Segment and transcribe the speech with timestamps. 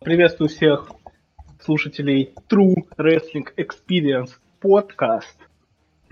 [0.00, 0.88] Приветствую всех
[1.60, 5.36] слушателей True Wrestling Experience подкаст.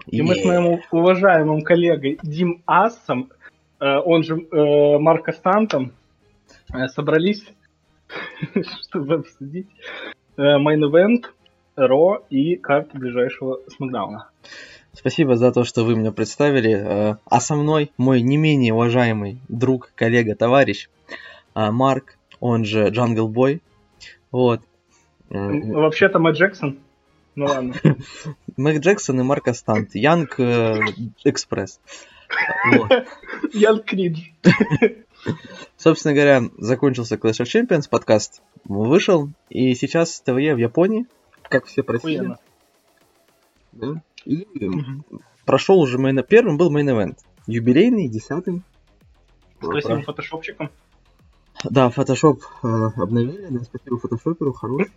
[0.07, 3.31] И мы с моим уважаемым коллегой Дим Ассом,
[3.79, 5.93] э, он же э, Марко Стантом,
[6.73, 7.45] э, собрались,
[8.83, 9.69] чтобы обсудить
[10.37, 11.27] Main Event,
[11.77, 14.29] Ро и карту ближайшего Смакдауна.
[14.93, 17.17] Спасибо за то, что вы меня представили.
[17.25, 20.89] А со мной мой не менее уважаемый друг, коллега, товарищ
[21.55, 23.61] Марк, он же Jungle Boy.
[24.31, 24.61] Вот.
[25.31, 26.79] Вообще-то Мэтт Джексон.
[27.35, 27.75] Ну ладно.
[28.57, 29.95] Мэг Джексон и Марк Астант.
[29.95, 30.39] Янг
[31.25, 31.81] Экспресс.
[33.53, 34.21] Янг Кридж.
[35.77, 41.07] Собственно говоря, закончился Clash of Champions, подкаст вышел, и сейчас ТВЕ в Японии,
[41.43, 42.37] как все просили.
[43.73, 44.03] Да?
[44.25, 44.47] И
[45.45, 46.23] прошел уже мейн...
[46.23, 47.19] Первым был мейн-эвент.
[47.47, 48.63] Юбилейный, десятый.
[49.61, 50.71] С красивым фотошопчиком.
[51.71, 54.87] Да, фотошоп э, обновили, да, спасибо фотошоперу, хорош.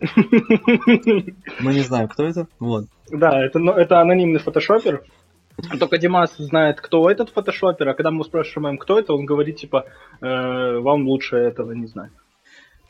[1.60, 2.86] Мы не знаем, кто это, вот.
[3.10, 5.04] Да, это, ну, это анонимный фотошопер.
[5.78, 9.86] Только Димас знает, кто этот фотошопер, а когда мы спрашиваем, кто это, он говорит, типа,
[10.20, 12.12] э, вам лучше этого не знать.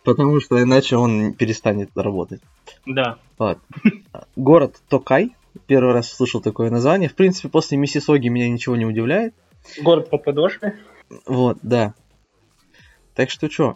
[0.05, 2.41] Потому что иначе он перестанет работать.
[2.87, 3.19] Да.
[3.39, 3.59] Вот.
[4.37, 5.35] Город Токай.
[5.67, 7.09] Первый раз слышал такое название.
[7.09, 9.35] В принципе, после Миссисоги меня ничего не удивляет.
[9.83, 10.79] Город по подошве.
[11.27, 11.95] Вот, да.
[13.19, 13.75] Так что что,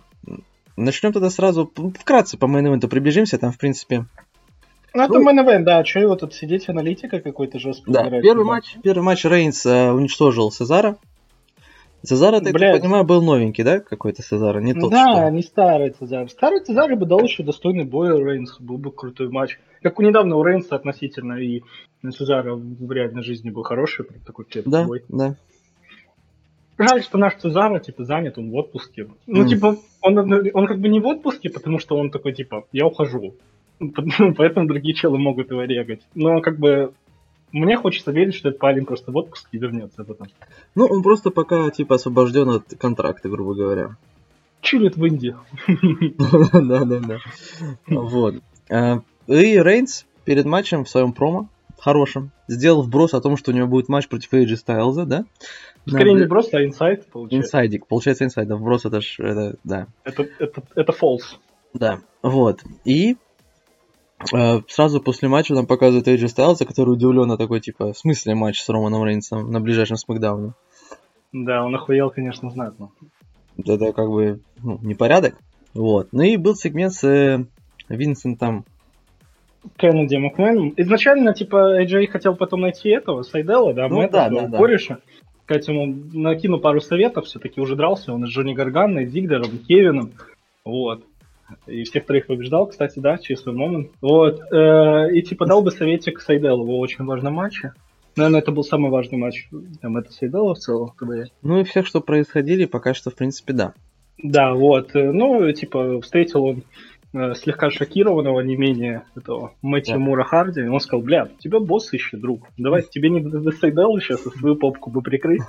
[0.77, 4.05] начнем тогда сразу вкратце по мейн-эвенту пробежимся, там в принципе...
[4.95, 7.91] Ну, это ну, main да, что его тут сидеть, аналитика какой-то жесткий.
[7.91, 10.97] Да, играть, первый матч, первый матч Рейнс э, уничтожил Сезара.
[12.05, 15.31] Сезара, так я понимаю, был новенький, да, какой-то Сезара, не тот, Да, что...
[15.31, 16.31] не старый Цезар.
[16.31, 19.59] Старый Цезар бы дал еще достойный бой Рейнс, был бы крутой матч.
[19.83, 21.63] Как у недавно у Рейнса относительно и
[22.17, 25.03] Цезара в реальной жизни был хороший такой да, бой.
[25.09, 25.37] Да, да.
[26.89, 29.09] Жаль, что наш Цезара, типа, занят, он в отпуске.
[29.27, 29.49] Ну, mm.
[29.49, 33.35] типа, он, он как бы не в отпуске, потому что он такой, типа, я ухожу.
[34.37, 36.01] Поэтому другие челы могут его регать.
[36.15, 36.93] Но, как бы,
[37.53, 40.29] мне хочется верить, что этот парень просто в отпуске и вернется потом.
[40.75, 43.97] Ну, он просто пока, типа, освобожден от контракта, грубо говоря.
[44.61, 45.37] Чилит в Индии.
[46.53, 47.19] Да-да-да.
[47.87, 48.37] Вот.
[48.71, 51.49] А, и Рейнс перед матчем в своем промо
[51.83, 55.25] хорошим сделал вброс о том, что у него будет матч против AJ Styles, да?
[55.87, 57.49] Скорее не просто, а инсайд, получается.
[57.49, 59.89] Инсайдик, получается инсайд, да, вброс это ж, это, да.
[60.05, 61.39] Это, это, это false.
[61.75, 62.61] Да, вот.
[62.85, 63.17] И
[64.33, 68.63] э, сразу после матча нам показывают AJ Styles, который удивленно такой, типа, в смысле матч
[68.63, 70.53] с Романом Рейнсом на ближайшем смакдауне?
[71.33, 72.91] Да, он охуел, конечно, знатно.
[73.59, 75.35] Это как бы ну, непорядок.
[75.75, 76.13] Вот.
[76.13, 77.45] Ну и был сегмент с э,
[77.89, 78.67] Винсентом
[79.77, 80.75] Кеннеди Макмен.
[80.77, 84.95] Изначально, типа, AJ хотел потом найти этого, Сайдела, да, ну, Мэтта, да, да, кореша.
[84.95, 85.01] Да
[85.53, 90.13] сказать, ему накину пару советов, все-таки уже дрался он с Джонни Гарганой, Зигдером, Кевином,
[90.65, 91.05] вот.
[91.67, 93.91] И всех троих побеждал, кстати, да, чистый момент.
[94.01, 94.41] Вот.
[94.53, 97.75] Э, и типа дал бы советик Сайделу в очень важном матче.
[98.17, 99.49] Наверное, это был самый важный матч.
[99.83, 101.31] Там это Сайдела в целом, КБ.
[101.43, 103.75] Ну и всех, что происходили, пока что, в принципе, да.
[104.23, 104.91] Да, вот.
[104.95, 106.63] Ну, типа, встретил он
[107.15, 110.01] Э, слегка шокированного не менее этого Мэтью да.
[110.01, 112.49] Мура Харди, он сказал, бля, тебя босс ищет, друг.
[112.57, 115.43] Давай, тебе не досайдал сейчас, а свою попку бы прикрыть.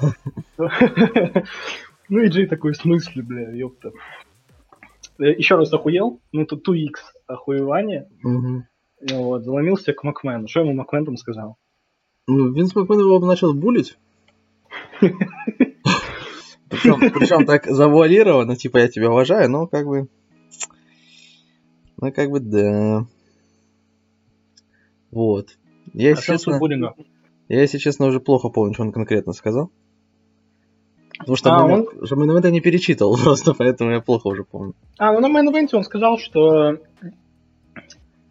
[2.10, 3.94] Ну и Джей такой, в смысле, бля, ёпта.
[5.20, 6.96] Э, Еще раз охуел, ну тут 2x
[7.28, 8.10] охуевание.
[9.12, 10.48] Вот, заломился к Макмену.
[10.50, 11.58] Что ему Макмен там сказал?
[12.28, 13.98] Ну, Винс Макмен его начал булить.
[16.70, 20.08] Причем, причем так завуалированно, типа, я тебя уважаю, но как бы
[21.98, 23.06] ну, как бы да.
[25.12, 25.58] Вот.
[25.94, 26.60] Я, если а честно,
[27.50, 29.72] я, если честно, уже плохо помню, что он конкретно сказал.
[31.20, 31.88] Потому что а, он...
[32.02, 34.74] main не перечитывал просто, поэтому я плохо уже помню.
[34.98, 36.80] А, ну на main он сказал, что...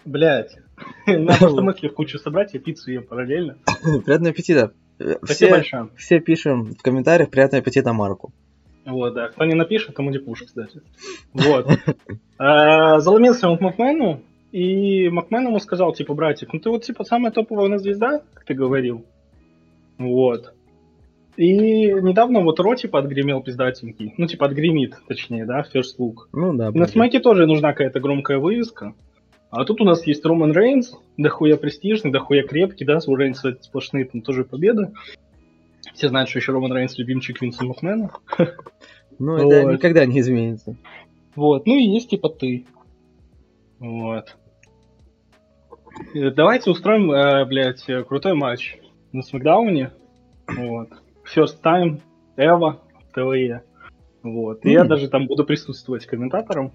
[0.04, 0.56] Блять.
[1.06, 3.56] Надо просто мысли в кучу собрать, я пиццу ем параллельно.
[3.82, 4.72] Приятного аппетита.
[4.98, 5.88] Спасибо все, большое.
[5.96, 8.32] Все пишем в комментариях приятного аппетита Марку.
[8.84, 9.28] Вот, да.
[9.28, 10.82] Кто не напишет, тому депуш, кстати.
[11.32, 11.66] Вот.
[12.38, 14.20] А, заломился он к Макмену,
[14.50, 18.22] и Макмен ему сказал, типа, братик, ну ты вот, типа, самая топовая у нас звезда,
[18.34, 19.04] как ты говорил.
[19.98, 20.52] Вот.
[21.36, 24.12] И недавно вот Ро, типа, отгремел пиздатенький.
[24.18, 26.26] Ну, типа, отгремит, точнее, да, First Look.
[26.32, 26.70] Ну, да.
[26.72, 28.94] На Смеке тоже нужна какая-то громкая вывеска.
[29.50, 34.04] А тут у нас есть Роман Рейнс, дохуя престижный, дохуя крепкий, да, у Рейнса сплошные
[34.06, 34.92] там тоже победы.
[35.94, 38.10] Все знают, что еще Роман Рейнс любимчик Винса Макмена.
[39.18, 39.74] Ну, это вот.
[39.74, 40.74] никогда не изменится.
[41.36, 42.64] Вот, ну и есть типа ты.
[43.78, 44.36] Вот.
[46.14, 48.78] Э, давайте устроим, э, блядь, крутой матч
[49.12, 49.92] на Смакдауне.
[50.48, 50.88] Вот.
[51.36, 52.00] First time,
[52.36, 52.80] Эва,
[53.14, 53.62] ТВЕ.
[54.22, 54.64] Вот.
[54.64, 56.72] И я даже там буду присутствовать комментатором.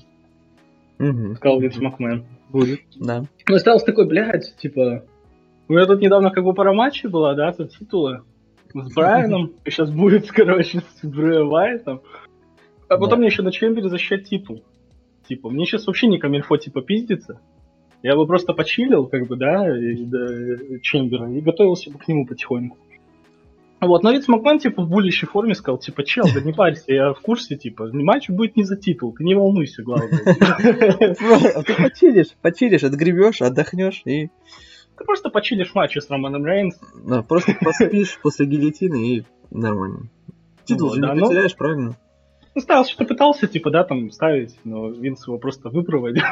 [1.00, 1.36] Угу.
[1.36, 2.26] Сказал Винс Макмен.
[2.50, 3.24] Будет, да.
[3.48, 5.04] Ну, остался такой, блядь, типа...
[5.68, 8.24] У меня тут недавно как бы пара матчей была, да, тут титулы.
[8.74, 9.54] С Брайаном.
[9.66, 12.02] Сейчас будет, короче, с Брэ Вайтом.
[12.90, 14.64] А потом мне еще на Чембере защищать титул.
[15.28, 17.42] Типа, мне сейчас вообще не камильфо, типа, пиздится.
[18.02, 22.26] Я бы просто почилил, как бы, да, и, до Чембера, и готовился бы к нему
[22.26, 22.78] потихоньку.
[23.80, 27.14] Вот, но Винс Макмен, типа, в булищей форме сказал, типа, чел, да не парься, я
[27.14, 30.20] в курсе, типа, матч будет не за титул, ты не волнуйся, главное.
[31.56, 34.30] А ты почилишь, почилишь, отгребешь, отдохнешь и...
[34.98, 36.80] Ты просто почилишь матче с Романом Рейнс.
[37.06, 40.10] Да, просто поспишь после гильотины и нормально.
[40.66, 41.28] Титул же не ну.
[41.28, 41.96] потеряешь, правильно?
[42.56, 46.24] Ну, ставил, что пытался, типа, да, там, ставить, но Винс его просто выпроводил.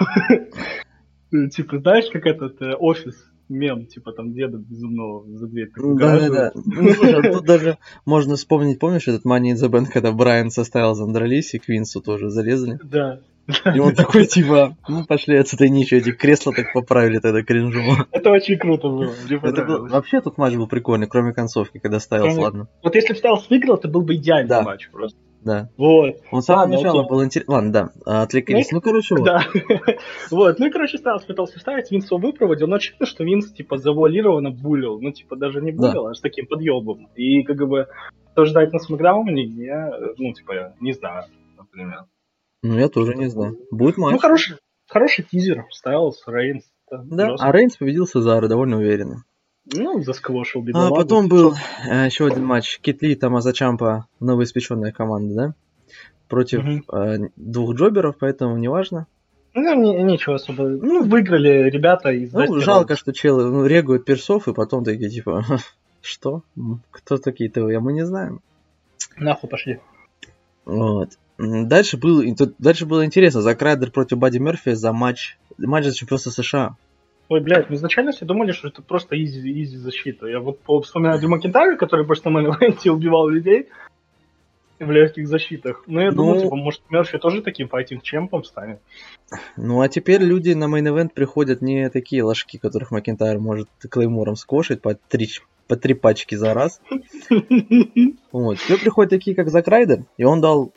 [1.52, 3.16] Типа, знаешь, как этот э, офис
[3.50, 5.70] мем, типа там деда безумного за дверь.
[5.76, 6.52] Да, да, да.
[6.56, 10.96] Ну, слушай, тут даже можно вспомнить, помнишь, этот Money in the Bank, когда Брайан составил
[10.96, 12.80] Зандралис и Квинсу тоже залезли?
[12.84, 13.22] Да.
[13.76, 18.08] И он такой, типа, ну пошли отсюда ничего, эти кресла так поправили тогда кринжово.
[18.12, 19.14] Это очень круто было.
[19.44, 22.68] Это был, вообще тут матч был прикольный, кроме концовки, когда ставил, ладно.
[22.84, 24.64] Вот если бы ставил выиграл, это был бы идеальный да.
[24.64, 25.20] матч просто.
[25.46, 25.70] Да.
[25.78, 26.16] Вот.
[26.32, 27.54] Он с самого начала был интересный.
[27.54, 28.72] Ладно, да, отвлеклись.
[28.72, 29.26] Ну, ну короче, вот.
[29.26, 29.44] Да.
[30.32, 30.58] вот.
[30.58, 34.50] Ну и, короче, Стайлс пытался вставить, Винс его выпроводил, но очевидно, что Винс, типа, завуалированно
[34.50, 35.00] булил.
[35.00, 36.10] Ну, типа, даже не булил, да.
[36.10, 37.10] а с таким подъебом.
[37.16, 37.88] И, как бы,
[38.32, 41.26] что ждать на Смакдауне, я, ну, типа, не знаю,
[41.56, 42.06] например.
[42.66, 43.60] Ну, я тоже не знаю.
[43.70, 44.14] Будет матч.
[44.14, 44.58] Ну, хороший,
[44.88, 45.66] хороший тизер.
[45.70, 46.64] Стайлс, Рейнс.
[46.90, 49.24] Да, а Рейнс победил Сезара довольно уверенно.
[49.72, 50.96] Ну, засквошил бедолагу.
[50.96, 51.54] А потом был
[51.88, 52.80] э, еще один матч.
[52.80, 55.54] Китли, Тамаза Чампа, новоиспеченная команда, да?
[56.28, 56.98] Против угу.
[56.98, 59.06] э, двух джоберов, поэтому неважно.
[59.54, 60.64] Ну, не, ничего особо.
[60.68, 65.46] Ну, выиграли ребята из Ну, жалко, что челы ну, регают персов, и потом такие, типа,
[66.02, 66.42] что?
[66.90, 67.62] Кто такие-то?
[67.68, 68.42] А мы не знаем.
[69.18, 69.80] Нахуй пошли.
[70.66, 71.12] Вот.
[71.38, 72.24] Дальше, был,
[72.60, 73.42] дальше было интересно.
[73.42, 76.76] Зак Райдер против Бадди Мерфи за матч, матч за чемпионство США.
[77.28, 80.28] Ой, блядь, мы изначально все думали, что это просто easy, easy защита.
[80.28, 83.68] Я вот вспоминаю Дрю Макентайра, который просто на мейн-эвенте убивал людей
[84.80, 85.84] в легких защитах.
[85.88, 88.80] Но я ну, думаю, типа, может, Мерфи тоже таким файтинг-чемпом станет.
[89.58, 94.36] Ну, а теперь люди на main event приходят не такие лошки, которых Макентайр может клеймором
[94.36, 95.28] скошить по три,
[95.68, 96.82] по три пачки за раз.
[98.32, 98.58] Вот.
[98.60, 100.74] Теперь приходят такие, как Зак Райдер, и он дал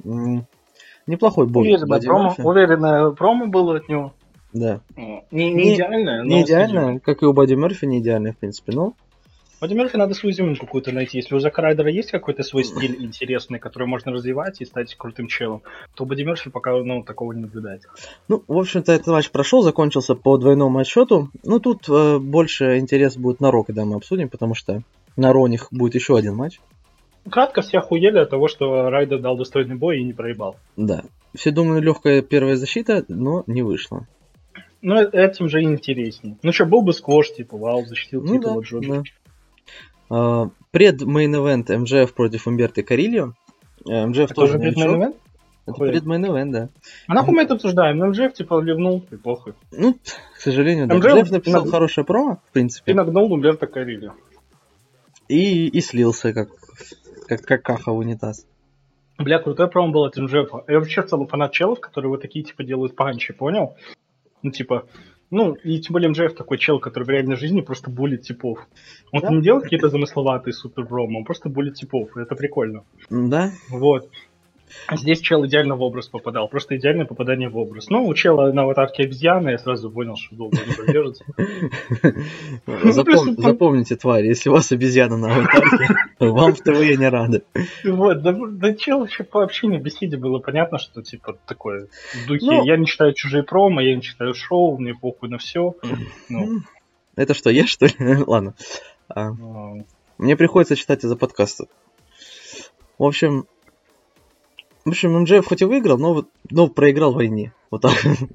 [1.06, 1.68] неплохой бой.
[1.68, 4.12] Уверенное промо, было от него.
[4.52, 4.80] Да.
[4.96, 8.72] Не, не, не идеальная, Не идеальная, как и у Бади Мерфи, не идеальная, в принципе,
[8.72, 8.94] но...
[9.60, 11.18] Бади Мерфи надо свою землю какую-то найти.
[11.18, 15.26] Если у Зака Райдера есть какой-то свой стиль интересный, который можно развивать и стать крутым
[15.26, 15.62] челом,
[15.94, 17.88] то у Бади Мерфи пока ну, такого не наблюдается.
[18.28, 21.30] Ну, в общем-то, этот матч прошел, закончился по двойному отсчету.
[21.42, 24.82] Ну, тут э, больше интерес будет на Ро, когда мы обсудим, потому что
[25.16, 26.60] на Raw у них будет еще один матч.
[27.28, 30.56] Кратко все охуели от того, что Райдер дал достойный бой и не проебал.
[30.76, 31.02] Да.
[31.34, 34.06] Все думали, легкая первая защита, но не вышло.
[34.80, 36.38] Ну, этим же интереснее.
[36.42, 38.94] Ну что, был бы сквош, типа, вау, защитил ну, титул да, от Джорджа.
[38.94, 39.02] Да.
[40.10, 43.34] Uh, пред main event MJF против Умберты Карильо.
[43.86, 45.16] Э, MJF тоже пред main event?
[45.68, 46.70] Это пред main да.
[47.06, 47.98] А нахуй мы это обсуждаем?
[47.98, 49.52] MJF типа ливнул, и похуй.
[49.70, 49.98] Ну,
[50.34, 50.94] к сожалению, да.
[50.94, 51.70] МЖФ, МЖФ написал наг...
[51.70, 52.92] хорошее промо, в принципе.
[52.92, 54.14] И нагнул Умберто Карильо.
[55.28, 56.48] И, и слился, как,
[57.26, 58.46] как, как каха в унитаз.
[59.18, 60.50] Бля, крутое промо было от МЖФ.
[60.68, 63.76] Я вообще в целом фанат челов, которые вот такие типа делают панчи, понял?
[64.42, 64.86] Ну, типа,
[65.30, 68.66] ну, и тем более МЖФ такой чел, который в реальной жизни просто булит типов.
[69.12, 69.28] Он да?
[69.30, 72.84] не делает какие-то замысловатые супер промо, он просто булит типов, и это прикольно.
[73.10, 73.50] Да.
[73.68, 74.08] Вот.
[74.92, 77.88] Здесь чел идеально в образ попадал, просто идеальное попадание в образ.
[77.88, 81.24] Ну, у чела на аватарке обезьяны, я сразу понял, что долго не продержится.
[82.66, 87.42] Ну, запомните, твари, если у вас обезьяна на аватарке, вам в ТВ не рады.
[87.84, 92.64] Вот, да чел еще по общению беседе было понятно, что типа такое в духе, ну,
[92.64, 95.74] я не читаю чужие промо, я не читаю шоу, мне похуй на все.
[96.28, 96.60] Ну.
[97.16, 97.94] Это что, я что ли?
[98.26, 98.54] Ладно.
[99.08, 99.30] А.
[100.18, 101.66] Мне приходится читать из-за подкаста.
[102.98, 103.46] В общем,
[104.84, 107.52] в общем, МДФ хоть и выиграл, но, но проиграл в войне.
[107.70, 107.92] Вот так.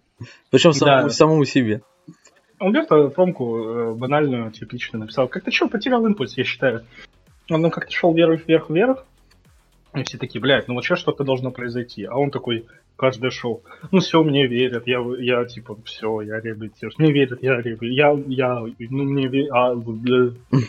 [0.51, 1.09] Причем самому, да.
[1.09, 1.81] самому себе.
[2.59, 5.27] Умберто промку э, банальную, типично написал.
[5.27, 6.85] Как-то что, потерял импульс, я считаю.
[7.49, 9.05] Он ну, как-то шел вверх, вверх, вверх.
[9.95, 12.05] И все такие, блядь, ну вот сейчас что-то должно произойти.
[12.05, 13.63] А он такой, каждое шоу.
[13.91, 16.97] Ну все, мне верят, я, я типа, все, я реабилитируюсь.
[16.97, 17.97] Мне верят, я реабилитируюсь.
[17.97, 20.31] Я, я, ну мне верят, а, бля.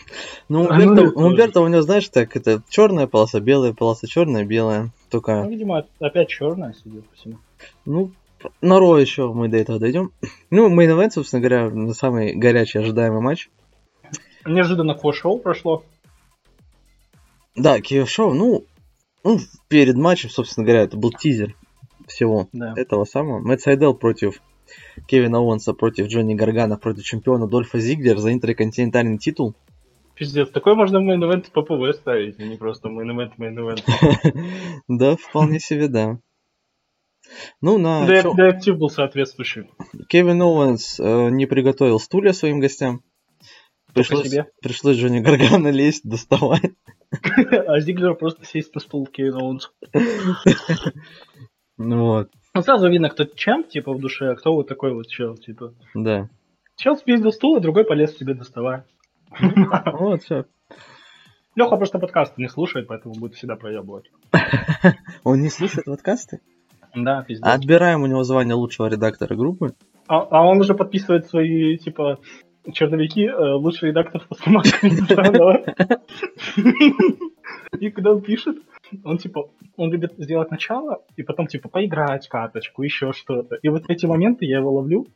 [0.49, 4.45] Ну, а, Умберто, ну, Умберто у него, знаешь, так, это черная полоса, белая полоса, черная,
[4.45, 4.91] белая.
[5.15, 5.43] Только...
[5.43, 7.37] Ну, видимо, опять черная, судя по всему.
[7.85, 8.11] Ну,
[8.59, 10.11] на Raw еще мы до этого дойдем.
[10.49, 13.49] Ну, main event, собственно говоря, самый горячий ожидаемый матч.
[14.45, 15.85] Неожиданно kick-off шоу прошло.
[17.55, 18.65] Да, kick-off шоу, ну,
[19.23, 21.55] ну, перед матчем, собственно говоря, это был тизер
[22.07, 22.73] всего да.
[22.75, 23.39] этого самого.
[23.39, 24.41] Мэтт Сайдел против
[25.07, 29.55] Кевина Оуэнса против Джонни Гаргана против чемпиона Дольфа Зиглер за интерконтинентальный титул.
[30.15, 33.83] Пиздец, такой можно в main event PPV ставить, а не просто main event, main event.
[34.87, 36.19] Да, вполне себе, да.
[37.61, 38.05] Ну, на...
[38.05, 39.69] Да, да, актив был соответствующий.
[40.07, 43.01] Кевин Оуэнс э, не приготовил стулья своим гостям.
[43.93, 44.31] Пришлось,
[44.61, 46.71] пришлось Джонни Гаргана лезть, доставать.
[47.67, 49.69] А Зиглер просто сесть на стул Кевина Оуэнса.
[51.77, 52.29] Ну вот.
[52.53, 55.73] Ну, сразу видно, кто чем, типа, в душе, а кто вот такой вот чел, типа.
[55.93, 56.29] Да.
[56.77, 58.85] Чел спиздил стул, а другой полез себе доставать.
[59.39, 60.45] Вот, все.
[61.55, 64.11] Леха просто подкасты не слушает, поэтому будет всегда проебывать.
[65.23, 66.41] Он не слушает подкасты?
[66.93, 67.47] Да, пиздец.
[67.47, 69.73] Отбираем у него звание лучшего редактора группы.
[70.07, 72.19] А, а он уже подписывает свои, типа,
[72.71, 74.35] черновики э, лучший редактор по
[77.79, 78.57] И когда он пишет,
[79.03, 83.55] он типа, он любит сделать начало, и потом типа поиграть каточку, еще что-то.
[83.55, 85.07] И вот эти моменты я его ловлю,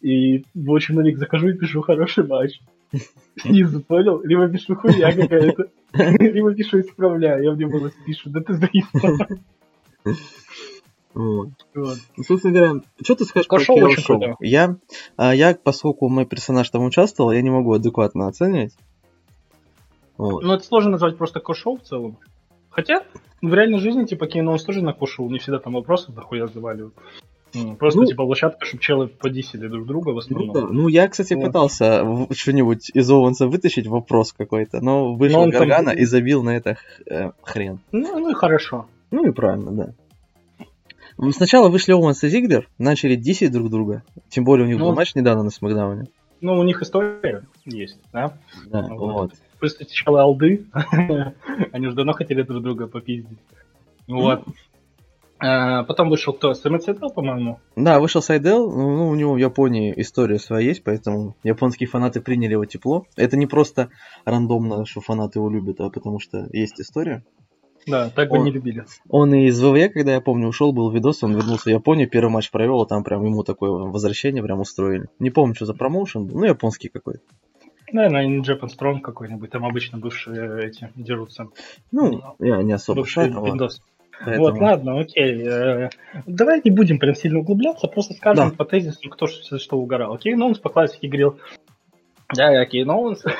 [0.00, 2.60] и в очень налик захожу и пишу хороший матч.
[3.36, 4.20] Снизу, понял?
[4.22, 9.28] Либо пишу хуйня какая-то, либо пишу исправляю, я в него пишу, да ты заебал.
[11.14, 11.50] Вот.
[11.76, 11.98] вот.
[12.16, 14.36] Ну, собственно говоря, что ты скажешь Кошел про Шоу?
[14.40, 14.78] Я,
[15.16, 18.74] а, я, поскольку мой персонаж там участвовал, я не могу адекватно оценивать.
[20.16, 20.42] Вот.
[20.42, 22.18] Ну, это сложно назвать просто кошел в целом.
[22.70, 23.04] Хотя,
[23.40, 26.94] в реальной жизни, типа, Кейнонс тоже накушал, не всегда там вопросы дохуя заваливают.
[27.78, 30.48] Просто, ну, типа, площадка, чтобы челы подисили друг друга в основном.
[30.48, 30.66] Ну, да.
[30.70, 31.46] ну я, кстати, вот.
[31.46, 35.98] пытался что-нибудь из Ованса вытащить, вопрос какой-то, но вышел но Гаргана там...
[35.98, 37.80] и забил на это э, хрен.
[37.92, 38.86] Ну, ну и хорошо.
[39.10, 41.30] Ну и правильно, да.
[41.32, 44.02] Сначала вышли Оуэнс и Зиглер, начали дисить друг друга.
[44.28, 46.08] Тем более у них ну, был матч недавно на Смакдауне.
[46.40, 48.36] Ну, у них история есть, да?
[48.66, 49.12] Да, вот.
[49.12, 49.32] вот.
[49.58, 50.66] Просто сначала алды,
[51.72, 53.38] они уже давно хотели друг друга попиздить.
[54.06, 54.44] Вот.
[55.46, 56.54] А, потом вышел кто?
[56.54, 57.60] Сайдел, по-моему?
[57.76, 58.70] Да, вышел Сайдел.
[58.70, 63.04] Ну, у него в Японии история своя есть, поэтому японские фанаты приняли его тепло.
[63.14, 63.90] Это не просто
[64.24, 67.24] рандомно, что фанаты его любят, а потому что есть история.
[67.86, 68.86] Да, так бы он, не любили.
[69.10, 72.50] Он из ВВЕ, когда я помню, ушел, был видос, он вернулся в Японию, первый матч
[72.50, 75.08] провел, а там прям ему такое возвращение прям устроили.
[75.18, 77.20] Не помню, что за промоушен ну, японский какой-то.
[77.92, 81.48] Наверное, in Japan Strong какой-нибудь, там обычно бывшие эти дерутся.
[81.92, 83.82] Ну, я не особо Бывший видос.
[84.24, 84.44] Поэтому...
[84.44, 85.42] Вот, ладно, окей.
[85.46, 85.90] Э,
[86.26, 88.56] давай не будем прям сильно углубляться, просто скажем да.
[88.56, 90.14] по тезису, кто что, что угорал.
[90.14, 91.38] Окей, Ноунс по классике говорил,
[92.34, 93.22] да, я Кей Ноунс.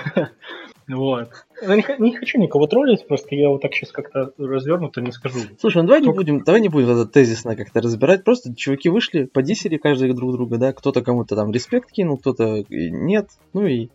[0.87, 1.31] Вот.
[1.63, 5.39] Я не, не хочу никого троллить, просто я вот так сейчас как-то развернуто не скажу.
[5.59, 6.13] Слушай, ну давай Только...
[6.13, 8.23] не будем, давай не будем это тезисно как-то разбирать.
[8.23, 13.31] Просто чуваки вышли, подисили каждый друг друга, да, кто-то кому-то там респект кинул, кто-то нет,
[13.55, 13.89] ну и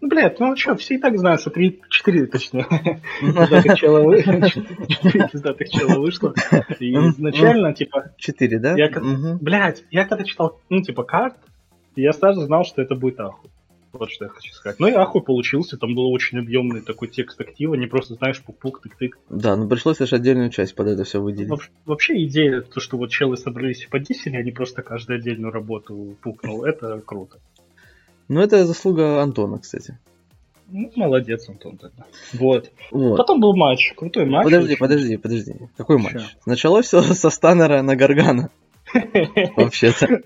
[0.00, 2.66] ну, блядь, ну что, все и так знают, что 3, 4, точнее,
[5.32, 6.34] пиздатых чела вышло.
[6.78, 8.12] И изначально, типа...
[8.16, 8.74] 4, да?
[9.40, 11.36] Блядь, я когда читал, ну, типа, карт,
[11.96, 13.50] я сразу знал, что это будет ахуй.
[13.92, 14.78] Вот что я хочу сказать.
[14.78, 18.82] Ну и ахуй получился, там был очень объемный такой текст актива, не просто знаешь пук-пук,
[18.84, 19.12] тык-тык.
[19.30, 21.48] Да, ну пришлось лишь отдельную часть под это все выделить.
[21.48, 26.18] Во- вообще идея, то, что вот челы собрались и подисили, они просто каждую отдельную работу
[26.20, 27.38] пукнул, это круто.
[28.28, 29.98] Ну это заслуга Антона, кстати.
[30.68, 32.04] Ну, молодец, Антон тогда.
[32.32, 32.70] Вот.
[32.90, 33.16] вот.
[33.16, 34.44] Потом был матч, крутой матч.
[34.44, 34.78] Подожди, очень.
[34.78, 35.54] подожди, подожди.
[35.76, 36.14] Какой матч?
[36.14, 36.28] Че?
[36.44, 38.50] Началось все со Станнера на Гаргана.
[39.56, 40.22] Вообще-то.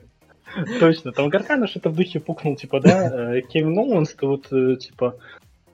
[0.80, 4.76] Точно, там Гаргана что-то в духе пукнул, типа, да, э, Кевин Оуэнс, то вот, э,
[4.76, 5.16] типа,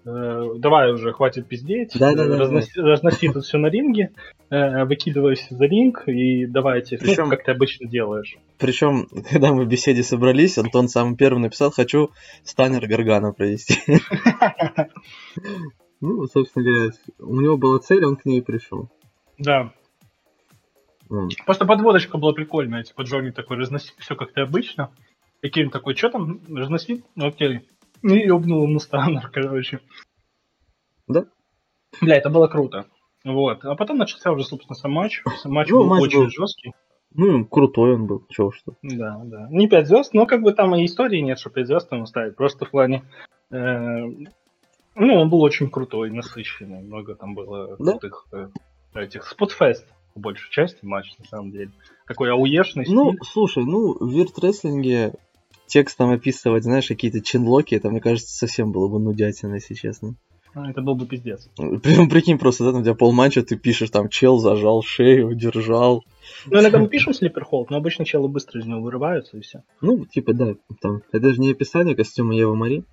[0.07, 2.83] давай уже, хватит пиздеть, да, да, да, разноси, да.
[2.83, 4.13] разноси тут все на ринге,
[4.49, 8.37] выкидывайся за ринг и давайте, причем, ну, как ты обычно делаешь.
[8.59, 12.11] Причем, когда мы в беседе собрались, Антон самым первым написал, хочу
[12.45, 13.79] Станнер Гаргана провести.
[16.03, 18.91] Ну, собственно говоря, у него была цель, он к ней пришел.
[19.39, 19.73] Да.
[21.47, 24.91] Просто подводочка была прикольная, типа Джонни такой разносит все как-то обычно.
[25.41, 27.03] И Кевин такой, что там разносит?
[27.15, 27.63] Ну окей.
[28.03, 29.81] И ёбнул ему станнер, короче.
[31.09, 31.25] Да?
[32.01, 32.87] Бля, это было круто.
[33.25, 33.65] Вот.
[33.65, 35.23] А потом начался уже, собственно, сам матч.
[35.39, 36.31] Сам матч ну, был матч очень был...
[36.31, 36.73] жесткий.
[37.15, 38.75] Ну, крутой он был, чего что.
[38.83, 39.49] Да, да.
[39.51, 42.37] Не 5 звезд, но как бы там и истории нет, что 5 звезд ему ставить.
[42.37, 43.05] Просто в плане...
[43.51, 44.05] Э,
[44.95, 46.83] ну, он был очень крутой, насыщенный.
[46.83, 47.93] Много там было да?
[47.93, 48.49] крутых э,
[48.95, 49.87] этих спотфест
[50.17, 51.71] по большей части матч, на самом деле.
[52.07, 55.13] Такой ауешный Ну, слушай, ну, в вирт-рестлинге
[55.67, 60.15] текстом описывать, знаешь, какие-то чинлоки, это, мне кажется, совсем было бы нудятина, если честно.
[60.55, 61.51] А, это был бы пиздец.
[61.57, 66.03] Прям прикинь, просто, да, там у тебя полматча ты пишешь, там, чел зажал шею, держал.
[66.47, 69.63] Ну, иногда мы пишем слиперхолд, но обычно челы быстро из него вырываются и все.
[69.83, 72.85] Ну, типа, да, там, это же не описание костюма Ева Мари.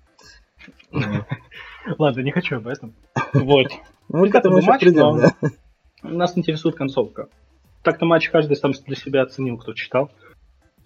[1.98, 2.94] Ладно, не хочу об этом.
[3.32, 3.68] Вот.
[4.10, 5.32] Ну, к этому матчу, да.
[6.02, 7.28] Нас интересует концовка.
[7.82, 10.10] Так-то матч каждый сам для себя оценил, кто читал.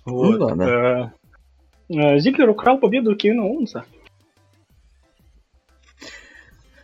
[0.05, 0.39] Вот.
[0.39, 1.13] Ну, да, да.
[1.89, 3.85] Э, Зиглер украл победу Кевина Оуэнса.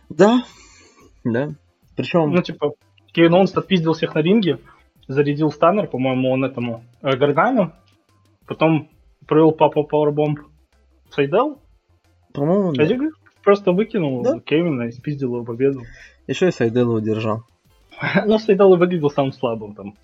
[0.09, 0.43] Да,
[1.23, 1.49] да.
[1.95, 2.31] Причем...
[2.31, 2.73] Ну, типа,
[3.11, 4.59] Кевин Оуэнс отпиздил всех на ринге,
[5.07, 7.73] зарядил станнер, по-моему, он этому э, Гаргану,
[8.47, 8.89] потом
[9.27, 10.39] провел папа пауэрбомб
[11.09, 11.61] Сайдал.
[12.33, 12.83] По-моему, да.
[12.83, 14.39] А просто выкинул да?
[14.39, 15.81] Кевина и спиздил его победу.
[16.27, 17.43] Еще и Сайдел удержал.
[18.25, 19.95] Ну, Сайдал и выглядел самым слабым там.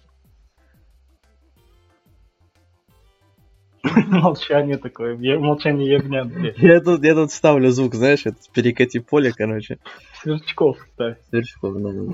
[4.08, 6.28] Молчание такое, молчание ягнят.
[6.58, 9.80] Я тут, я тут ставлю звук, знаешь, это перекати поле, короче.
[10.22, 11.18] Сверчков ставь.
[11.30, 12.14] Сверчков, да, да.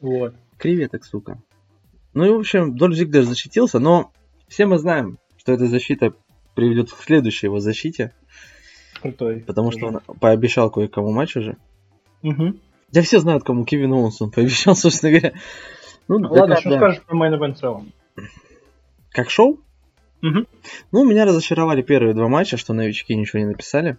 [0.00, 0.34] Вот.
[0.58, 1.38] Креветок, сука.
[2.12, 4.12] Ну и, в общем, Дольф Зиглер защитился, но
[4.48, 6.12] все мы знаем, что эта защита
[6.54, 8.12] приведет к следующей его защите.
[9.00, 9.44] Крутой.
[9.46, 11.56] Потому что он пообещал кое-кому матч уже.
[12.22, 12.54] Угу.
[12.92, 15.34] Да все знают, кому Кевин Оуэнс он пообещал, собственно говоря.
[16.08, 16.76] Ну, Ладно, что да.
[16.76, 17.92] скажешь про Main Event целом?
[19.10, 19.60] Как шоу?
[20.22, 20.46] Угу.
[20.92, 23.96] Ну, меня разочаровали первые два матча, что новички ничего не написали.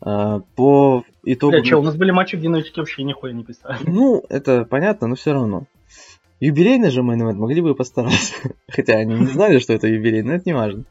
[0.00, 1.52] А, по итогу...
[1.52, 3.78] Бля, что, у нас были матчи, где новички вообще нихуя не писали.
[3.86, 5.66] Ну, это понятно, но все равно.
[6.40, 8.34] Юбилейный же мейн могли бы постараться.
[8.68, 10.84] Хотя они не знали, что это юбилей, но это не важно.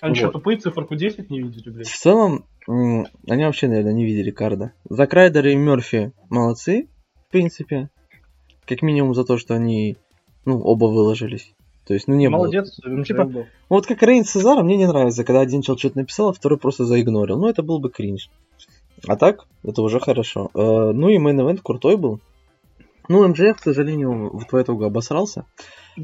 [0.00, 0.16] Они вот.
[0.16, 1.88] что, тупые циферку 10 не видели, блядь?
[1.88, 4.72] В целом, они вообще, наверное, не видели карда.
[4.88, 6.88] Зак Райдер и Мерфи молодцы,
[7.26, 7.88] в принципе.
[8.66, 9.96] Как минимум за то, что они,
[10.44, 11.54] ну, оба выложились.
[11.88, 13.02] То есть, ну не Молодец, было.
[13.02, 13.46] Типа, был.
[13.70, 16.58] вот как Рейнс с Цезаром мне не нравится, когда один человек что-то написал, а второй
[16.58, 17.38] просто заигнорил.
[17.38, 18.28] Ну, это был бы кринж.
[19.06, 20.50] А так, это уже хорошо.
[20.52, 22.20] Э, ну и main event крутой был.
[23.08, 25.46] Ну, MJF, к сожалению, в твою итогу обосрался.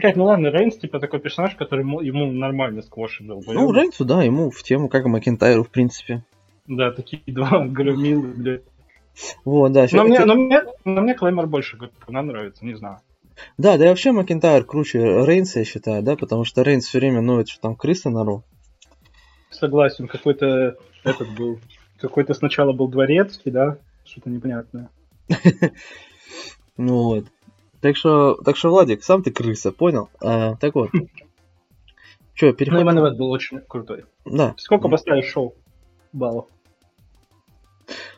[0.01, 3.43] Как, ну ладно, Рейнс, типа, такой персонаж, который ему нормально сквоши был.
[3.47, 6.25] Ну, Рейнсу, да, ему в тему, как и Макентайру, в принципе.
[6.67, 8.63] Да, такие два громилы, блядь.
[9.45, 9.87] Вот, да.
[9.93, 13.01] Но, мне, но, мне, но мне Клеймор больше нам нравится, не знаю.
[13.59, 17.21] Да, да и вообще Макентайр круче Рейнса, я считаю, да, потому что Рейнс все время
[17.21, 18.45] ноет, что там крыса на ру.
[19.51, 21.61] Согласен, какой-то этот был,
[21.99, 24.91] какой-то сначала был дворецкий, да, что-то непонятное.
[26.77, 27.27] Ну вот.
[27.81, 30.09] Так что, так что, Владик, сам ты крыса, понял?
[30.21, 30.91] А, так вот.
[32.35, 32.87] Че, переходим?
[32.87, 34.07] Ну, Иван был очень крутой.
[34.25, 34.55] Да.
[34.57, 35.55] Сколько поставишь шоу
[36.13, 36.47] баллов?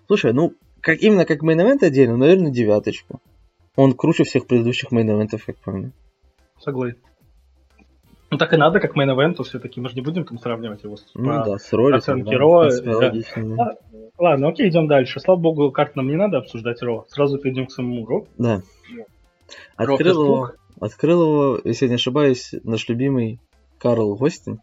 [0.06, 3.20] Слушай, ну, как, именно как main отдельно, наверное, девяточку.
[3.76, 5.92] Он круче всех предыдущих мейн-эвентов, как помню.
[6.58, 6.98] Согласен.
[8.30, 9.80] Ну так и надо, как мейн-эвенту все-таки.
[9.80, 12.68] Мы же не будем там сравнивать его с ну, да, с роли, оценки да, Ро.
[12.68, 13.12] Да.
[13.58, 13.74] А,
[14.18, 15.20] ладно, окей, идем дальше.
[15.20, 17.04] Слава богу, карт нам не надо обсуждать Raw.
[17.08, 18.26] Сразу перейдем к самому Raw.
[18.36, 18.62] Да.
[19.76, 23.38] Открыл его, открыл его, если не ошибаюсь, наш любимый
[23.78, 24.60] Карл Гостинг.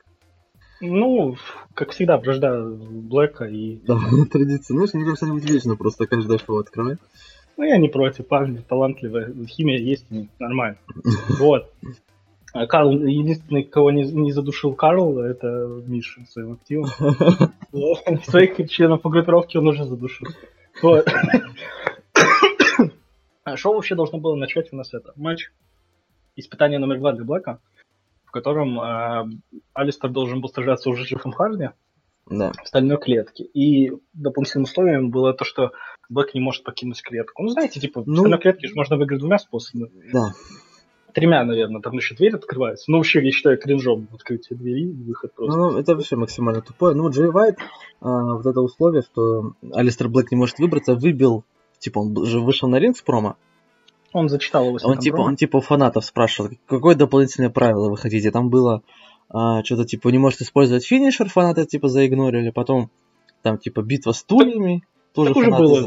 [0.81, 1.37] Ну,
[1.73, 3.77] как всегда, вражда Блэка и...
[3.85, 3.97] Да,
[4.31, 4.75] традиция.
[4.75, 6.99] Знаешь, мне кажется, они вечно просто каждое шоу открывает.
[7.57, 10.05] Ну, я не против, парни талантливые, химия есть,
[10.39, 10.77] нормально.
[11.39, 11.71] Вот.
[12.53, 15.47] А Карл, единственный, кого не, не задушил Карл, это
[15.87, 16.87] Миша своим активом.
[18.23, 20.27] Своих членов по группировке он уже задушил.
[20.81, 21.07] Вот.
[23.43, 25.49] А шоу вообще должно было начать у нас это матч
[26.35, 27.59] испытание номер два для Блэка,
[28.25, 29.25] в котором э,
[29.73, 31.69] Алистер должен был сражаться уже с Джеффом Харди
[32.29, 32.51] да.
[32.51, 33.43] в стальной клетке.
[33.43, 35.71] И дополнительным условием было то, что
[36.13, 37.43] Блэк не может покинуть клетку.
[37.43, 39.89] Ну, знаете, типа, ну, в стальной клетке же можно выиграть двумя способами.
[40.11, 40.33] Да.
[41.13, 42.89] Тремя, наверное, там еще дверь открывается.
[42.89, 45.57] Ну, вообще, я считаю, кринжом открытие двери и выход просто.
[45.57, 46.95] Ну, это вообще максимально тупое.
[46.95, 47.57] Ну, Джей Вайт,
[48.01, 51.45] а, вот это условие, что Алистер Блэк не может выбраться, выбил,
[51.77, 53.35] типа, он же вышел на ринг с промо,
[54.13, 54.77] он зачитал его.
[54.83, 58.31] Он типа, он типа фанатов спрашивал, какое дополнительное правило вы хотите.
[58.31, 58.83] Там было
[59.29, 62.51] а, что-то типа не может использовать финишер, фанаты типа заигнорили.
[62.51, 62.91] Потом
[63.41, 64.83] там типа битва стульями.
[65.13, 65.81] Тоже так фанаты, уже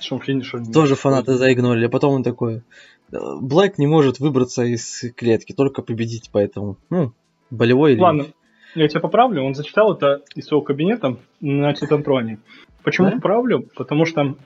[0.00, 0.20] было.
[0.20, 1.86] финишер тоже фанаты заигнорили.
[1.86, 2.62] Потом он такой,
[3.10, 7.12] Блэк не может выбраться из клетки, только победить, поэтому, ну,
[7.50, 8.00] болевой или...
[8.00, 8.26] Ладно,
[8.74, 12.38] я тебя поправлю, он зачитал это из своего кабинета на Титантроне.
[12.84, 13.16] Почему да?
[13.16, 13.68] поправлю?
[13.74, 14.36] Потому что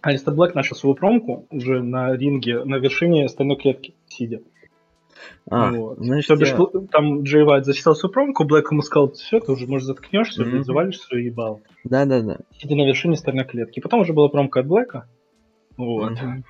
[0.00, 4.40] Алистер Блэк начал свою промку уже на ринге, на вершине стальной клетки сидя.
[5.48, 5.98] А, вот.
[5.98, 6.80] значит, То бишь, я...
[6.90, 10.62] там Джей Вайт зачитал свою промку, Блэк ему сказал, все, ты уже, может, заткнешься, mm-hmm.
[10.62, 11.60] завалишься и ебал.
[11.84, 12.38] Да-да-да.
[12.58, 13.80] Сидя на вершине стальной клетки.
[13.80, 15.08] Потом уже была промка от Блэка.
[15.76, 16.12] Вот.
[16.12, 16.42] Mm-hmm.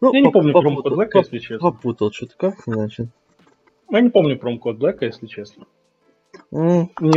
[0.00, 1.70] Ну, я не помню промку от Блэка, если честно.
[1.70, 3.08] Попутал что-то, как, значит?
[3.90, 5.66] Я не помню промку от Блэка, если честно.
[6.52, 6.88] Mm.
[7.00, 7.12] Не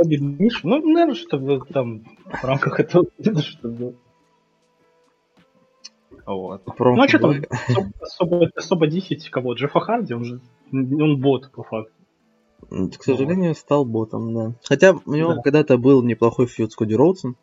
[0.00, 3.06] обидно, Ну, наверное, что там в рамках этого
[3.42, 3.94] что было.
[6.28, 6.62] Вот.
[6.78, 7.42] ну а что там
[8.02, 9.54] особо, особо, 10 кого?
[9.54, 11.94] Джеффа Харди, он же он бот по факту.
[12.68, 14.52] К сожалению, стал ботом, да.
[14.62, 15.40] Хотя у него да.
[15.40, 17.36] когда-то был неплохой фьюд с Коди Роудсом.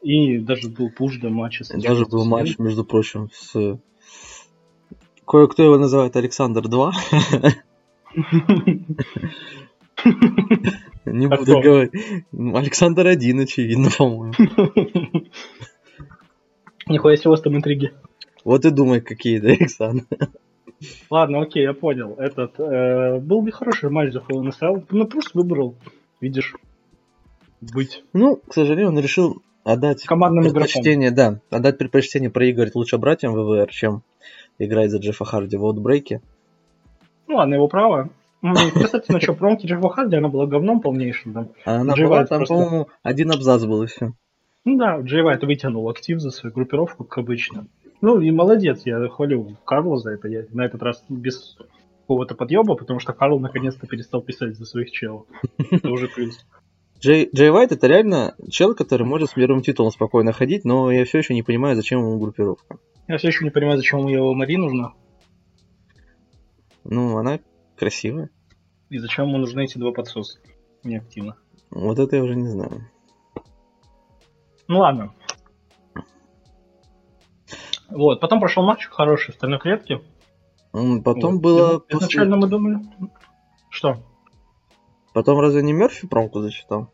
[0.00, 1.62] И даже был пуш до матча.
[1.64, 3.78] С даже был матч, между прочим, с...
[5.26, 6.92] Кое-кто его называет Александр 2.
[11.04, 11.92] Не а буду говорить.
[12.32, 14.32] Александр один, очевидно, по-моему.
[16.86, 17.92] Нихуя себе у вас там интриги.
[18.44, 20.04] Вот и думай, какие, да, Александр.
[21.10, 22.14] Ладно, окей, я понял.
[22.18, 24.86] Этот э, был хороший матч за FNSL.
[24.90, 25.76] Ну, просто выбрал,
[26.20, 26.54] видишь,
[27.60, 28.02] быть.
[28.12, 31.40] Ну, к сожалению, он решил отдать командным предпочтение, игроком.
[31.50, 34.02] да, отдать предпочтение проиграть лучше братьям ВВР, чем
[34.58, 36.20] играть за Джеффа Харди в аутбрейке.
[37.28, 38.10] Ну ладно, его право.
[38.74, 41.32] Кстати, насчет промки Джеффа Харди, она была говном полнейшим.
[41.32, 41.48] Там.
[41.64, 42.54] А она была, там, просто...
[42.54, 44.12] по-моему, один абзац был и все.
[44.64, 47.66] Ну да, Джей Вайт вытянул актив за свою группировку, как обычно.
[48.02, 50.28] Ну и молодец, я хвалю Карла за это.
[50.28, 51.56] Я на этот раз без
[52.00, 55.26] какого-то подъеба, потому что Карл наконец-то перестал писать за своих челов.
[55.70, 56.44] Это уже плюс.
[56.98, 61.04] Джей, Джей Вайт это реально чел, который может с мировым титулом спокойно ходить, но я
[61.04, 62.78] все еще не понимаю, зачем ему группировка.
[63.06, 64.94] Я все еще не понимаю, зачем ему его Мари нужна.
[66.84, 67.38] Ну, она
[67.76, 68.30] красивая.
[68.90, 70.40] И зачем ему нужны эти два подсоса?
[70.82, 71.36] Неактивно.
[71.70, 72.88] Вот это я уже не знаю.
[74.66, 75.14] Ну ладно.
[77.94, 80.00] Вот, потом прошел матч хороший в стальной клетке.
[80.72, 81.42] Потом вот.
[81.42, 81.78] было...
[81.78, 81.98] После...
[81.98, 82.80] Изначально мы думали...
[83.70, 83.98] Что?
[85.12, 86.90] Потом разве не Мерфи промку зачитал?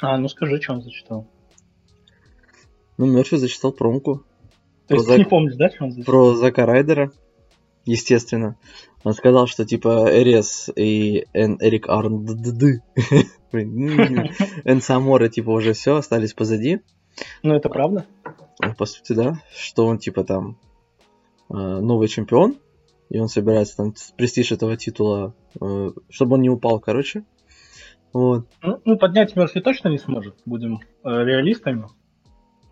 [0.00, 1.26] А, ну скажи, что он зачитал.
[2.98, 4.24] Ну, Мерфи зачитал промку.
[4.86, 5.16] То есть Зак...
[5.16, 6.12] ты не помнишь, да, что он зачитал?
[6.12, 7.12] Про Зака Райдера,
[7.84, 8.56] естественно.
[9.04, 12.24] Он сказал, что типа Эрес и Эн Эрик Арн
[13.52, 16.80] Эн Самора типа уже все, остались позади.
[17.42, 18.06] Ну это правда?
[18.60, 19.40] Ну, по сути, да.
[19.54, 20.58] Что он типа там
[21.48, 22.56] э, новый чемпион,
[23.08, 27.24] и он собирается там престиж этого титула, э, чтобы он не упал, короче.
[28.12, 28.46] Вот.
[28.62, 31.86] Ну, ну поднять Мерфи точно не сможет, будем э, реалистами.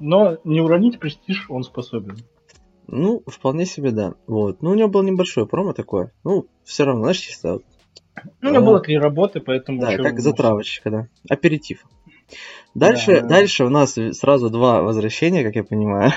[0.01, 2.19] Но не уронить престиж он способен.
[2.87, 4.15] Ну, вполне себе, да.
[4.27, 4.63] Вот.
[4.63, 6.13] Ну, у него было небольшое промо такое.
[6.25, 7.61] Ну, все равно, знаешь, чисто...
[8.41, 8.67] Ну, у него а...
[8.67, 9.81] было три работы, поэтому...
[9.81, 11.09] Да, как затравочка, да.
[11.29, 11.85] Аперитив.
[12.75, 13.27] Дальше, да.
[13.27, 16.13] дальше у нас сразу два возвращения, как я понимаю.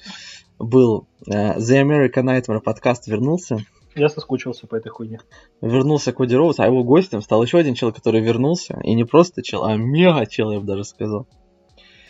[0.58, 3.58] Был uh, The American Nightmare подкаст вернулся.
[3.94, 5.20] Я соскучился по этой хуйне.
[5.60, 8.80] Вернулся Коди Роуз, а его гостем стал еще один чел, который вернулся.
[8.84, 11.26] И не просто чел, а мега чел, я бы даже сказал.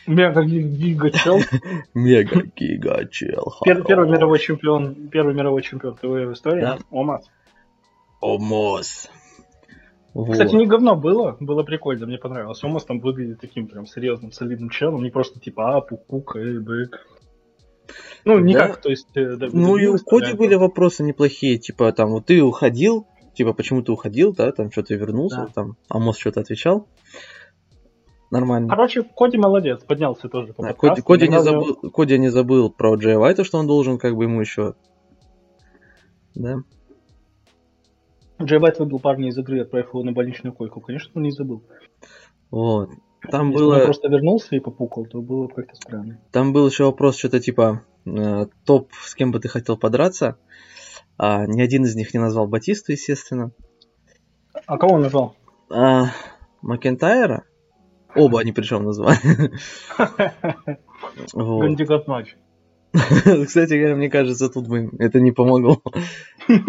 [0.06, 1.40] Мега гига чел.
[1.94, 3.54] Мега гига чел.
[3.64, 6.66] Первый мировой чемпион, первый мировой чемпион ТВ в истории.
[6.90, 7.26] Омас.
[8.20, 9.10] Омос.
[10.26, 12.62] Кстати, не говно было, было прикольно, мне понравилось.
[12.64, 17.06] Омас там выглядит таким прям серьезным, солидным челом, не просто типа, а, пукука, и бык.
[18.24, 18.82] Ну, никак, да?
[18.82, 19.08] то есть...
[19.14, 23.52] Э, да, ну, и у Коди были вопросы неплохие, типа, там, вот ты уходил, типа,
[23.52, 25.52] почему ты уходил, да, там, что-то вернулся, да.
[25.54, 26.88] там, Амос что-то отвечал.
[28.30, 28.68] Нормально.
[28.68, 32.96] Короче, Коди молодец, поднялся тоже по да, Коди, Коди, не забыл, Коди не забыл про
[32.96, 34.74] Джей Вайта, что он должен как бы ему еще...
[36.34, 36.58] Да.
[38.42, 40.80] Джей Вайт выбил парня из игры, отправив его на больничную койку.
[40.80, 41.62] Конечно, он не забыл.
[42.50, 42.90] Вот.
[43.30, 43.76] Там Если было...
[43.76, 46.20] он просто вернулся и попукал, то было как-то странно.
[46.30, 50.38] Там был еще вопрос, что-то типа э, топ, с кем бы ты хотел подраться.
[51.16, 53.50] А, ни один из них не назвал Батисту, естественно.
[54.66, 55.34] А кого он назвал?
[55.68, 56.12] А,
[56.62, 57.44] Макентайра.
[58.14, 59.18] Оба они причем назвали.
[61.34, 62.36] Гандикат матч.
[62.92, 65.82] Кстати говоря, мне кажется, тут бы это не помогло.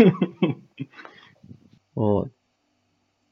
[2.00, 2.30] Вот.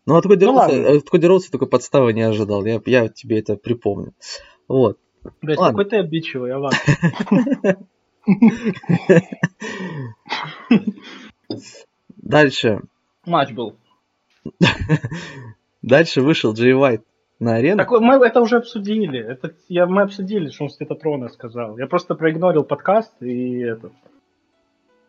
[0.05, 2.65] Ну, от Коди, ну, Роуса, от Коди Роуса такой подставы не ожидал.
[2.65, 4.13] Я, я тебе это припомню.
[4.67, 4.97] Вот.
[5.41, 6.73] Блять, какой ты обидчивый, Аван.
[12.17, 12.81] Дальше.
[13.25, 13.77] Матч был.
[15.81, 17.05] Дальше вышел Джей Уайт
[17.39, 17.77] на арену.
[17.77, 19.17] Так мы это уже обсудили.
[19.17, 21.77] Это, я, мы обсудили, что он с Трона сказал.
[21.77, 23.93] Я просто проигнорил подкаст и этот.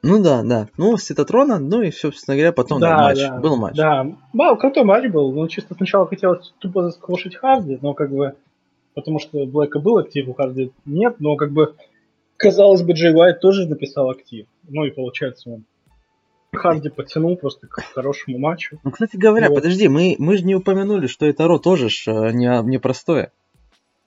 [0.09, 0.69] Ну да, да.
[0.79, 3.19] Ну, с Ситатрона, ну и, собственно говоря, потом да, матч.
[3.19, 3.77] Да, был матч.
[3.77, 5.33] Да, был, крутой матч был.
[5.33, 8.35] Ну, чисто сначала хотелось тупо засквошить Харди, но как бы,
[8.95, 11.75] потому что Блэка был актив, у Харди нет, но как бы,
[12.37, 14.47] казалось бы, Джей Уайт тоже написал актив.
[14.67, 15.65] Ну и получается он
[16.55, 18.79] Харди подтянул просто к хорошему матчу.
[18.83, 19.57] Ну, кстати говоря, вот.
[19.57, 23.33] подожди, мы, мы же не упомянули, что это Ро тоже ж э, не, не простое.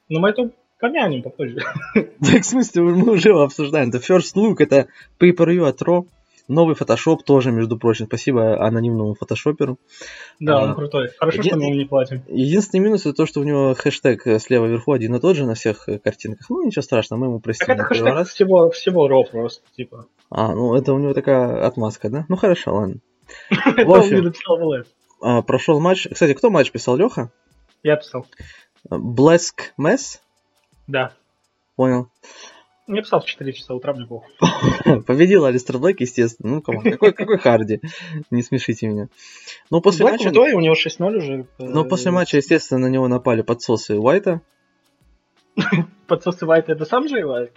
[0.09, 0.49] Ну, мы это
[0.81, 1.59] Помянем попозже.
[1.93, 2.09] Так,
[2.41, 3.89] в смысле, мы уже обсуждаем.
[3.89, 4.87] Это First Look, это
[5.19, 6.07] pay-per-view от Raw.
[6.47, 8.07] Новый фотошоп тоже, между прочим.
[8.07, 9.77] Спасибо анонимному фотошоперу.
[10.39, 11.09] Да, а, он крутой.
[11.17, 11.49] Хорошо, Еди...
[11.49, 12.23] что мы ему не платим.
[12.27, 15.53] Единственный минус это то, что у него хэштег слева вверху один и тот же на
[15.53, 16.49] всех картинках.
[16.49, 17.67] Ну, ничего страшного, мы ему простим.
[17.67, 18.29] Так это хэштег раз.
[18.29, 20.07] всего, всего Raw просто, типа.
[20.31, 22.25] А, ну это у него такая отмазка, да?
[22.27, 22.95] Ну хорошо, ладно.
[23.51, 24.33] В общем,
[25.21, 26.07] а, прошел матч.
[26.11, 26.97] Кстати, кто матч писал?
[26.97, 27.31] Леха?
[27.83, 28.25] Я писал.
[28.89, 30.19] Блеск Месс?
[30.91, 31.13] Да.
[31.77, 32.09] Понял.
[32.87, 34.27] Я писал в 4 часа утра, мне плохо.
[35.07, 36.55] Победил Алистер Блэк, естественно.
[36.55, 36.81] Ну, кому?
[36.81, 37.79] Какой, какой Харди?
[38.29, 39.07] Не смешите меня.
[39.69, 40.23] Ну, после Блэк матча...
[40.25, 41.47] Крутой, у него 6-0 уже.
[41.59, 44.41] Ну, после матча, естественно, на него напали подсосы Уайта.
[46.07, 47.53] Подсосы Уайта это сам же Уайт?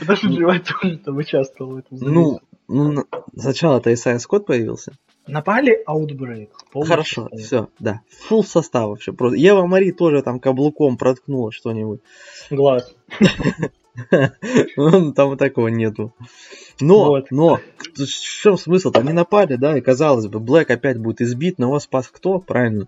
[0.00, 1.98] Потому что Уайт тоже там участвовал в этом.
[1.98, 4.92] Ну, ну сначала-то Исайя Скотт появился.
[5.28, 6.50] Напали аутбрейк.
[6.72, 8.00] Хорошо, все, да.
[8.26, 9.12] Фул состав вообще.
[9.12, 9.38] Просто.
[9.38, 12.00] Ева Мари тоже там каблуком проткнула что-нибудь.
[12.50, 12.94] Глаз.
[14.76, 16.14] Ну, там такого нету.
[16.80, 17.32] Но, вот.
[17.32, 17.58] но,
[17.96, 18.92] в чем смысл?
[18.94, 22.38] Они напали, да, и казалось бы, Блэк опять будет избит, но его спас кто?
[22.38, 22.86] Правильно.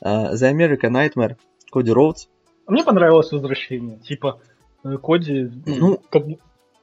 [0.00, 1.36] Uh, The American Nightmare,
[1.72, 2.28] Коди Роудс.
[2.68, 3.98] Мне понравилось возвращение.
[3.98, 4.40] Типа,
[4.84, 6.24] э, Коди ну, как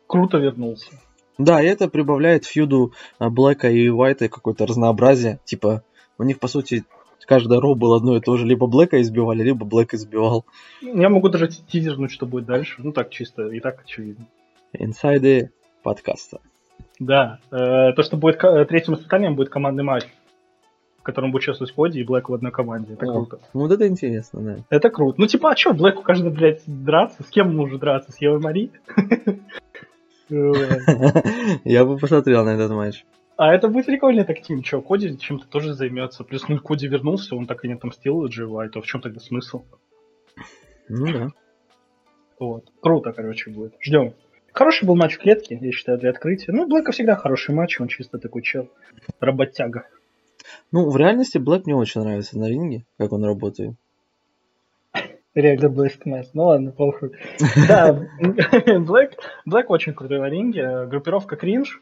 [0.07, 0.91] круто вернулся.
[1.37, 5.39] Да, и это прибавляет фьюду а, Блэка и Уайта какое-то разнообразие.
[5.45, 5.83] Типа,
[6.17, 6.83] у них, по сути,
[7.25, 8.45] каждый роу был одно и то же.
[8.45, 10.45] Либо Блэка избивали, либо Блэк избивал.
[10.81, 12.81] Я могу даже тизернуть, что будет дальше.
[12.83, 14.27] Ну так, чисто, и так очевидно.
[14.73, 16.39] Инсайды подкаста.
[16.99, 20.05] Да, э, то, что будет третьим испытанием, будет командный матч,
[20.99, 22.93] в котором будет участвовать Коди и Блэк в одной команде.
[22.93, 23.39] Это О, круто.
[23.53, 24.57] Ну вот это интересно, да.
[24.69, 25.19] Это круто.
[25.19, 27.23] Ну типа, а что, Блэку каждый, блядь, драться?
[27.23, 28.11] С кем нужно драться?
[28.11, 28.71] С Евой Мари?
[31.63, 33.05] Я бы посмотрел на этот матч.
[33.35, 36.23] А это будет прикольный так тим, что Коди чем-то тоже займется.
[36.23, 38.81] Плюс ну, Коди вернулся, он так и не отомстил Джей Уайту.
[38.81, 39.63] В чем тогда смысл?
[40.87, 41.27] Ну да.
[42.39, 42.65] Вот.
[42.81, 43.75] Круто, короче, будет.
[43.79, 44.13] Ждем.
[44.53, 46.51] Хороший был матч в клетке, я считаю, для открытия.
[46.51, 48.69] Ну, Блэка всегда хороший матч, он чисто такой чел.
[49.19, 49.87] Работяга.
[50.71, 53.75] Ну, в реальности Блэк мне очень нравится на ринге, как он работает.
[55.35, 56.29] Реально Блэк Мэс.
[56.33, 57.11] Ну ладно, похуй.
[57.67, 59.13] Да, Блэк,
[59.45, 60.85] Блэк очень крутой на ринге.
[60.85, 61.81] Группировка кринж.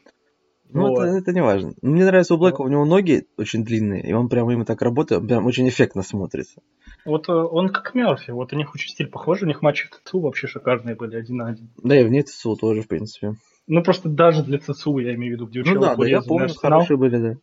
[0.74, 1.04] Ну, вот.
[1.04, 1.74] это, это не важно.
[1.82, 5.26] Мне нравится у Блэка, у него ноги очень длинные, и он прям ими так работает,
[5.26, 6.62] прям очень эффектно смотрится.
[7.04, 9.90] Вот э, он как Мерфи, вот у них очень стиль похожий, у них матчи в
[9.90, 11.70] ЦЦУ вообще шикарные были, один на один.
[11.76, 13.34] Да, и вне ЦЦУ тоже, в принципе.
[13.66, 16.48] Ну, просто даже для ЦЦУ, я имею в виду, где Ну да, да, я помню,
[16.48, 17.34] хорошие были, да.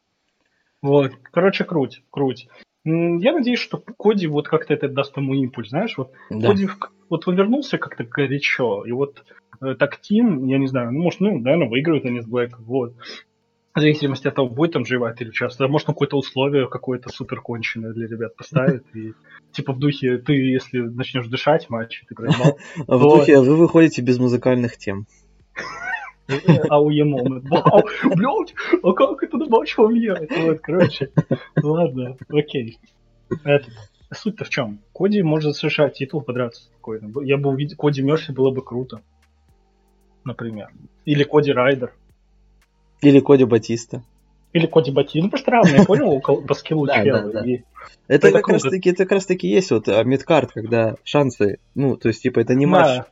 [0.82, 2.48] Вот, короче, круть, круть.
[3.20, 6.50] Я надеюсь, что Коди вот как-то это даст ему импульс, знаешь, вот да.
[6.50, 6.68] Коди
[7.10, 9.24] вот он вернулся как-то горячо, и вот
[9.62, 12.94] э, так Тим, я не знаю, ну, может, ну, наверное, выиграют они с Блэком, вот.
[13.76, 15.68] В зависимости от того, будет там живать или часто.
[15.68, 18.84] Может, он какое-то условие какое-то супер конченое для ребят поставит.
[18.96, 19.14] И
[19.52, 22.58] типа в духе, ты, если начнешь дышать матч, ты проебал.
[22.88, 25.06] В духе, вы выходите без музыкальных тем.
[26.70, 27.50] АУЕ момент.
[27.50, 30.32] Вау, блядь, а как это на матч повлияет?
[30.38, 31.10] Вот, короче,
[31.62, 32.78] ладно, окей.
[33.44, 33.68] Это,
[34.14, 34.80] суть-то в чем?
[34.94, 37.12] Коди может совершать титул подраться спокойно.
[37.24, 39.02] Я бы увидел, Коди Мерси было бы круто.
[40.24, 40.70] Например.
[41.06, 41.94] Или Коди Райдер.
[43.02, 44.04] Или Коди Батиста.
[44.52, 45.20] Или Коди Батиста.
[45.20, 47.46] Ну, просто равно, я понял, по скиллу чела.
[48.08, 52.08] Это как раз таки, это как раз таки есть вот мидкарт, когда шансы, ну, то
[52.08, 53.04] есть, типа, это не матч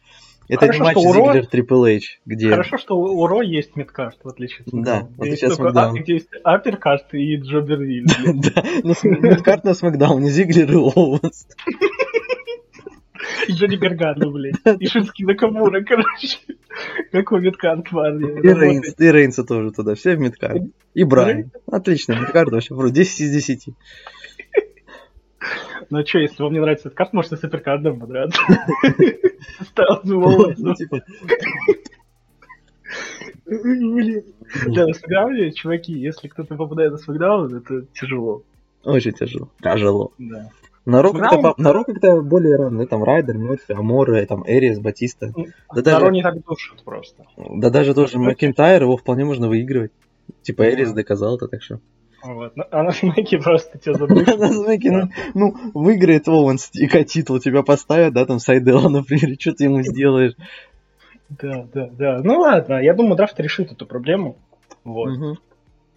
[0.48, 2.50] это Хорошо, не матч Зиглер Triple H, где...
[2.50, 5.96] Хорошо, что у Raw есть midcard, в отличие от Да, в отличие от Смакдаун.
[5.96, 8.06] Где есть upper card и Джобервиль.
[8.56, 11.48] Да, но midcard на Смакдауне, Зиглер и Оуэнс.
[13.48, 14.56] И Джонни Гаргано, блядь.
[14.80, 16.38] И Шински Накамура, короче.
[17.12, 18.40] Какой midcard, парни.
[18.40, 20.64] И Рейнс, и Рейнса тоже туда, все в midcard.
[20.94, 21.52] И Брайан.
[21.70, 23.70] Отлично, midcard вообще, 10 из 10.
[25.90, 28.42] Ну что, если вам не нравится этот карт, можете суперкардом подраться.
[30.04, 31.02] Ну, типа.
[33.46, 34.24] Блин.
[34.68, 38.44] Да, на Смакдауне, чуваки, если кто-то попадает на Смакдаун, это тяжело.
[38.84, 39.50] Очень тяжело.
[39.62, 40.12] Тяжело.
[40.18, 40.50] Да.
[40.86, 42.88] На Ро как-то, на Ро как-то более равны.
[42.88, 45.34] Там Райдер, Мерфи, Аморы, там Эрис, Батиста.
[45.74, 47.26] Да даже, Ро не так душит просто.
[47.38, 49.92] Да даже тоже Макентайр, его вполне можно выигрывать.
[50.44, 51.80] Типа Эрис доказал это, так что.
[52.28, 52.58] Вот.
[52.58, 54.28] Ну, а на смеке просто тебя задушит.
[54.38, 59.54] На смеке, ну, ну, выиграет Оуэнс и титул, тебя поставят, да, там Сайдела, например, что
[59.54, 60.34] ты ему сделаешь?
[61.30, 62.22] Да, да, да.
[62.24, 64.38] Ну ладно, я думаю, драфт решит эту проблему.
[64.84, 65.10] Вот.
[65.10, 65.38] Угу.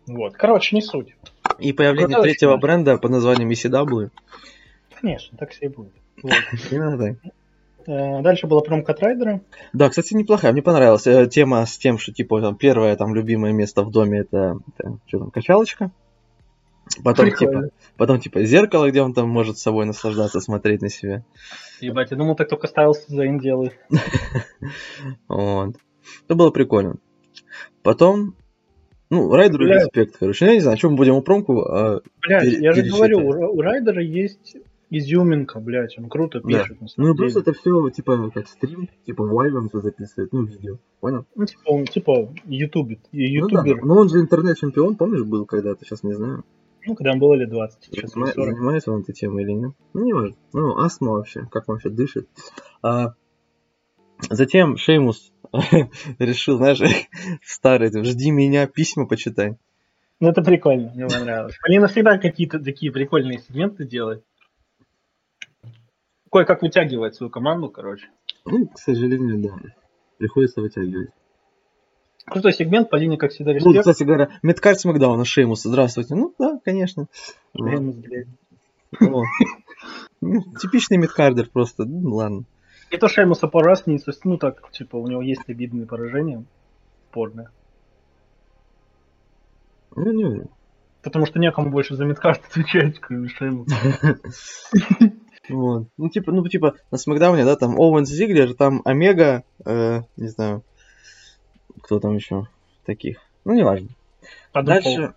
[0.09, 0.35] Вот.
[0.35, 1.17] Короче, не суть.
[1.59, 4.11] И появление Короче, третьего бренда под названием ECW.
[5.01, 5.93] Конечно, так все и будет.
[6.23, 6.33] Вот.
[6.71, 7.33] Именно так.
[7.87, 9.41] Э, дальше была промка Райдера.
[9.73, 10.53] Да, кстати, неплохая.
[10.53, 14.21] Мне понравилась э, тема с тем, что типа там первое там любимое место в доме
[14.21, 15.91] это, это что там качалочка.
[17.05, 21.25] Потом типа, потом типа зеркало, где он там может с собой наслаждаться, смотреть на себя.
[21.81, 23.73] Ебать, я думал, так только ставился за инделы.
[25.29, 25.77] Вот.
[26.25, 26.97] Это было прикольно.
[27.83, 28.35] Потом,
[29.09, 30.47] ну, Райдеру респект, короче.
[30.47, 31.61] Я не знаю, о чем мы будем у промку.
[31.63, 34.57] А Блядь, я же говорю, у Райдера есть
[34.91, 36.77] изюминка, блядь, он круто пишет.
[36.81, 36.87] Да.
[36.97, 41.25] Ну, плюс это все, типа, как стрим, типа, в лайвом все записывает, ну, видео, понял?
[41.37, 43.77] Ну, типа, он, типа, ютубит, ютубер.
[43.77, 46.45] Ну, да, но он же интернет-чемпион, помнишь, был когда-то, сейчас не знаю.
[46.87, 48.33] Ну, когда ему было лет 20, сейчас Занима...
[48.33, 49.73] Занимается он этой темой или нет?
[49.93, 50.37] Ну, не важно.
[50.53, 52.29] Ну, астма вообще, как он вообще дышит.
[52.83, 53.15] А...
[54.29, 55.33] Затем Шеймус
[56.19, 57.09] решил, знаешь, решил, знаешь,
[57.43, 59.57] старый, жди меня, письма почитай.
[60.21, 61.57] Ну это прикольно, мне понравилось.
[61.63, 64.23] Полина всегда какие-то такие прикольные сегменты делает.
[66.31, 68.07] Кое-как вытягивает свою команду, короче.
[68.45, 69.57] Ну, к сожалению, да.
[70.19, 71.11] Приходится вытягивать.
[72.27, 73.75] Крутой сегмент, Полине, как всегда, ну, респект.
[73.75, 76.15] Ну, кстати говоря, Midcard Смакдауна, Шеймус, здравствуйте.
[76.15, 77.07] Ну, да, конечно.
[77.57, 78.29] Шеймус, блядь.
[80.21, 82.45] Ну, типичный midcarder просто, ну ладно.
[82.91, 86.45] И то Шеймуса пару раз не ну так, типа, у него есть обидные поражения,
[87.09, 87.49] спорные.
[89.95, 90.51] Ну, не уверен.
[91.03, 93.77] Потому что некому больше за midcard отвечать, кроме Шеймуса.
[95.49, 95.89] Вот.
[95.97, 100.63] Ну, типа, ну, типа, на Смакдауне, да, там Оуэнс Зиглер, там Омега, э, не знаю,
[101.81, 102.47] кто там еще
[102.85, 103.19] таких.
[103.45, 103.89] Ну, неважно.
[104.53, 105.15] Адам Дальше...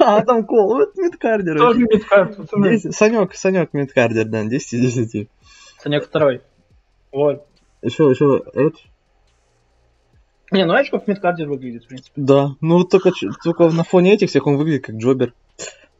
[0.00, 1.56] А, там Кол, вот midcarder.
[1.56, 5.28] Тоже midcarder, Санек, Санек midcarder, да, 10 из 10.
[5.78, 6.42] Санек второй.
[7.10, 7.46] Вот.
[7.82, 8.76] Еще, еще Эдж.
[10.50, 12.12] Не, ну Эдж как midcarder выглядит, в принципе.
[12.16, 15.32] Да, ну только, только на фоне этих всех он выглядит как Джобер.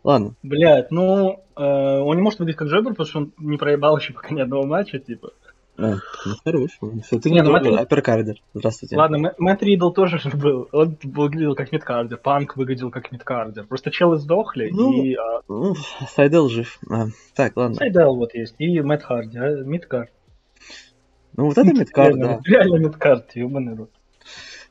[0.05, 0.35] Ладно.
[0.43, 4.13] Блять, ну, э, он не может выглядеть как Джобер, потому что он не проебал еще
[4.13, 5.33] пока ни одного матча, типа.
[5.81, 5.95] А,
[6.27, 6.79] ну хорош.
[7.05, 7.67] Все, ты не, ну, Мэтт...
[7.67, 8.43] апперкардер.
[8.53, 8.97] Здравствуйте.
[8.97, 10.69] Ладно, Мэтт Ридл тоже же был.
[10.73, 12.19] Он выглядел как мидкардер.
[12.19, 13.65] Панк выглядел как мидкардер.
[13.65, 15.15] Просто челы сдохли ну, и...
[15.15, 15.43] А...
[15.47, 15.77] Ну,
[16.09, 16.81] Сайдел жив.
[16.91, 17.77] А, так, ладно.
[17.77, 18.57] Сайдел вот есть.
[18.59, 19.51] И Мэтт Харди, а?
[19.63, 20.11] Мидкард.
[21.37, 22.41] Ну вот это мидкард, да.
[22.45, 23.91] Реально мидкард, ебаный рот.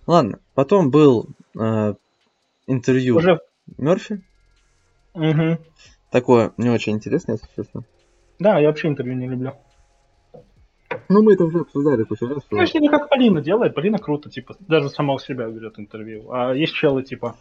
[0.06, 1.93] Ладно, потом был э,
[2.67, 3.39] интервью Уже...
[3.78, 4.22] Мерфи.
[5.13, 5.58] Угу.
[6.12, 7.84] Такое не очень интересное, если честно.
[8.39, 9.54] Да, я вообще интервью не люблю.
[11.10, 12.43] Ну, мы это уже обсуждали кучу раз.
[12.50, 16.32] Ну, если не как Полина делает, Полина круто, типа, даже сама у себя берет интервью.
[16.32, 17.36] А есть челы, типа,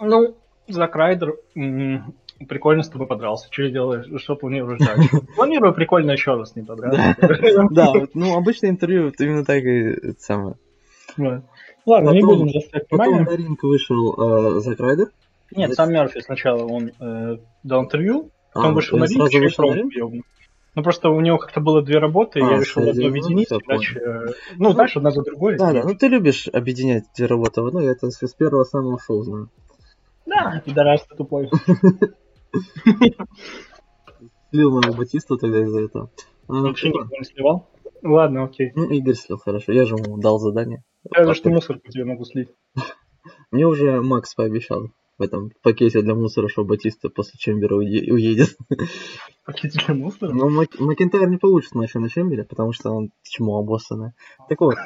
[0.00, 0.36] ну,
[0.68, 2.14] Зак Райдер, м-м,
[2.48, 3.48] прикольно с тобой подрался.
[3.50, 4.20] Что делаешь?
[4.20, 5.08] Что планируешь дальше?
[5.36, 7.16] Планирую прикольно еще раз не подраться.
[7.70, 10.56] Да, ну, обычно интервью именно так и самое.
[11.86, 15.08] Ладно, не будем заставить Потом на ринг вышел э, Зак Райдер.
[15.56, 19.64] Нет, сам Мерфи сначала он э, дал интервью, потом а, вышел на ринг, и вышел
[20.78, 23.98] ну просто у него как-то было две работы, а, я решил одну объединить, иначе.
[23.98, 24.26] Э,
[24.58, 25.58] ну, знаешь, одна за другой.
[25.58, 29.00] Да, да, ну ты любишь объединять две работы в одну, я это с первого самого
[29.00, 29.50] шоу знаю.
[30.24, 31.50] Да, пидорас ты тупой.
[34.52, 36.10] Слил моего Батисту тогда из-за этого.
[36.46, 37.68] А, Вообще никого не сливал?
[38.04, 38.70] Ладно, окей.
[38.76, 39.72] Ну, Игорь слил, хорошо.
[39.72, 40.84] Я же ему дал задание.
[41.12, 42.50] Я за что мусорку тебе могу слить.
[43.50, 48.56] Мне уже Макс пообещал в этом пакете для мусора, что Батиста после Чембера уедет.
[49.44, 50.32] Пакете для мусора?
[50.32, 54.14] Ну, Мак- Макентайр не получит матча на Чембере, потому что он чмо обоссанное.
[54.48, 54.76] Так вот.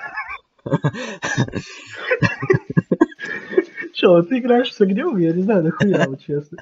[3.93, 5.19] Че, ты играешь с огнем?
[5.19, 6.59] Я не знаю, нахуя, вот честно.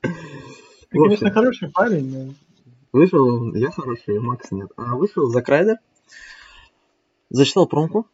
[0.00, 0.08] Ты,
[0.90, 2.34] конечно, хороший парень, но...
[2.92, 4.70] Вышел, я хороший, Макс нет.
[4.76, 5.76] А вышел за Крайдер,
[7.28, 8.06] зачитал промку.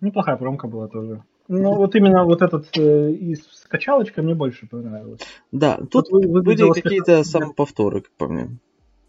[0.00, 1.22] Неплохая промка была тоже.
[1.52, 5.20] Ну, вот именно вот этот э, из с качалочкой мне больше понравилось.
[5.50, 8.58] Да, тут вот вы, были какие-то самоповторы, как по мне.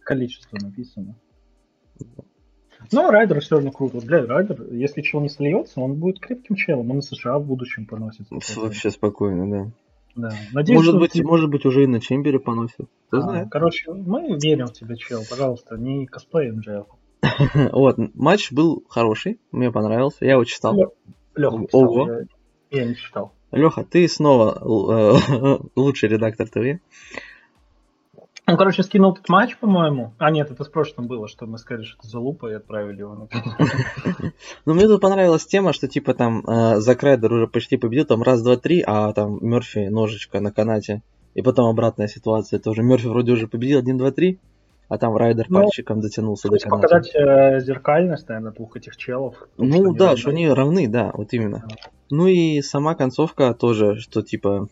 [0.02, 1.16] Количество написано.
[2.92, 4.06] Но Райдер все равно круто.
[4.06, 6.92] Бля, Райдер, если чего не сольется, он будет крепким челом.
[6.92, 8.36] Он и США в будущем поносится.
[8.60, 9.72] Вообще спокойно, да.
[10.16, 10.36] Да.
[10.52, 11.24] Надеюсь, может, быть, ты...
[11.24, 12.88] может быть, уже и на Чембере поносит.
[13.08, 13.48] Кто а, знает.
[13.50, 15.24] Короче, мы верим в тебя, чел.
[15.30, 16.88] Пожалуйста, не косплей МДФ.
[17.72, 20.94] вот, матч был хороший, мне понравился, я его читал.
[21.36, 22.08] Леха Ого.
[22.72, 23.34] Я, я не читал.
[23.52, 26.82] Леха, ты снова э, лучший редактор ТВ.
[28.46, 30.14] Он, короче, скинул этот матч, по-моему.
[30.18, 33.16] А, нет, это с прошлым было, что мы сказали, что это залупа, и отправили его
[33.16, 33.28] на
[34.66, 38.22] Ну, мне тут понравилась тема, что, типа, там, э, Зак Райдер уже почти победил, там,
[38.22, 41.04] раз, два, три, а там Мерфи ножичка на канате.
[41.36, 42.84] И потом обратная ситуация тоже.
[42.84, 44.40] Мерфи вроде уже победил, один, два, три
[44.90, 46.82] а там Райдер ну, пальчиком дотянулся до каната.
[46.82, 49.36] показать э, зеркальность, наверное, двух этих челов.
[49.58, 51.64] Ну что да, что они равны, да, вот именно.
[51.68, 51.76] Да.
[52.10, 54.68] Ну и сама концовка тоже, что типа...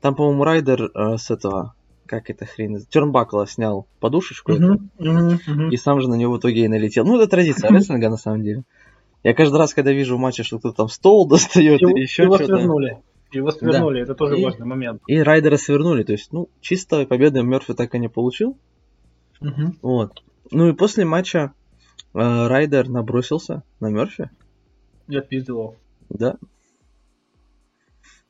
[0.00, 1.74] Там, по-моему, Райдер э, с этого,
[2.06, 5.70] как это хрень, Тернбакла снял подушечку uh-huh, uh-huh, uh-huh.
[5.70, 7.04] и сам же на него в итоге и налетел.
[7.04, 8.64] Ну, это традиция рестлинга, на самом деле.
[9.24, 12.44] Я каждый раз, когда вижу в матче, что кто-то там стол достает или еще что-то...
[12.44, 12.98] свернули.
[13.32, 14.02] Его свернули, да.
[14.04, 15.02] это тоже и, важный момент.
[15.08, 18.56] И Райдера свернули, то есть, ну, чисто победы Мерфи так и не получил.
[19.44, 19.76] Угу.
[19.82, 20.22] Вот.
[20.50, 21.52] Ну и после матча
[22.14, 24.30] э, Райдер набросился на Мерфи.
[25.06, 25.76] Я пиздил его.
[26.08, 26.36] Да.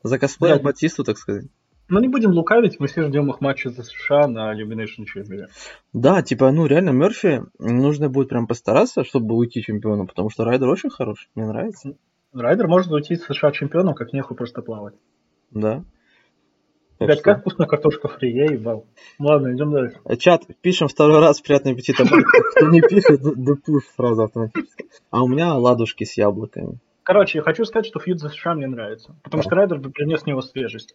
[0.03, 0.65] За косплеем да.
[0.65, 1.47] Батисту, так сказать.
[1.89, 5.49] Ну не будем лукавить, мы все ждем их матча за США на Elimination Chamber.
[5.93, 10.69] Да, типа, ну реально Мерфи нужно будет прям постараться, чтобы уйти чемпионом, потому что Райдер
[10.69, 11.97] очень хорош, мне нравится.
[12.33, 14.95] Райдер может уйти с США чемпионом, как нехуй просто плавать.
[15.51, 15.85] Да.
[16.99, 18.87] Блять, как вкусно картошка фри, я ебал.
[19.19, 19.99] Ладно, идем дальше.
[20.19, 21.97] Чат, пишем второй раз, приятный аппетит.
[21.97, 24.87] Кто не пишет, да пуш сразу автоматически.
[25.11, 26.79] А у меня ладушки с яблоками.
[27.03, 29.15] Короче, я хочу сказать, что feud за США мне нравится.
[29.23, 30.95] Потому что Райдер принес в него свежесть.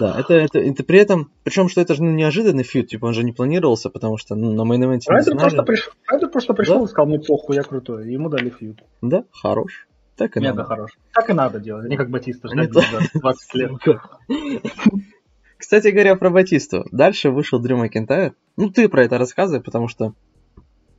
[0.00, 3.12] Да, это, это, это при этом, причем, что это же ну, неожиданный feud, типа он
[3.12, 5.90] же не планировался, потому что ну, на main Райдер просто, приш...
[6.06, 6.84] Райдер просто пришел да?
[6.84, 8.82] и сказал, мне похуй, я крутой, и ему дали feud.
[9.02, 9.86] Да, хорош.
[10.16, 10.64] Так и Мега надо.
[10.68, 10.90] хорош.
[11.12, 13.72] Так и надо делать, не как Батиста ждать 20 лет.
[15.56, 16.84] Кстати говоря, про Батисту.
[16.92, 18.34] Дальше вышел Дрю Макентайр.
[18.56, 20.14] Ну, ты про это рассказывай, потому что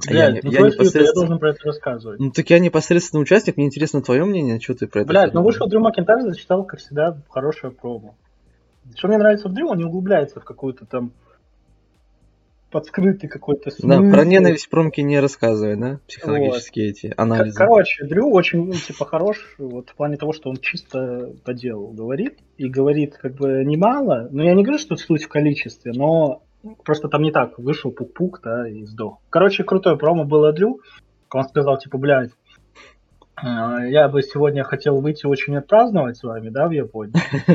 [0.08, 1.04] Блядь, я, ну я, непосредственно...
[1.04, 2.20] я должен про это рассказывать.
[2.20, 5.42] Ну так я непосредственно участник, мне интересно твое мнение, что ты про это Блядь, ну
[5.42, 8.16] вышел Дрю Макентайр, зачитал, как всегда, хорошее промо.
[8.96, 11.12] Что мне нравится в Дрю, он не углубляется в какую-то там
[12.72, 13.88] подскрытый какой-то смысл.
[13.88, 16.00] Да, про ненависть промки не рассказывай, да?
[16.08, 16.92] Психологические вот.
[16.92, 17.58] эти анализы.
[17.58, 21.90] Короче, Дрю очень, ну, типа, хорош вот в плане того, что он чисто по делу
[21.90, 22.40] говорит.
[22.58, 24.28] И говорит как бы немало.
[24.32, 26.44] Но я не говорю, что суть в количестве, но
[26.84, 27.58] просто там не так.
[27.58, 29.20] Вышел пук-пук, да, и сдох.
[29.30, 30.82] Короче, крутое промо было Дрю.
[31.32, 32.32] Он сказал, типа, блядь,
[33.42, 37.14] э, я бы сегодня хотел выйти очень отпраздновать с вами, да, в Японии,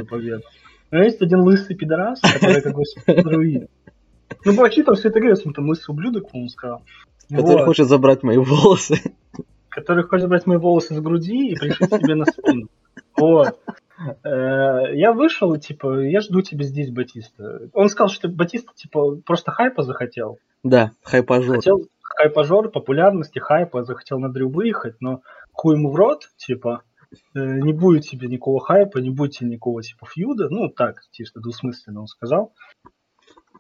[0.09, 0.43] победу.
[0.91, 2.83] Но есть один лысый пидорас, который как бы
[3.23, 3.71] друид.
[4.45, 6.83] Ну, Бачи там все это говорит, он там лысый ублюдок, по-моему, сказал.
[7.29, 7.65] Который вот.
[7.65, 9.15] хочет забрать мои волосы.
[9.69, 12.69] Который хочет забрать мои волосы с груди и пришить себе на спину.
[13.17, 13.59] Вот.
[14.25, 17.69] Э, я вышел, типа, я жду тебя здесь, Батиста.
[17.75, 20.39] Он сказал, что Батиста, типа, просто хайпа захотел.
[20.63, 21.57] Да, хайпажор.
[21.57, 25.23] Хотел хайпажор, популярности, хайпа, захотел на Дрю выехать, но
[25.53, 26.83] хуй ему в рот, типа,
[27.35, 30.49] э, не будет тебе никакого хайпа, не будет тебе никакого, типа, фьюда.
[30.51, 32.53] Ну, так, чисто двусмысленно он сказал.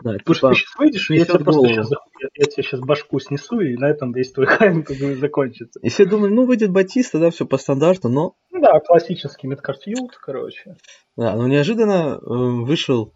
[0.02, 2.80] Да, что типа, ты сейчас выйдешь, и я тебе просто сейчас, я, я тебе сейчас
[2.80, 5.78] башку снесу, и на этом весь твой хайм как бы закончится.
[5.80, 8.34] И все думают, ну выйдет Батиста, да, все по стандарту, но...
[8.50, 10.76] Ну да, классический Мидкартфилд, короче.
[11.16, 13.12] Да, но неожиданно э, вышел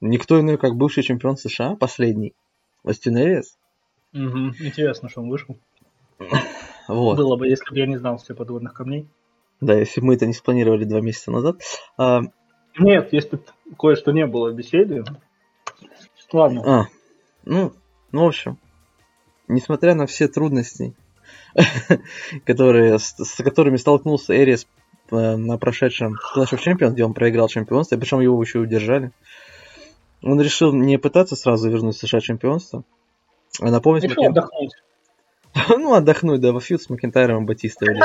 [0.00, 2.34] никто иной, как бывший чемпион США, последний,
[2.84, 3.58] Остин Эвис.
[4.14, 5.58] Угу, интересно, что он вышел.
[6.88, 7.18] Вот.
[7.18, 9.06] Было бы, если бы я не знал все подводных камней.
[9.60, 11.60] Да, если бы мы это не спланировали два месяца назад.
[11.98, 12.22] А...
[12.78, 13.40] Нет, если
[13.78, 15.04] кое-что не было в беседе,
[16.32, 16.62] Ладно.
[16.66, 16.86] А,
[17.44, 17.72] ну,
[18.12, 18.58] ну, в общем,
[19.48, 20.94] несмотря на все трудности,
[22.44, 24.66] которые, с, с которыми столкнулся Эрис
[25.10, 29.12] э, на прошедшем Clash of Champions, где он проиграл чемпионство, и причем его еще удержали,
[30.22, 32.84] он решил не пытаться сразу вернуть США чемпионство,
[33.60, 34.04] а напомнить...
[34.04, 34.30] Решил Макен...
[34.32, 34.72] отдохнуть.
[35.68, 37.96] ну, отдохнуть, да, во фьюд с Макентайром и Батистой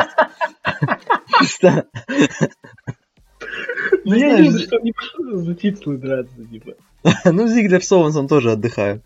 [4.06, 6.74] Ну, я вижу, что не пошел за титулы драться, типа.
[7.26, 9.04] ну, Зиглер с Оуэнсом тоже отдыхают.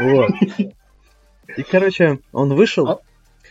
[0.00, 0.30] Вот.
[1.56, 2.88] И, короче, он вышел.
[2.88, 2.98] А,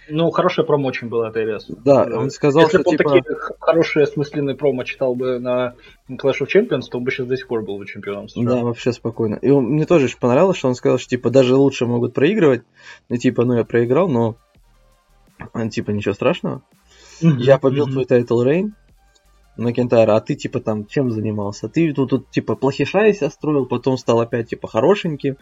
[0.10, 1.66] ну, хорошая промо очень была от Эриас.
[1.68, 3.24] Да, он сказал, Если что бы он такие
[3.60, 5.76] хорошие, осмысленные промо читал бы на
[6.10, 8.44] Clash of Champions, то он бы сейчас до сих пор был бы чемпионом США.
[8.44, 9.36] Да, вообще спокойно.
[9.36, 12.64] И он, мне тоже понравилось, что он сказал, что, типа, даже лучше могут проигрывать.
[13.10, 14.36] И, типа, ну, я проиграл, но,
[15.72, 16.62] типа, ничего страшного.
[17.22, 18.76] Я побил твой title reign,
[19.58, 21.70] Макентайра, а ты типа там чем занимался?
[21.70, 25.38] Ты тут, тут типа плохиша себя строил, потом стал опять типа хорошеньким.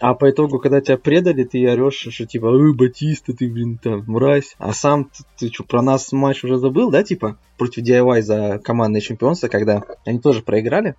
[0.00, 4.04] А по итогу, когда тебя предали, ты орешь, что типа, ой, Батиста, ты, блин, там,
[4.06, 4.54] мразь.
[4.58, 8.60] А сам ты, ты что, про нас матч уже забыл, да, типа, против DIY за
[8.62, 10.94] командное чемпионство, когда они тоже проиграли.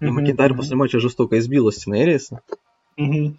[0.00, 0.10] И mm-hmm.
[0.10, 2.42] Макентайр после матча жестоко избил Остина Эриса.
[2.98, 3.36] Mm-hmm.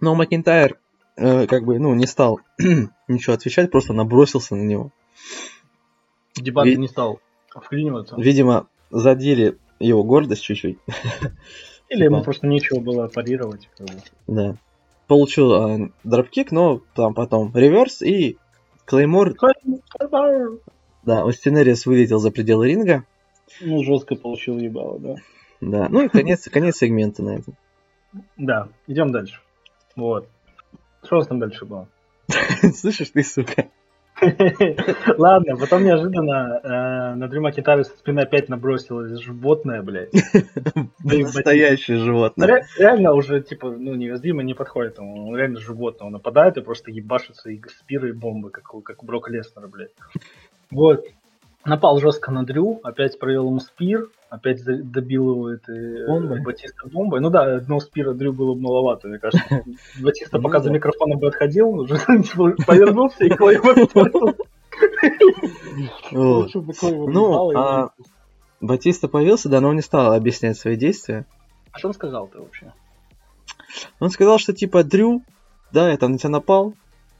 [0.00, 0.78] Но Макентайр,
[1.16, 2.40] э, как бы, ну, не стал
[3.08, 4.90] ничего отвечать, просто набросился на него.
[6.36, 6.76] Дебаты Ви...
[6.78, 8.16] не стал вклиниваться.
[8.16, 10.78] Видимо, задели его гордость чуть-чуть.
[11.88, 13.68] Или ему просто нечего было парировать.
[14.26, 14.56] Да.
[15.06, 18.38] Получил э, дропкик, но там потом реверс и
[18.86, 19.34] Клеймор...
[21.02, 23.04] Да, Остинерис вылетел за пределы ринга.
[23.60, 25.16] Ну, жестко получил ебало, да.
[25.60, 27.56] Да, ну и конец, конец сегмента на этом.
[28.36, 29.40] Да, идем дальше.
[29.96, 30.28] Вот.
[31.02, 31.88] Что у нас там дальше было?
[32.74, 33.68] Слышишь ты, сука?
[35.18, 40.12] Ладно, потом неожиданно э, на Дрю Макентайра со спины опять набросилось животное, блядь.
[41.04, 42.64] Настоящее животное.
[42.78, 45.28] Реально уже, типа, ну, невязимо не подходит ему.
[45.28, 46.06] Он реально животное.
[46.06, 49.92] Он нападает и просто ебашится и спиры, и бомбы, как, у Брока Леснера, блядь.
[50.70, 51.04] Вот.
[51.64, 56.42] Напал жестко на Дрю, опять провел ему спир, опять добил его этой бомбой.
[56.42, 57.20] Батиста бомбой.
[57.20, 59.64] Ну да, одного спира Дрю было бы маловато, мне кажется.
[60.02, 61.94] Батиста пока за микрофоном бы отходил, уже
[62.66, 63.58] повернулся и Клей
[66.12, 67.90] Ну, а
[68.60, 71.24] Батиста появился, да, но он не стал объяснять свои действия.
[71.72, 72.72] А что он сказал-то вообще?
[74.00, 75.22] Он сказал, что типа Дрю,
[75.72, 76.74] да, я там на тебя напал,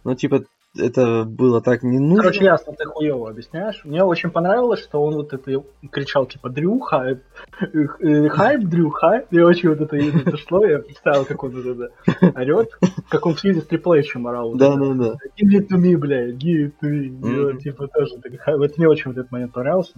[0.04, 0.44] но типа
[0.76, 2.22] это было так не нужно.
[2.22, 3.80] Короче, ясно, ты хуево объясняешь.
[3.84, 7.22] Мне очень понравилось, что он вот это кричал, типа, Дрю, хайп,
[7.60, 9.30] э, хайп, Дрю, хайп.
[9.30, 11.90] Мне очень вот это, это шло, я представил, как он вот это
[12.38, 12.70] орет,
[13.08, 14.54] как он в связи с H орал.
[14.54, 15.12] Да, да, да.
[15.40, 17.58] Give it to me, блядь, give it to me.
[17.58, 18.16] Типа, тоже,
[18.46, 19.94] вот мне очень вот этот момент понравился.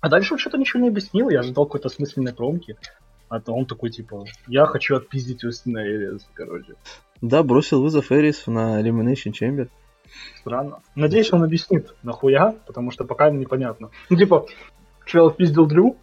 [0.00, 2.76] А дальше он что-то ничего не объяснил, я ожидал какой-то смысленной промки.
[3.28, 6.74] А то он такой, типа, я хочу отпиздить Остина Эриас, короче.
[7.20, 9.68] Да, бросил вызов Эрису на Elimination Chamber.
[10.40, 10.80] Странно.
[10.94, 13.90] Надеюсь, он объяснит, нахуя, потому что пока непонятно.
[14.10, 14.46] Ну, типа,
[15.06, 15.96] чел пиздил Дрю.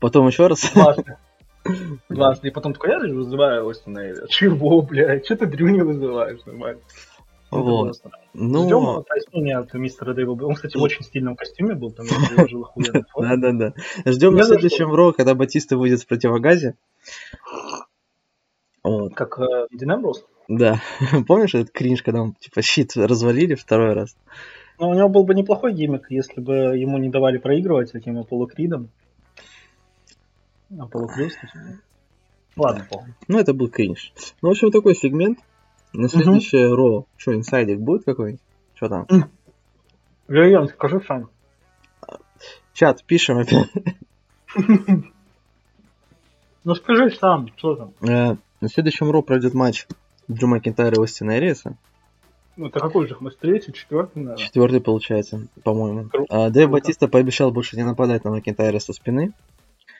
[0.00, 0.70] Потом еще раз.
[0.72, 1.16] Дважды.
[2.08, 2.48] Дважды.
[2.48, 4.28] И потом такой, я же вызываю Остина Эриас.
[4.28, 5.24] Чего, блядь?
[5.24, 6.44] Что ты Дрю не вызываешь?
[6.46, 6.80] Нормально.
[7.50, 7.96] Вот.
[8.34, 8.64] Ну...
[8.64, 10.32] Ждем пояснения от мистера Дэйва.
[10.44, 12.06] Он, кстати, в очень стильном костюме был, там
[13.16, 13.72] Да-да-да.
[14.04, 16.74] Ждем на следующем Ро, когда Батиста выйдет в противогазе.
[19.14, 20.24] Как э, Дин Эмбрус?
[20.48, 20.80] Да.
[21.26, 24.16] Помнишь этот кринж, когда он типа щит развалили второй раз?
[24.78, 28.46] Ну, у него был бы неплохой гиммик, если бы ему не давали проигрывать таким Аполло
[28.46, 28.90] Кридом.
[30.78, 31.08] Аполло
[32.56, 33.14] Ладно, помню.
[33.28, 34.12] Ну, это был кринж.
[34.40, 35.38] Ну, в общем, такой сегмент.
[35.92, 36.74] На следующее.
[36.74, 38.40] Ро, что, инсайдик будет какой-нибудь?
[38.74, 39.06] Что там?
[40.28, 41.30] Галян, скажи сам.
[42.72, 43.70] Чат, пишем опять.
[46.64, 47.92] Ну скажи сам, что там?
[48.00, 49.86] Э, на следующем Ро пройдет матч
[50.30, 51.76] Джо Макинтайра и Остина Эриса.
[52.56, 53.16] Ну, это какой же?
[53.20, 54.44] Мы третий, четвертый, наверное?
[54.44, 56.08] Четвертый, получается, по-моему.
[56.30, 59.32] А Дэйв Батиста пообещал больше не нападать на Макинтайра со спины.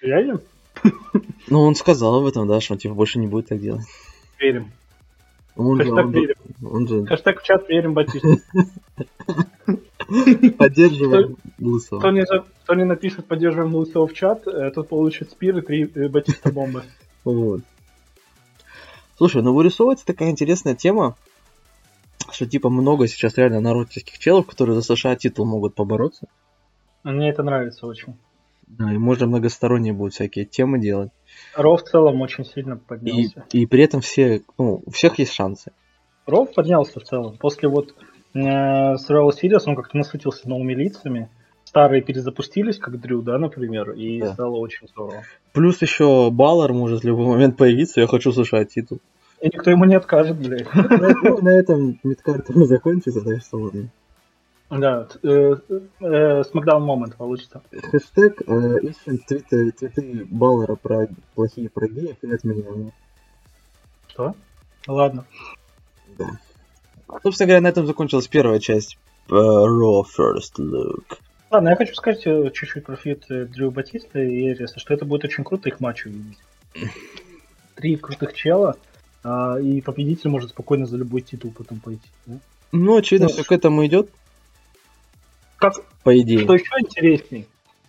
[0.03, 0.41] Им?
[1.49, 3.85] Ну, он сказал об этом, да, что он типа больше не будет так делать.
[4.39, 4.73] Верим.
[5.55, 6.35] Он Хэштег же, он, верим.
[6.63, 7.07] Он же...
[7.07, 8.37] Хэштег в чат верим Батисту.
[10.59, 12.01] Поддерживаем Лысого.
[12.01, 15.91] Кто не, кто не напишет поддерживаем Лысого в чат, э, тот получит спир и три
[15.95, 16.83] э, Батиста бомбы.
[17.25, 17.63] Вот.
[19.17, 21.17] Слушай, ну вырисовывается такая интересная тема,
[22.31, 26.29] что типа много сейчас реально народских челов, которые за США титул могут побороться.
[27.03, 28.17] Мне это нравится очень.
[28.67, 31.13] Да, и можно многосторонние будут всякие темы делать.
[31.55, 33.45] Ров в целом очень сильно поднялся.
[33.53, 35.73] И, и при этом все, ну, у всех есть шансы.
[36.27, 37.39] Ров поднялся в целом.
[37.39, 37.95] После вот
[38.35, 41.31] э, Survival Series он как-то насытился новыми лицами.
[41.77, 44.33] Старые перезапустились, как Дрю, да, например, и да.
[44.33, 45.25] стало очень здорово.
[45.53, 48.99] Плюс еще Баллар может в любой момент появиться, я хочу слушать титул.
[49.43, 50.67] И никто ему не откажет, блядь.
[51.43, 53.91] На этом мидкарт закончится, так что ладно.
[54.71, 57.61] Да, Смакдаун момент получится.
[57.71, 62.93] Хэштег ищем твиты, твиты Баллера про плохие про геев и отменяем.
[64.09, 64.35] Что?
[64.87, 65.27] Ладно.
[66.17, 66.39] Да.
[67.23, 68.97] Собственно говоря, на этом закончилась первая часть
[69.29, 71.19] Raw First Look.
[71.51, 75.45] Ладно, я хочу сказать чуть-чуть про feud Дрю Батиста и Эриса, что это будет очень
[75.45, 76.39] круто их матч увидеть.
[77.75, 78.77] Три крутых чела,
[79.25, 82.09] и победитель может спокойно за любой титул потом пойти.
[82.27, 82.39] Да?
[82.73, 84.11] Ну, очевидно, ну, все к этому идет.
[85.57, 86.41] Как, по идее.
[86.41, 87.47] Что еще интересней?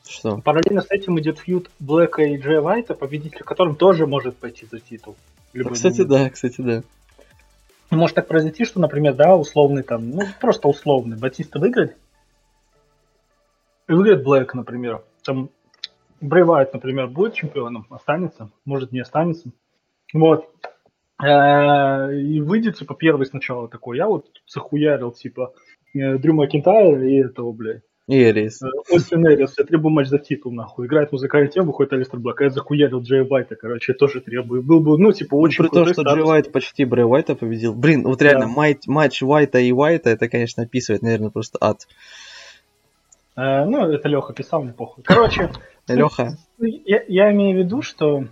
[0.08, 0.38] Что?
[0.38, 4.80] Параллельно с этим идет фьюд Блэка и Джей Вайта, победитель которым тоже может пойти за
[4.80, 5.16] титул.
[5.54, 6.10] Кстати, момент.
[6.10, 6.84] да, кстати, да.
[7.90, 11.96] Может так произойти, что, например, да, условный там, ну, просто условный, Батиста выиграет,
[13.94, 15.04] выиграет Блэк, например.
[15.24, 15.50] Там
[16.22, 19.52] Брей Вайт, например, будет чемпионом, останется, может не останется.
[20.14, 20.50] Вот.
[21.24, 25.54] Э, и выйдет, типа, первый сначала такой, я вот захуярил, типа,
[26.00, 27.82] Э, Дрю Макинтайр и этого, блядь.
[28.08, 28.62] И Эрис.
[28.62, 29.56] Э, Остин Эрис.
[29.58, 30.88] Я требую матч за титул, нахуй.
[30.88, 32.40] Играет музыкальный тем, выходит Алистер Блэк.
[32.40, 34.64] А я захуярил Джей Вайта, короче, я тоже требую.
[34.64, 37.74] Был бы, ну, типа, очень ну, При том, что Джей Вайт почти Брэй Вайта победил.
[37.74, 38.72] Блин, вот реально, да.
[38.88, 41.88] матч, Вайта и Вайта, это, конечно, описывает, наверное, просто ад.
[43.38, 45.04] Ну, это Леха писал, мне похуй.
[45.04, 45.52] Короче,
[45.88, 46.38] Леха.
[46.60, 48.26] Я, я имею в виду, что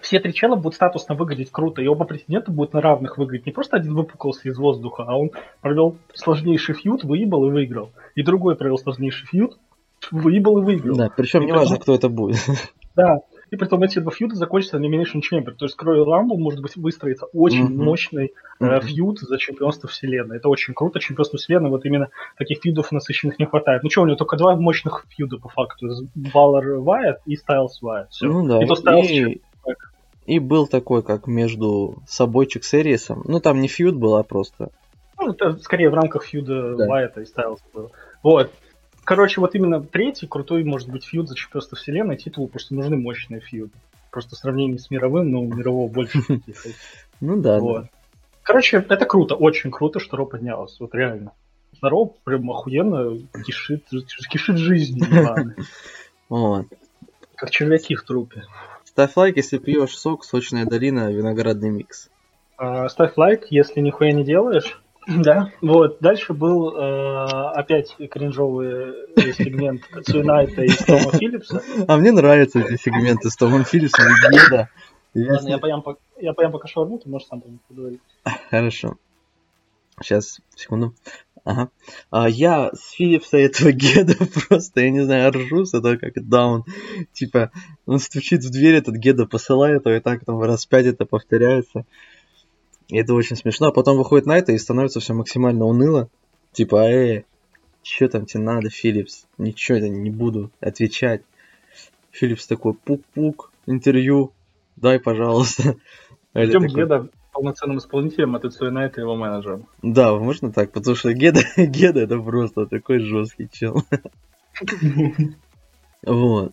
[0.00, 3.46] все три чела будут статусно выглядеть круто, и оба претендента будут на равных выглядеть.
[3.46, 5.30] Не просто один выпуклился из воздуха, а он
[5.60, 7.92] провел сложнейший фьют, выебал и выиграл.
[8.14, 9.58] И другой провел сложнейший фьют,
[10.10, 10.96] выебал и выиграл.
[10.96, 12.38] Да, причем не важно, кто это будет.
[12.94, 13.20] Да,
[13.50, 15.52] и при том эти два фьюда закончатся Elimination Chamber.
[15.52, 17.84] То есть Royal Rumble может быть выстроиться очень mm-hmm.
[17.84, 18.80] мощный mm-hmm.
[18.80, 20.38] фьюд за чемпионство вселенной.
[20.38, 20.98] Это очень круто.
[20.98, 23.82] Чемпионство вселенной, вот именно таких фьюдов насыщенных не хватает.
[23.82, 25.86] Ну что, у него только два мощных фьюда по факту.
[26.16, 28.06] Valor Wyatt и Wyatt.
[28.10, 28.26] Все.
[28.26, 28.62] Ну да.
[28.62, 29.42] И, то Styles и...
[30.26, 33.22] И был такой, как между собойчик с Эрисом.
[33.26, 34.70] Ну, там не фьюд был, а просто...
[35.18, 36.88] Ну, это скорее в рамках фьюда да.
[36.88, 37.92] Вайта и Стайлс был.
[38.24, 38.50] Вот.
[39.06, 42.16] Короче, вот именно третий крутой может быть фьюд за чемпионство вселенной.
[42.16, 43.70] Титулу просто нужны мощные фьюды.
[44.10, 46.18] Просто в сравнении с мировым, ну, мирового больше.
[47.20, 47.60] Ну да.
[48.42, 50.78] Короче, это круто, очень круто, что Ро поднялась.
[50.80, 51.32] Вот реально.
[51.80, 53.84] Ро прям охуенно кишит,
[54.28, 55.06] кишит жизнью.
[56.28, 56.66] Вот.
[57.36, 58.42] Как червяки в трупе.
[58.84, 62.10] Ставь лайк, если пьешь сок, сочная долина, виноградный микс.
[62.56, 64.80] А, ставь лайк, если нихуя не делаешь.
[65.06, 65.98] Да, вот.
[66.00, 68.94] Дальше был э, опять кринжовый
[69.34, 71.62] сегмент Цунайта и Тома Филлипса.
[71.86, 74.68] А мне нравятся эти сегменты с Томом Филлипсом и Геда.
[75.14, 75.82] Ладно, я поем,
[76.18, 78.00] я поем пока шаурму, ты можешь сам поговорить.
[78.50, 78.96] Хорошо.
[80.02, 80.94] Сейчас, секунду.
[81.44, 81.70] Ага.
[82.10, 84.14] А я с Филлипса этого Геда
[84.48, 86.64] просто, я не знаю, ржу с этого как даун.
[87.12, 87.52] Типа,
[87.86, 91.86] он стучит в дверь, этот Геда посылает его, и так там раз пять это повторяется.
[92.88, 93.68] И это очень смешно.
[93.68, 96.08] А потом выходит на это и становится все максимально уныло.
[96.52, 97.24] Типа, э,
[97.82, 99.26] что там тебе надо, Филлипс?
[99.38, 101.22] Ничего я не буду отвечать.
[102.10, 104.32] Филлипс такой, пук-пук, интервью,
[104.76, 105.76] дай, пожалуйста.
[106.34, 106.82] Ждем такой...
[106.82, 109.66] Геда полноценным исполнителем, а ты Цуэнайт и его менеджером.
[109.82, 113.82] Да, можно так, потому что Геда, Геда это просто такой жесткий чел.
[116.02, 116.52] Вот.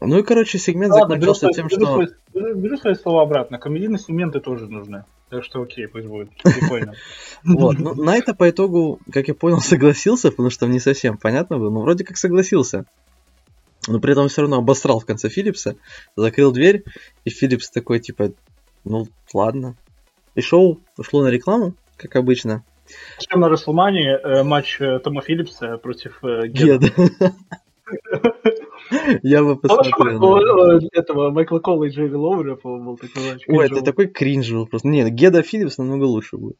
[0.00, 2.06] Ну и, короче, сегмент закончился тем, что...
[2.32, 3.58] Беру свои слова обратно.
[3.58, 5.04] Комедийные сегменты тоже нужны.
[5.30, 6.30] Так что окей, пусть будет.
[6.42, 6.94] Прикольно.
[7.44, 7.76] Вот.
[7.78, 11.70] Ну, на это по итогу, как я понял, согласился, потому что не совсем понятно было.
[11.70, 12.84] Но вроде как согласился.
[13.86, 15.76] Но при этом все равно обосрал в конце Филлипса,
[16.14, 16.84] закрыл дверь,
[17.24, 18.32] и Филлипс такой, типа,
[18.84, 19.76] ну ладно.
[20.34, 22.62] И шоу ушло на рекламу, как обычно.
[23.18, 26.90] Чем на Расселмане э, матч э, Тома Филлипса против э, Геда.
[29.22, 30.88] Я бы посмотрел.
[30.92, 33.38] этого Майкла Колла и Джейви Лоуэра, по-моему, был такой.
[33.46, 34.88] Ой, это такой кринж был просто.
[34.88, 36.56] Нет, Геда Филлипс намного лучше будет.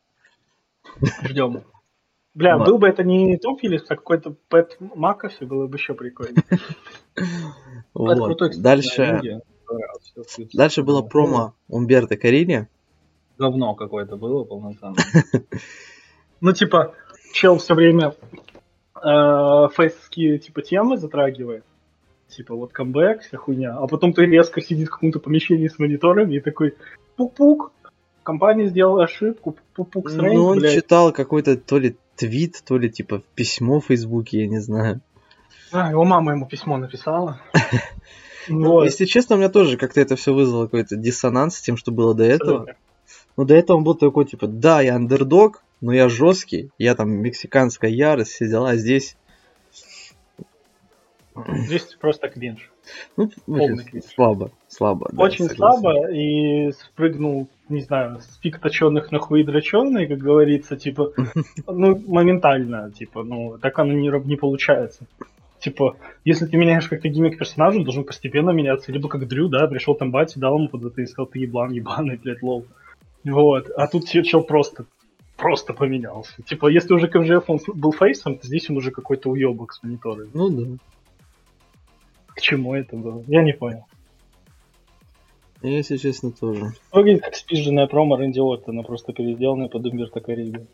[1.23, 1.63] Ждем.
[2.35, 6.43] Бля, был бы это не Том Филлипс, а какой-то Пэт Макафи, было бы еще прикольно.
[7.93, 8.39] Вот.
[8.59, 9.43] Дальше...
[10.55, 12.69] Дальше было промо Умберто Карини.
[13.39, 14.97] Говно какое-то было полноценно.
[16.43, 16.95] Ну, типа,
[17.35, 18.15] чел все время
[18.95, 21.65] э, фейсовские типа темы затрагивает.
[22.31, 23.77] Типа вот камбэк, вся хуйня.
[23.77, 26.75] А потом ты резко сидит в каком-то помещении с мониторами и такой
[27.17, 27.73] пук-пук,
[28.23, 30.75] компания сделала ошибку, пук-пук Ну, он блядь.
[30.75, 35.01] читал какой-то то ли твит, то ли типа письмо в Фейсбуке, я не знаю.
[35.73, 37.41] А, его мама ему письмо написала.
[38.49, 41.93] Ну, если честно, у меня тоже как-то это все вызвало какой-то диссонанс с тем, что
[41.93, 42.67] было до этого.
[43.37, 47.11] Ну, до этого он был такой, типа, да, я андердог, но я жесткий, я там
[47.11, 49.17] мексиканская ярость, все дела, здесь...
[51.49, 52.71] Здесь просто кринж.
[53.17, 54.05] Ну, Полный кринж.
[54.05, 55.09] слабо, слабо.
[55.13, 60.77] Да, Очень слабо, и спрыгнул, не знаю, с пик точенных на хуи дроченый, как говорится,
[60.77, 61.13] типа,
[61.67, 65.07] ну, моментально, типа, ну, так оно не, не получается.
[65.59, 68.93] Типа, если ты меняешь как-то гиммик персонажа, он должен постепенно меняться.
[68.93, 71.71] Либо как Дрю, да, пришел там Бати, дал ему под это и сказал, ты еблан,
[71.73, 72.65] ебаный, блядь, лол.
[73.25, 73.69] Вот.
[73.77, 74.87] А тут чел просто
[75.41, 76.43] просто поменялся.
[76.43, 80.29] Типа, если уже КМЖФ он был фейсом, то здесь он уже какой-то уебок с монитором.
[80.35, 80.77] Ну да.
[82.41, 83.23] К чему это было?
[83.27, 83.85] Я не понял.
[85.61, 86.73] Я, если честно, тоже.
[86.91, 90.67] Выглядит как спизженная промо Рэнди Оттона, просто переделанная под Умберто Кариби.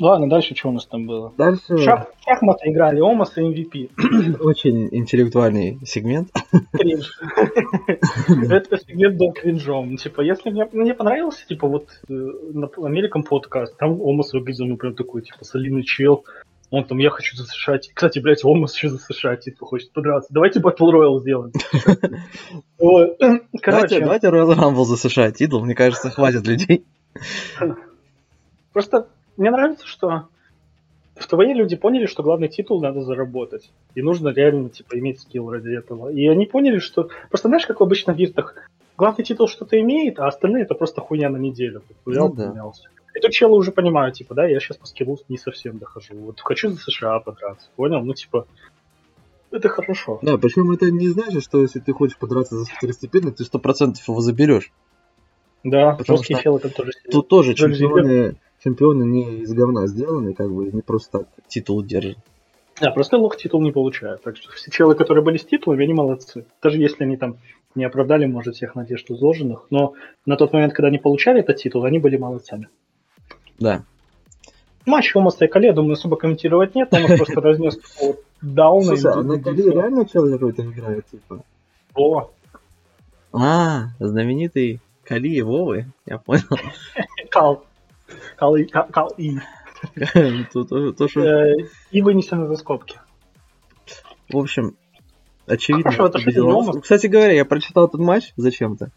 [0.00, 1.32] Ладно, дальше что у нас там было?
[1.38, 1.78] Дальше...
[1.78, 4.38] Шах, шахматы играли, Омас и MVP.
[4.40, 6.30] Очень интеллектуальный сегмент.
[6.72, 7.16] Кринж.
[8.50, 9.96] Это сегмент был кринжом.
[9.96, 14.76] Типа, если мне, мне понравился, типа, вот э, на Американ подкаст, там Омас выглядел, ну,
[14.76, 16.24] прям такой, типа, солидный чел.
[16.74, 17.90] Он там, я хочу засышать.
[17.94, 20.32] Кстати, блядь, Омас еще засышать, типа, хочет подраться.
[20.32, 21.52] Давайте Battle Royale сделаем.
[23.62, 24.00] Короче.
[24.00, 25.40] Давайте Royal Rumble засышать.
[25.40, 26.84] Идол, мне кажется, хватит людей.
[28.72, 29.06] Просто
[29.36, 30.28] мне нравится, что
[31.16, 33.70] в ТВЕ люди поняли, что главный титул надо заработать.
[33.94, 36.10] И нужно реально, типа, иметь скилл ради этого.
[36.10, 37.08] И они поняли, что...
[37.28, 38.56] Просто знаешь, как обычно в виртах,
[38.96, 41.82] главный титул что-то имеет, а остальные это просто хуйня на неделю.
[42.04, 42.46] Взял, ну, да.
[42.46, 42.88] поменялся.
[43.20, 46.14] Тут челы уже понимают, типа, да, я сейчас по скиллу не совсем дохожу.
[46.16, 48.04] Вот хочу за США подраться, понял?
[48.04, 48.46] Ну, типа,
[49.50, 50.18] это хорошо.
[50.20, 54.06] Да, причем это не значит, что если ты хочешь подраться за второстепенно, ты сто процентов
[54.08, 54.72] его заберешь.
[55.62, 60.52] Да, Потому жесткие челы там тоже Тут тоже чемпионы, чемпионы не из говна сделаны, как
[60.52, 62.18] бы не просто так титул держат.
[62.80, 64.22] Да, просто лох титул не получают.
[64.22, 66.46] Так что все челы, которые были с титулами, они молодцы.
[66.60, 67.38] Даже если они там
[67.74, 69.94] не оправдали, может, всех надежд изложенных, но
[70.26, 72.68] на тот момент, когда они получали этот титул, они были молодцами.
[73.58, 73.84] Да.
[74.86, 77.78] Матч Омаса и Кале, думаю, особо комментировать нет, он просто разнес
[78.42, 78.96] дауна.
[78.96, 81.42] Слушай, а на Кале реально человек какой-то играет, типа?
[81.94, 82.30] О.
[83.32, 86.44] А, знаменитый Кали и Вовы, я понял.
[87.30, 87.64] Кал.
[88.36, 88.64] Кал и.
[88.64, 89.38] Кал и.
[91.16, 91.52] Э,
[91.90, 92.98] и вынесены за скобки.
[94.30, 94.76] В общем,
[95.46, 95.90] очевидно.
[95.90, 98.90] Это Кстати говоря, я прочитал этот матч зачем-то.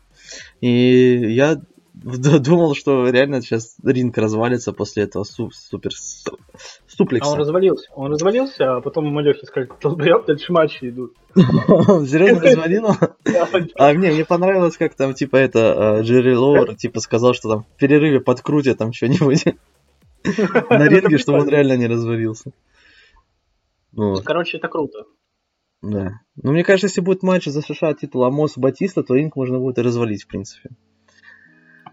[0.61, 1.59] И я
[2.03, 5.91] думал, что реально сейчас ринг развалится после этого су- супер
[6.87, 7.29] суплекса.
[7.29, 7.87] А он развалился.
[7.95, 11.13] Он развалился, а потом ему Лехе сказали, долбоёб, дальше матчи идут.
[11.35, 12.87] Серьезно развалил?
[13.75, 17.77] А мне, мне понравилось, как там, типа, это, Джерри Лоуэр, типа, сказал, что там в
[17.77, 19.45] перерыве подкрутят там что-нибудь
[20.69, 22.51] на ринге, чтобы он реально не развалился.
[24.23, 25.05] Короче, это круто.
[25.81, 26.21] Да.
[26.41, 29.77] Ну, мне кажется, если будет матч за США титул Амос Батиста, то ринг можно будет
[29.77, 30.69] и развалить, в принципе.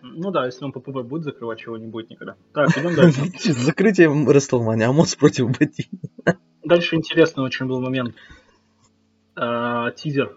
[0.06, 2.36] Ну да, если он по ПП будет закрывать, чего не будет никогда.
[2.52, 3.22] Так, идем дальше.
[3.52, 5.96] Закрытие Рестлмани, Амос против Батиста.
[6.62, 8.14] Дальше интересный очень был момент.
[9.34, 10.36] А, тизер.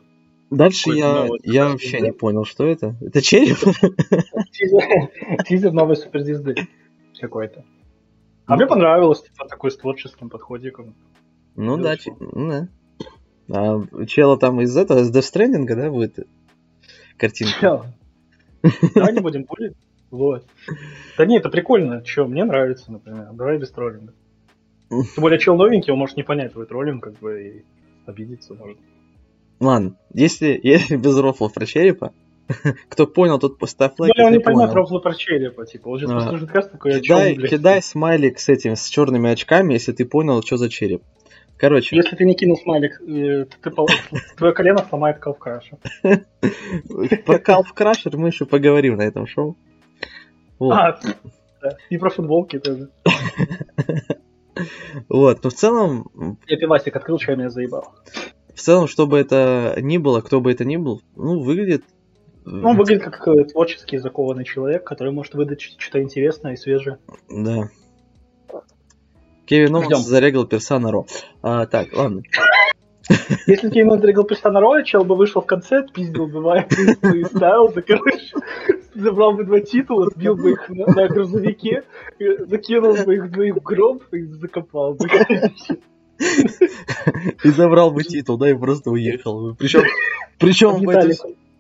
[0.50, 2.96] Дальше я, я вообще не понял, что это.
[3.02, 3.58] Это череп?
[5.48, 6.56] Тизер новой суперзвезды
[7.20, 7.66] какой-то.
[8.46, 10.96] А мне понравилось, типа, такой с творческим подходиком.
[11.58, 12.70] Ну да, да.
[13.50, 16.20] А чела там из этого, из Death Stranding, да, будет
[17.18, 17.94] картинка?
[18.96, 19.74] Давай не будем булить.
[20.10, 20.46] Вот.
[21.18, 22.02] Да не, это прикольно.
[22.02, 23.30] Че, мне нравится, например.
[23.34, 24.14] Давай без троллинга.
[24.90, 27.66] Тем более, чел новенький, он может не понять твой троллинг, как бы, и
[28.06, 28.78] обидеться может.
[29.60, 32.14] Ладно, если, если без рофлов про черепа,
[32.90, 34.14] кто понял, тот поставь лайк.
[34.18, 37.36] Ну, он не поймет рофлы про черепа, типа, он сейчас а, послушает каст такой, кидай,
[37.36, 41.04] кидай смайлик с этим, с черными очками, если ты понял, что за череп.
[41.58, 41.96] Короче.
[41.96, 43.72] Если ты не кинул смайлик, э, ты,
[44.38, 45.80] твое колено сломает калфкрашер.
[47.26, 49.58] Про калфкрашер мы еще поговорим на этом шоу.
[50.60, 50.74] Вот.
[50.74, 51.00] А,
[51.62, 51.78] да.
[51.90, 52.90] И про футболки тоже.
[55.10, 56.40] Вот, но в целом...
[56.48, 57.94] Я пивасик открыл, что меня заебал.
[58.54, 61.84] В целом, что бы это ни было, кто бы это ни был, ну, выглядит...
[62.44, 66.98] Ну, он выглядит как э, творческий закованный человек, который может выдать что-то интересное и свежее.
[67.30, 67.70] Да.
[69.48, 71.08] Кевин Оуэнс зарегал персона Raw.
[71.42, 72.22] А, так, ладно.
[73.48, 76.66] Если Кевин Оуэнс зарегал персона Raw, чел бы вышел в конце, пиздил бы
[77.16, 78.36] и Стайлза, короче,
[78.94, 81.84] забрал бы два титула, сбил бы их на, на грузовике,
[82.20, 85.08] закинул бы их двоих в гроб и закопал бы.
[87.44, 89.56] И забрал бы титул, да, и просто уехал.
[89.56, 89.84] Причем,
[90.40, 91.16] причем, он бы это,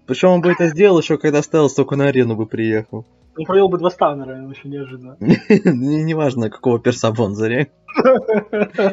[0.07, 3.05] причем он бы это сделал еще, когда Стайлз только на арену бы приехал.
[3.37, 5.17] Он провел бы два станнера, очень неожиданно.
[5.19, 7.69] Неважно, какого перса бы он заряг.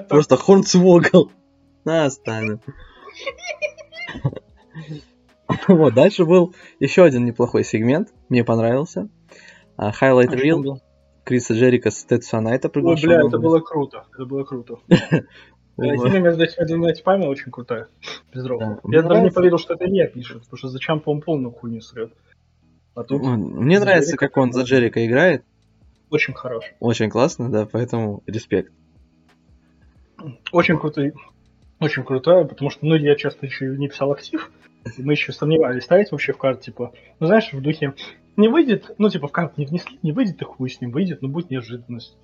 [0.08, 1.30] Просто Хорнсвогл.
[1.84, 2.60] На, станет.
[5.68, 8.08] Вот, дальше был еще один неплохой сегмент.
[8.28, 9.08] Мне понравился.
[9.78, 10.78] Highlight а, Reel.
[11.24, 13.10] Криса Джерика с Тедса Найта приглашен.
[13.10, 14.04] Ой, бля, это было круто.
[14.14, 14.78] Это было круто.
[15.76, 17.88] Химия между этими двумя типами очень крутая.
[18.32, 18.44] Без
[18.84, 22.12] Я даже не поверил, что это не пишет, потому что зачем по полную хуйню срет.
[22.94, 25.44] А тут Мне нравится, Джерика как он за Джерика играет.
[26.10, 26.64] Очень хорош.
[26.80, 28.72] Очень классно, да, поэтому респект.
[30.52, 31.12] Очень крутой.
[31.80, 34.50] Очень крутой, потому что, ну, я часто еще не писал актив,
[34.96, 37.94] и мы еще сомневались, ставить вообще в карт, типа, ну, знаешь, в духе,
[38.36, 41.20] не выйдет, ну, типа, в карт не внесли, не выйдет, и хуй с ним выйдет,
[41.20, 42.16] но будет неожиданность.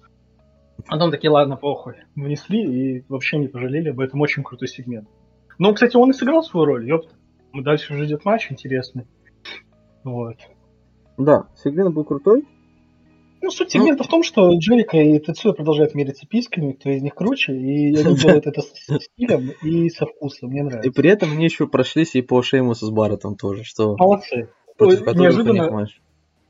[0.86, 2.62] А потом такие, ладно, похуй, внесли
[2.98, 5.08] и вообще не пожалели об этом, очень крутой сегмент.
[5.58, 7.14] Ну, кстати, он и сыграл свою роль, ёпта.
[7.52, 9.06] Дальше уже идет матч интересный.
[10.04, 10.36] Вот.
[11.20, 12.46] Да, сегмент был крутой.
[13.42, 17.02] Ну, суть сегмента ну, в том, что Джерика и Тецуя продолжают мериться писками, кто из
[17.02, 20.88] них круче, и они делают это с стилем и со вкусом, мне нравится.
[20.88, 23.96] И при этом они еще прошлись и по Шеймусу с Барретом тоже, что...
[23.98, 24.48] Молодцы.
[24.78, 25.86] Неожиданно,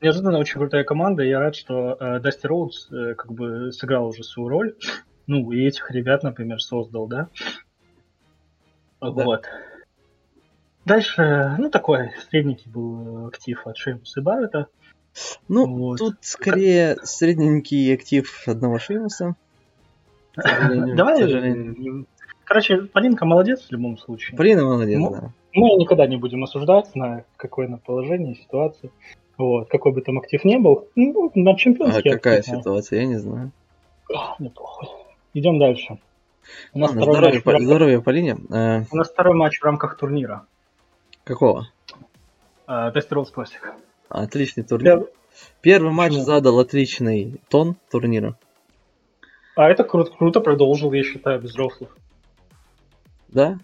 [0.01, 4.23] неожиданно очень крутая команда, я рад, что э, Дасти Роудс э, как бы сыграл уже
[4.23, 4.75] свою роль.
[5.27, 7.27] Ну, и этих ребят, например, создал, да?
[9.01, 9.09] да.
[9.09, 9.45] Вот.
[10.85, 14.67] Дальше, ну, такой средненький был актив от Шеймуса и Баррета.
[15.47, 15.99] Ну, вот.
[15.99, 19.35] тут скорее средненький актив одного Шеймуса.
[20.35, 22.05] Давай,
[22.45, 24.37] короче, Полинка молодец в любом случае.
[24.37, 25.31] Полина молодец, да.
[25.53, 28.91] Мы никогда не будем осуждать на какое на положение, ситуацию.
[29.37, 30.87] Вот, какой бы там актив не был.
[30.95, 33.51] Ну, на чемпионский А какая актив, ситуация, я не знаю.
[34.13, 34.87] А, мне похуй.
[35.33, 35.99] Идем дальше.
[36.73, 38.37] У нас Ладно, здоровье, матч здоровье Полине.
[38.49, 38.83] Э...
[38.91, 40.45] У нас второй матч в рамках турнира.
[41.23, 41.67] Какого?
[42.67, 43.73] Тест Роллс Классик.
[44.09, 44.99] Отличный турнир.
[44.99, 45.09] Пер...
[45.61, 46.25] Первый матч Почему?
[46.25, 48.37] задал отличный тон турнира.
[49.55, 51.89] А это круто, круто продолжил, я считаю, без рофлов.
[53.29, 53.59] Да?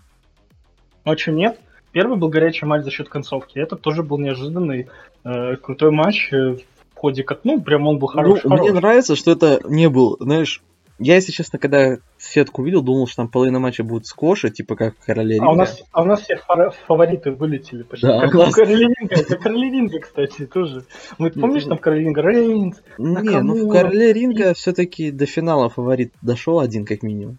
[1.05, 1.59] Ну, а нет?
[1.91, 3.57] Первый был горячий матч за счет концовки.
[3.57, 4.89] Этот тоже был неожиданный,
[5.23, 6.57] э, крутой матч э,
[6.93, 8.43] в ходе как, ну, прям он был хороший.
[8.43, 8.61] Ну, хорош.
[8.61, 10.61] Мне нравится, что это не был, знаешь,
[10.99, 14.97] я, если честно, когда сетку видел, думал, что там половина матча будет скоши, типа как
[14.97, 15.47] Короля Ринга.
[15.47, 16.39] А у нас, а у нас все
[16.87, 18.07] фавориты вылетели почти.
[18.07, 18.55] Да, как нас...
[18.55, 20.85] Короля Ринга, как Короля Ринга, кстати, тоже.
[21.19, 26.13] Мы, помнишь, там Короля Ринга Рейнс, Не, ну в Короле Ринга все-таки до финала фаворит
[26.21, 27.37] дошел один как минимум.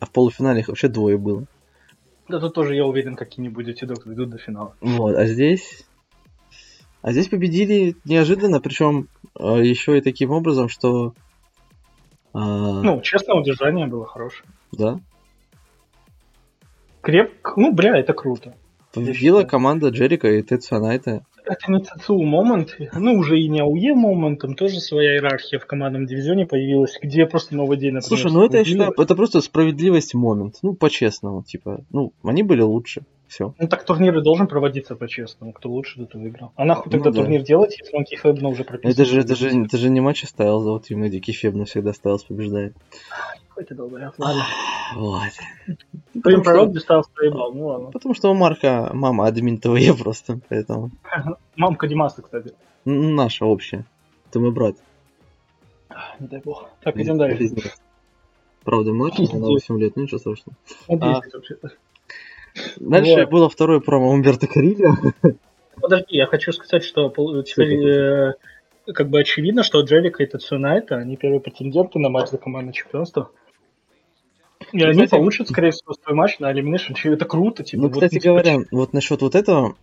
[0.00, 1.44] А в полуфинале вообще двое было.
[2.28, 4.74] Да тут тоже, я уверен, какие-нибудь эти докторы идут до финала.
[4.80, 5.84] Вот, а здесь...
[7.02, 11.14] А здесь победили неожиданно, причем э, еще и таким образом, что...
[12.34, 12.38] Э...
[12.38, 14.48] Ну, честное удержание было хорошее.
[14.72, 15.00] Да.
[17.00, 17.54] Крепко.
[17.56, 18.54] Ну, бля, это круто.
[18.92, 21.24] Победила команда Джерика и Тетсуа Найта.
[21.44, 25.66] Это не ЦЦУ момент, ну уже и не АУЕ момент, там тоже своя иерархия в
[25.66, 29.40] командном дивизионе появилась, где просто новый день, например, Слушай, ну это я считаю, это просто
[29.40, 33.54] справедливость момент, ну по-честному, типа, ну они были лучше, все.
[33.58, 36.52] Ну так турниры должен проводиться по-честному, кто лучше, тот выиграл.
[36.56, 37.22] А нахуй ну, тогда да.
[37.22, 38.90] турнир делать, если он Кефебна уже прописал?
[38.90, 42.18] Это же, это же, это же не матч ставил, вот именно где Кефебна всегда ставил,
[42.18, 42.74] побеждает.
[43.48, 44.42] Какой ты долбоёб, ладно.
[44.96, 45.30] Вот.
[46.20, 47.90] Твоим пророк Дистал проебал, ну ладно.
[47.92, 50.90] Потому что у Марка мама админ ТВЕ просто, поэтому.
[51.54, 52.52] Мамка Димаса, кстати.
[52.84, 53.86] Наша общая.
[54.32, 54.74] Ты мой брат.
[56.18, 56.68] Не дай бог.
[56.82, 57.50] Так, идем дальше.
[58.64, 60.56] Правда, младше, на 8 лет, ну ничего страшного.
[60.88, 61.20] А,
[62.78, 64.96] дальше было второе промо Умберто Карилья.
[65.80, 67.08] Подожди, я хочу сказать, что
[67.42, 68.34] теперь э,
[68.92, 73.30] как бы очевидно, что Джерика и Тацунайта, они первые претенденты на матч за командное чемпионство.
[74.72, 76.94] И они получат, скорее всего, свой матч на Elimination.
[77.04, 77.64] Это круто.
[77.64, 78.68] Типа, ну, вот, кстати говоря, типа...
[78.72, 79.74] вот насчет вот этого,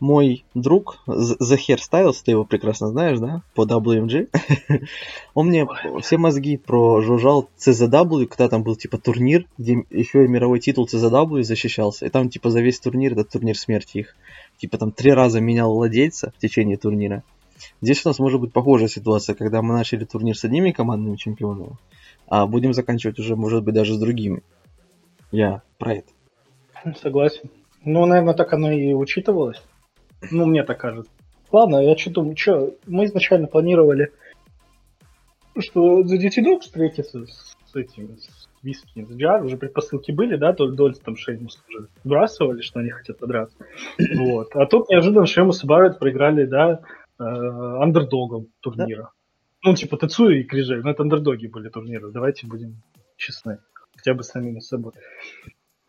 [0.00, 4.28] мой друг The Hairstyles, ты его прекрасно знаешь, да, по WMG,
[5.34, 5.66] он мне
[6.00, 11.42] все мозги прожужжал CZW, когда там был типа турнир, где еще и мировой титул CZW
[11.42, 14.16] защищался, и там типа за весь турнир, этот турнир смерти их,
[14.58, 17.22] типа там три раза менял владельца в течение турнира.
[17.80, 21.76] Здесь у нас может быть похожая ситуация, когда мы начали турнир с одними командными чемпионами,
[22.26, 24.42] а будем заканчивать уже, может быть, даже с другими.
[25.30, 26.12] Я про это.
[27.00, 27.50] Согласен.
[27.84, 29.62] Ну, наверное, так оно и учитывалось.
[30.30, 31.10] Ну, мне так кажется.
[31.50, 34.12] Ладно, я что думаю, что, мы изначально планировали,
[35.58, 40.52] что за Duty Dog встретится с этим, с Виски, с VR, уже предпосылки были, да,
[40.52, 43.56] то Дольс там Шеймус уже сбрасывали, что они хотят подраться.
[44.16, 44.54] Вот.
[44.54, 46.80] А тут неожиданно Шеймус и Барретт проиграли, да,
[47.18, 49.02] э, андердогом турнира.
[49.02, 49.10] Да?
[49.64, 52.82] Ну, типа Тацуи и Крижей, ну это андердоги были турниры, давайте будем
[53.16, 53.58] честны.
[53.94, 54.92] Хотя бы самими собой.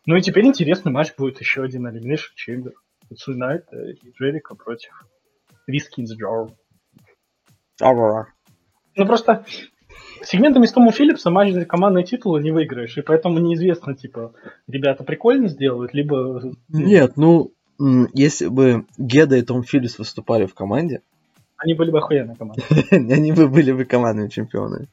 [0.06, 2.72] Ну и теперь интересный матч будет еще один Elimination Chamber.
[3.08, 4.90] Тацуи Найт и Джерика против
[5.66, 6.56] Виски и Джо.
[8.96, 9.44] Ну просто
[10.22, 14.32] сегментами с Томом Филлипса матч за командные титулы не выиграешь, и поэтому неизвестно, типа,
[14.66, 16.42] ребята прикольно сделают, либо...
[16.68, 17.52] Нет, ну,
[18.12, 21.02] если бы Геда и Том Филлипс выступали в команде,
[21.56, 22.64] они были бы охуенной командой.
[22.90, 24.88] Они бы были бы командными чемпионами.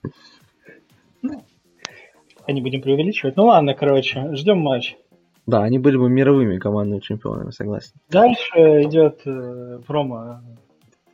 [2.48, 3.36] Ну, не будем преувеличивать.
[3.38, 4.98] Ну ладно, короче, ждем матч.
[5.48, 7.94] Да, они были бы мировыми командными чемпионами, согласен.
[8.10, 10.42] Дальше идет э, промо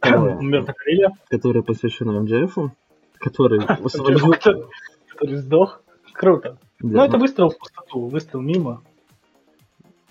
[0.03, 1.11] Умберто Крылья.
[1.29, 2.71] Которая посвящена МДФу,
[3.19, 3.59] который
[5.09, 5.81] Который сдох.
[6.13, 6.57] Круто.
[6.79, 8.83] Ну, это выстрел в пустоту, выстрел мимо.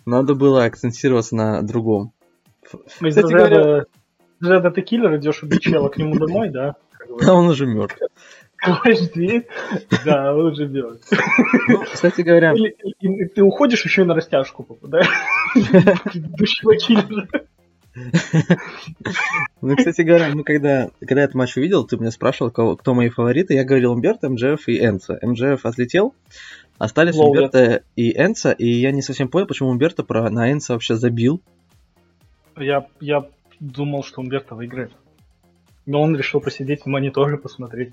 [0.05, 2.13] Надо было акцентироваться на другом.
[2.63, 3.85] Кстати говоря,
[4.41, 6.77] когда ты киллер, идешь убить чела к нему домой, да?
[7.25, 7.99] А он уже мертв.
[8.59, 9.47] Открываешь дверь,
[10.05, 11.11] да, он уже мертв.
[11.69, 12.53] Ну, кстати говоря...
[12.53, 15.09] Или, и, ты уходишь еще и на растяжку попадаешь.
[16.05, 17.29] Предыдущего киллера.
[19.63, 23.09] Ну, кстати говоря, мы когда, когда этот матч увидел, ты меня спрашивал, кого, кто мои
[23.09, 25.19] фавориты, я говорил Умберт, МДФ и Энца.
[25.23, 26.15] МДФ отлетел,
[26.79, 30.95] остались Умберто и Энца, и я не совсем понял, почему Умберто про, на Энца вообще
[30.97, 31.41] забил.
[32.57, 33.25] Я, я
[33.61, 34.93] думал, что Умберто выиграет.
[35.87, 37.93] Но он решил посидеть в мониторе посмотреть.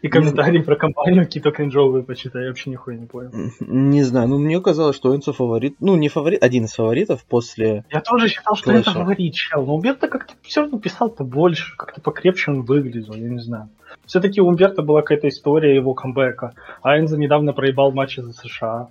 [0.00, 2.42] И комментарии про компанию какие-то кринжовые почитать.
[2.42, 3.30] Я вообще нихуя не понял.
[3.60, 5.76] Не знаю, ну мне казалось, что Энцо фаворит.
[5.80, 7.84] Ну, не фаворит, один из фаворитов после...
[7.90, 9.66] Я тоже считал, что это фаворит, чел.
[9.66, 13.68] Но Умберто как-то все равно писал побольше, как-то покрепче он выглядел, я не знаю.
[14.06, 16.54] Все-таки у Умберто была какая-то история его камбэка.
[16.82, 18.88] А Энзо недавно проебал матчи за США.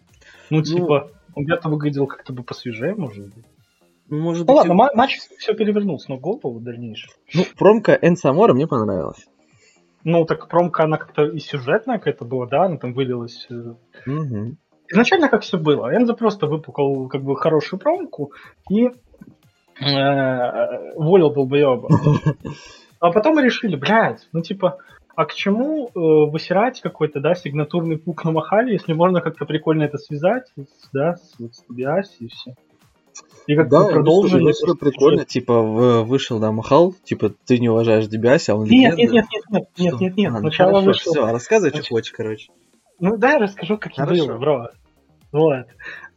[0.49, 1.09] Ну, ну типа.
[1.35, 3.45] Умберто выглядел как-то бы посвежее, может быть.
[4.09, 4.95] Может ну быть, ладно, и...
[4.95, 7.11] матч все перевернул с ног голову в дальнейшем.
[7.33, 9.25] Ну, промка Энсамора мне понравилась.
[10.03, 13.47] Ну, так промка, она как-то и сюжетная какая-то была, да, она там вылилась.
[13.49, 14.57] Угу.
[14.89, 15.95] Изначально как все было.
[15.95, 18.31] Энза просто выпукал как бы хорошую промку
[18.69, 18.91] и э,
[20.95, 21.89] волил долбоеба.
[23.01, 24.79] А потом мы решили, блядь, ну типа,
[25.15, 29.83] а к чему э, высирать какой-то, да, сигнатурный пук на Махале, если можно как-то прикольно
[29.83, 30.51] это связать,
[30.91, 31.63] да, с, вот, с
[32.19, 32.55] и все.
[33.47, 34.53] И как да, продолжили.
[34.65, 35.29] Ну, прикольно, что...
[35.29, 39.13] типа вышел на Махал, типа ты не уважаешь Дебиася, а он нет, легенда.
[39.13, 39.83] Нет, нет, нет, нет, что?
[39.83, 40.31] нет, нет, нет.
[40.31, 41.11] А, ну сначала хорошо, вышел.
[41.11, 42.51] Все, рассказывай, что хочешь, короче.
[42.99, 44.13] Ну да, я расскажу, как хорошо.
[44.23, 44.69] я был, бро.
[45.31, 45.65] Вот.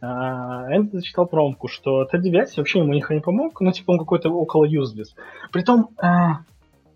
[0.01, 3.99] А, Энд зачитал промку, что Тедди Биаси вообще ему нихуя не помог, но типа он
[3.99, 5.15] какой-то около юзлес.
[5.53, 6.41] Притом, а,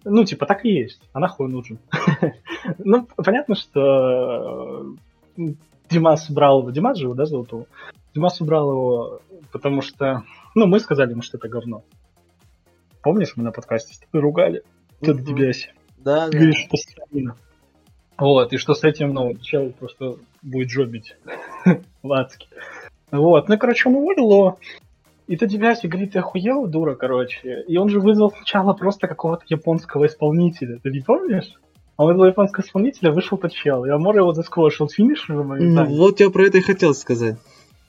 [0.04, 1.78] ну типа так и есть, а нахуй нужен.
[2.78, 4.86] ну, понятно, что
[5.36, 5.42] э,
[5.90, 7.66] Димас брал, Димас жил, да, Золотого?
[8.14, 9.20] Димас убрал его,
[9.52, 11.84] потому что, ну, мы сказали ему, что это говно.
[13.02, 14.62] Помнишь, мы на подкасте с тобой ругали?
[15.00, 15.52] Ты тебя
[15.98, 16.30] Да, да.
[16.30, 17.36] Говоришь, что стамина.
[18.18, 21.16] Вот, и что с этим, ну, чел просто будет жобить
[22.02, 22.46] адске.
[23.10, 24.58] Вот, ну, короче, он уволил его,
[25.26, 27.64] и то Дебяси говорит, ты охуел, дура, короче.
[27.66, 31.54] И он же вызвал сначала просто какого-то японского исполнителя, ты не помнишь?
[31.96, 35.48] А он японского исполнителя, вышел тот чел, и Амора его засквошил финишем.
[35.58, 37.36] Ну, вот я про это и хотел сказать.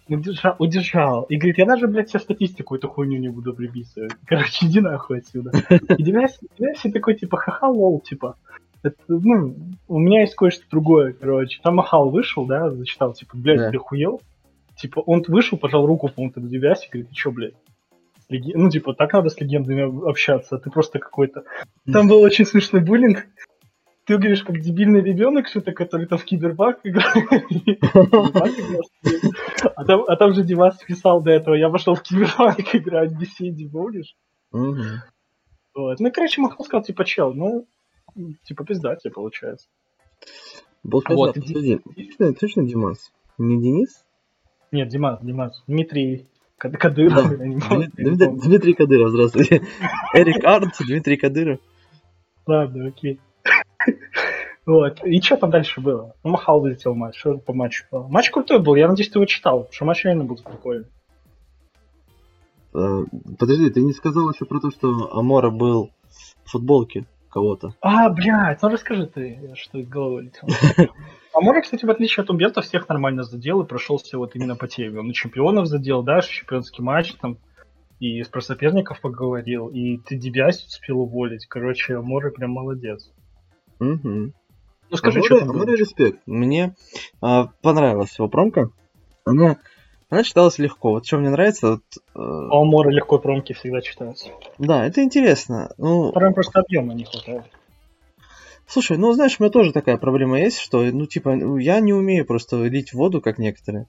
[0.08, 1.24] Удержал, удержал.
[1.24, 4.12] И говорит, я даже, блядь, себе статистику эту хуйню не буду приписывать.
[4.26, 5.52] Короче, иди нахуй отсюда.
[5.70, 8.36] И Дебяси такой, типа, ха-ха, лол, типа.
[8.84, 9.56] Это, ну,
[9.88, 11.60] у меня есть кое-что другое, короче.
[11.64, 13.72] Там Махал вышел, да, зачитал, типа, блядь, да.
[13.72, 14.22] ты хуел?
[14.76, 17.54] Типа, он вышел, пожал руку, по-моему, Дебяси, говорит, ты чё, блядь?
[18.28, 18.52] Леги...
[18.54, 21.44] Ну, типа, так надо с легендами общаться, ты просто какой-то...
[21.92, 23.26] Там был очень смешной буллинг,
[24.06, 27.26] ты говоришь, как дебильный ребенок, что-то, который там в кибербак играет.
[29.76, 33.70] А там, а там же Димас писал до этого, я пошел в кибербак играть беседе,
[33.70, 34.16] помнишь?
[34.52, 36.00] Вот.
[36.00, 37.66] Ну, короче, Махал сказал, типа, чел, ну,
[38.44, 39.68] типа, пизда тебе получается.
[40.84, 41.36] Был вот.
[41.36, 43.12] Подожди, точно, точно Димас?
[43.38, 44.06] Не Денис?
[44.72, 45.64] Нет, Димас, Димас.
[45.68, 46.28] Дмитрий
[46.58, 47.30] Кадыров.
[47.38, 49.64] Дмитрий Кадыров, здравствуйте.
[50.14, 51.60] Эрик Арнт, Дмитрий Кадыров.
[52.46, 53.20] Ладно, окей.
[54.66, 55.04] Вот.
[55.04, 56.16] И что там дальше было?
[56.24, 57.18] Ну, Махал вылетел матч.
[57.18, 58.08] Что по матчу было?
[58.08, 60.88] Матч крутой был, я надеюсь, ты его читал, потому что матч реально был прикольный.
[62.74, 63.04] А,
[63.38, 65.92] подожди, ты не сказал еще про то, что Амора был
[66.46, 67.76] в футболке кого-то.
[67.82, 70.48] А, блядь, ну расскажи ты, что из головы летел.
[71.34, 75.00] Амора, кстати, в отличие от Умберта, всех нормально задел и прошелся вот именно по теме.
[75.00, 77.38] Он и чемпионов задел, да, чемпионский матч там,
[78.00, 81.48] и про соперников поговорил, и ты Дебясь успел уволить.
[81.48, 83.12] Короче, Амора прям молодец.
[83.92, 84.34] Угу.
[84.90, 85.66] Ну скажи, а что там было?
[85.66, 86.20] респект.
[86.26, 86.76] Мне
[87.22, 88.70] а, понравилась его промка.
[89.26, 89.58] Она,
[90.10, 90.92] она читалась легко.
[90.92, 91.72] Вот что мне нравится...
[91.72, 91.82] Вот,
[92.16, 92.20] э...
[92.20, 94.30] А у Мора легко промки всегда читаются.
[94.58, 95.74] Да, это интересно.
[95.78, 96.12] Ну...
[96.12, 97.46] Прям просто объема не хватает.
[98.68, 102.26] Слушай, ну знаешь, у меня тоже такая проблема есть, что, ну, типа, я не умею
[102.26, 103.88] просто лить воду, как некоторые.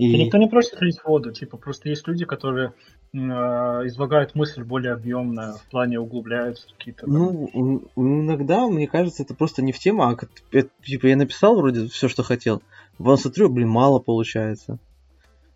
[0.00, 0.24] И...
[0.24, 2.72] Никто не просит лить воду, типа, просто есть люди, которые
[3.12, 7.06] э, излагают мысль более объемно, в плане углубляются какие-то.
[7.06, 11.54] Ну, иногда, мне кажется, это просто не в тему, а как, это, типа, я написал
[11.54, 12.62] вроде все, что хотел,
[12.96, 14.78] потом смотрю, блин, мало получается.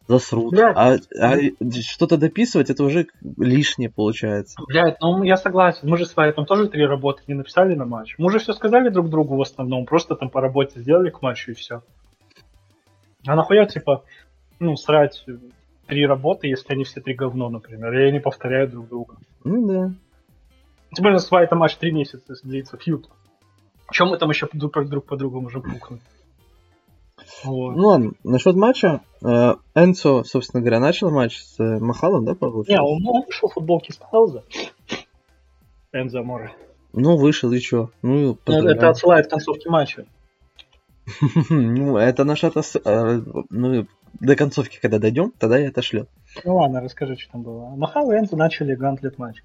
[0.09, 0.53] Засрут.
[0.53, 0.76] Блядь.
[0.76, 1.36] А, а
[1.80, 3.07] что-то дописывать, это уже
[3.38, 4.61] лишнее получается.
[4.68, 5.88] Блядь, ну я согласен.
[5.88, 8.14] Мы же с вами там тоже три работы не написали на матч.
[8.18, 11.53] Мы уже все сказали друг другу в основном, просто там по работе сделали к матчу
[11.53, 11.82] и все.
[13.26, 14.05] А нахуя, типа,
[14.59, 15.24] ну, срать
[15.86, 19.16] три работы, если они все три говно, например, и они повторяют друг друга.
[19.44, 19.92] Ну да.
[20.94, 23.09] Тем более, с это матч три месяца длится, фьют.
[23.90, 26.00] Чем мы там еще друг, друг по другу можем пукнуть?
[27.44, 27.76] Вот.
[27.76, 29.00] Ну ладно, насчет матча.
[29.22, 32.72] Э, Энцо, собственно говоря, начал матч с э, Махалом, да, получается?
[32.72, 34.44] Не, он, он вышел в футболке с Пауза.
[35.92, 36.52] Энзо Море.
[36.92, 37.90] Ну, вышел и что?
[38.02, 40.07] Ну, ну это отсылает к концовке матча.
[41.50, 42.52] ну, это наша...
[42.84, 43.86] Э, ну,
[44.21, 46.07] до концовки, когда дойдем, тогда я отошлю.
[46.45, 47.71] Ну ладно, расскажи, что там было.
[47.77, 49.43] Махал и Энзо начали гантлет матч.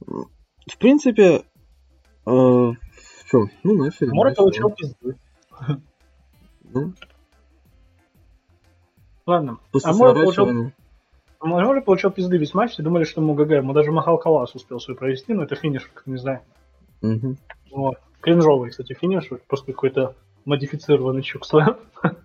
[0.00, 1.42] В принципе,
[2.26, 2.72] э,
[3.26, 4.10] что, ну начали.
[4.10, 5.16] Мора получил пизды.
[6.64, 6.92] Ну.
[9.26, 9.58] Ладно.
[9.72, 10.72] После а Мора получил...
[11.40, 13.50] Мора получил пизды весь матч, все думали, что ему ГГ.
[13.50, 16.40] Ему даже Махал Калас успел свой провести, но это финиш, как не знаю.
[17.02, 17.36] Угу.
[17.72, 17.98] Вот.
[18.20, 21.76] Кринжовый, кстати, финиш, просто какой-то модифицированный чукслэм.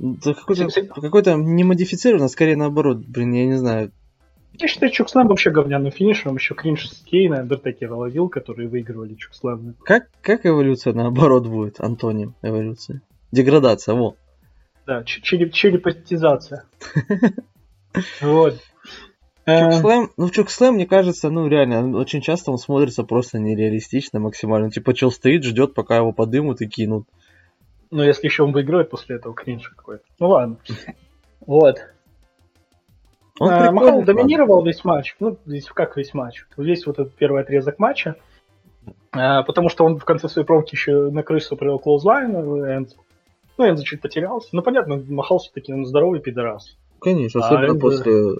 [0.00, 0.68] Да какой-то,
[1.00, 3.92] какой-то не модифицированный, а скорее наоборот, блин, я не знаю.
[4.54, 9.14] Я считаю, Чукслэм вообще говняный финиш, он еще кринж с Кейна, Андертекера ловил, которые выигрывали
[9.14, 9.76] Чукслэм.
[9.84, 13.02] Как, как эволюция наоборот будет, Антоним эволюции?
[13.30, 14.16] Деградация, во.
[14.86, 16.64] Да, черепатизация.
[18.20, 18.56] Вот.
[19.44, 24.70] Чукслэм, ну Чукслэм, мне кажется, ну реально, очень часто он смотрится просто нереалистично максимально.
[24.70, 27.06] Типа чел стоит, ждет, пока его подымут и кинут.
[27.90, 30.04] Ну, если еще он выиграет после этого, кринж какой-то.
[30.18, 30.56] Ну ладно.
[31.46, 31.78] Вот.
[33.40, 35.16] Он а, Махал доминировал весь матч.
[35.18, 36.44] Ну, здесь как весь матч.
[36.58, 38.16] Весь вот этот первый отрезок матча.
[39.12, 42.36] А, потому что он в конце своей промки еще на крысу привел клоузлайн.
[42.36, 42.96] Энзо.
[43.56, 44.50] Ну, Энзо чуть потерялся.
[44.52, 46.76] Ну, понятно, Махал все-таки он здоровый пидорас.
[47.00, 48.34] Конечно, особенно а после...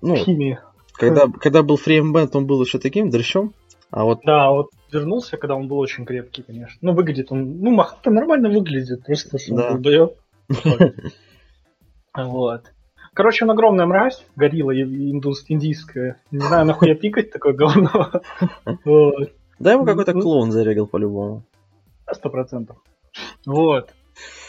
[0.00, 0.60] Ну, химии.
[0.92, 3.52] Когда, когда был фреймбенд, он был еще таким дрыщом.
[3.90, 4.20] А вот...
[4.24, 6.78] Да, вот вернулся, когда он был очень крепкий, конечно.
[6.80, 7.58] Ну, выглядит он...
[7.60, 9.70] Ну, Махата нормально выглядит, просто что да.
[9.72, 10.16] он дает.
[12.16, 12.62] Вот.
[13.12, 16.20] Короче, он огромная мразь, горилла индус, индийская.
[16.30, 18.12] Не знаю, нахуя пикать такое говно.
[19.60, 21.44] Да ему какой-то клоун зарегал по-любому.
[22.12, 22.78] Сто процентов.
[23.46, 23.90] Вот.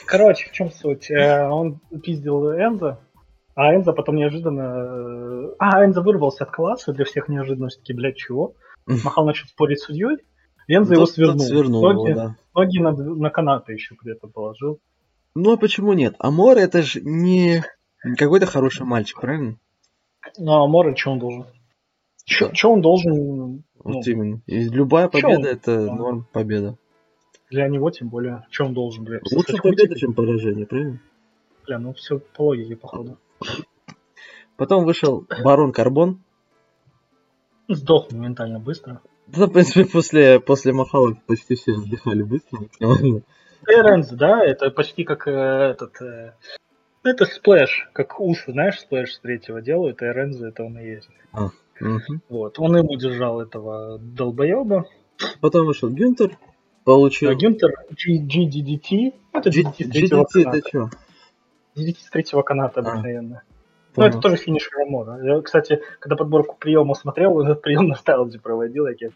[0.08, 1.12] Короче, в чем суть?
[1.12, 3.00] Э, он пиздил Энза,
[3.54, 5.54] А Энза потом неожиданно...
[5.60, 8.56] А, Энза вырвался от класса, для всех неожиданность, такие, блядь, чего?
[8.86, 10.18] Махал начал спорить с судьей,
[10.68, 11.46] Энза его свернул.
[11.46, 12.38] свернул ноги, его, да.
[12.54, 14.80] ноги на, на канаты еще при этом положил.
[15.36, 16.16] Ну а почему нет?
[16.20, 17.64] Амор это же не
[18.18, 19.58] какой-то хороший мальчик, правильно?
[20.38, 21.46] Ну, а Амор, что он должен?
[22.26, 23.64] Что он должен?
[23.84, 24.42] Вот ну, именно.
[24.48, 26.78] И любая победа это норм победа.
[27.52, 28.46] Для него тем более.
[28.50, 29.22] Что он должен, блядь?
[29.32, 31.00] Лучше победа, чем поражение, правильно?
[31.66, 33.20] Бля, ну все по логике, походу.
[34.58, 36.24] Потом вышел Барон Карбон.
[37.68, 39.02] Сдох моментально быстро.
[39.28, 42.60] Да, в принципе, после, после Махала почти все сдыхали быстро.
[43.68, 46.00] Эренс, да, это почти как э, этот...
[46.02, 46.34] Э,
[47.04, 50.86] ну, это сплэш, как усы, знаешь, сплэш с третьего делают, и Эренз это он и
[50.86, 51.10] есть.
[51.32, 52.22] А, угу.
[52.30, 54.86] Вот, он ему держал этого долбоеба.
[55.42, 56.38] Потом вышел Гюнтер,
[56.84, 57.32] получил...
[57.32, 60.90] А Гюнтер GDDT, это GDT GDT это что?
[61.76, 63.42] GDT с третьего каната обыкновенно.
[63.48, 63.55] А.
[63.96, 65.20] Ну, это тоже финиш Рамона.
[65.24, 68.96] Я, кстати, когда подборку приема смотрел, этот прием на стайлде проводил, я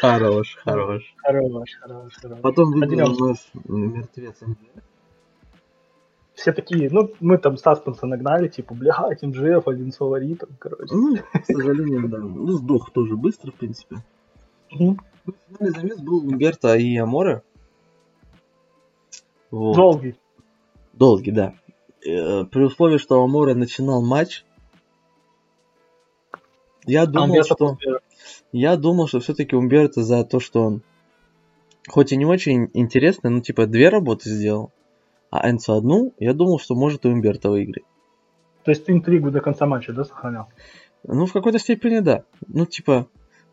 [0.00, 1.14] Хорош, хорош.
[1.22, 2.38] Хорош, хорош, хорош.
[2.42, 4.36] Потом выиграл наш мертвец
[6.40, 10.94] все такие, ну, мы там саспенса нагнали, типа, бля, МЖФ один с фаворитом, короче.
[10.94, 12.18] Ну, к сожалению, да.
[12.18, 13.96] Ну, сдох тоже быстро, в принципе.
[14.70, 15.00] Финальный
[15.58, 17.42] замес был Умберто и Аморе.
[19.50, 20.16] Долгий.
[20.92, 21.54] Долгий, да.
[22.06, 24.44] Э, при условии, что Амора начинал матч,
[26.86, 27.76] я думал, а что...
[28.52, 30.82] Я думал, что все-таки Умберто за то, что он
[31.88, 34.72] хоть и не очень интересный, но типа две работы сделал,
[35.30, 37.84] а Энцо одну, я думал, что может и Умберто выиграть.
[38.64, 40.48] То есть ты интригу до конца матча, да, сохранял?
[41.04, 42.24] Ну, в какой-то степени, да.
[42.46, 43.08] Ну, типа,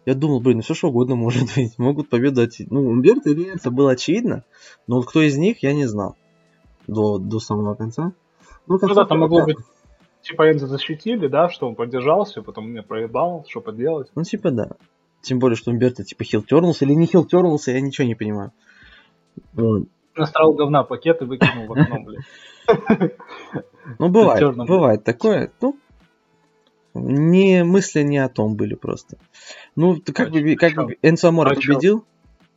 [0.06, 1.74] я думал, блин, ну все что угодно может быть.
[1.78, 2.52] Могут победу от...
[2.60, 4.44] Ну, Умберто или Энцо было очевидно,
[4.86, 6.16] но вот кто из них, я не знал
[6.88, 8.14] до, до самого конца.
[8.68, 9.58] Ну, ну да, там могло быть,
[10.22, 14.10] типа, Энзо защитили, да, что он поддержался, потом мне проебал, что поделать.
[14.16, 14.72] Ну, типа, да.
[15.22, 18.52] Тем более, что Умберто, типа, хил тернулся или не хил тернулся, я ничего не понимаю.
[19.54, 19.84] Вот.
[20.16, 22.22] Настроил говна пакет и выкинул в окно, блин.
[24.00, 25.54] Ну, бывает, бывает такое.
[25.62, 25.78] Ну,
[26.94, 29.18] не мысли не о том были просто.
[29.78, 32.04] Ну, как бы, как бы Энцо Амора победил.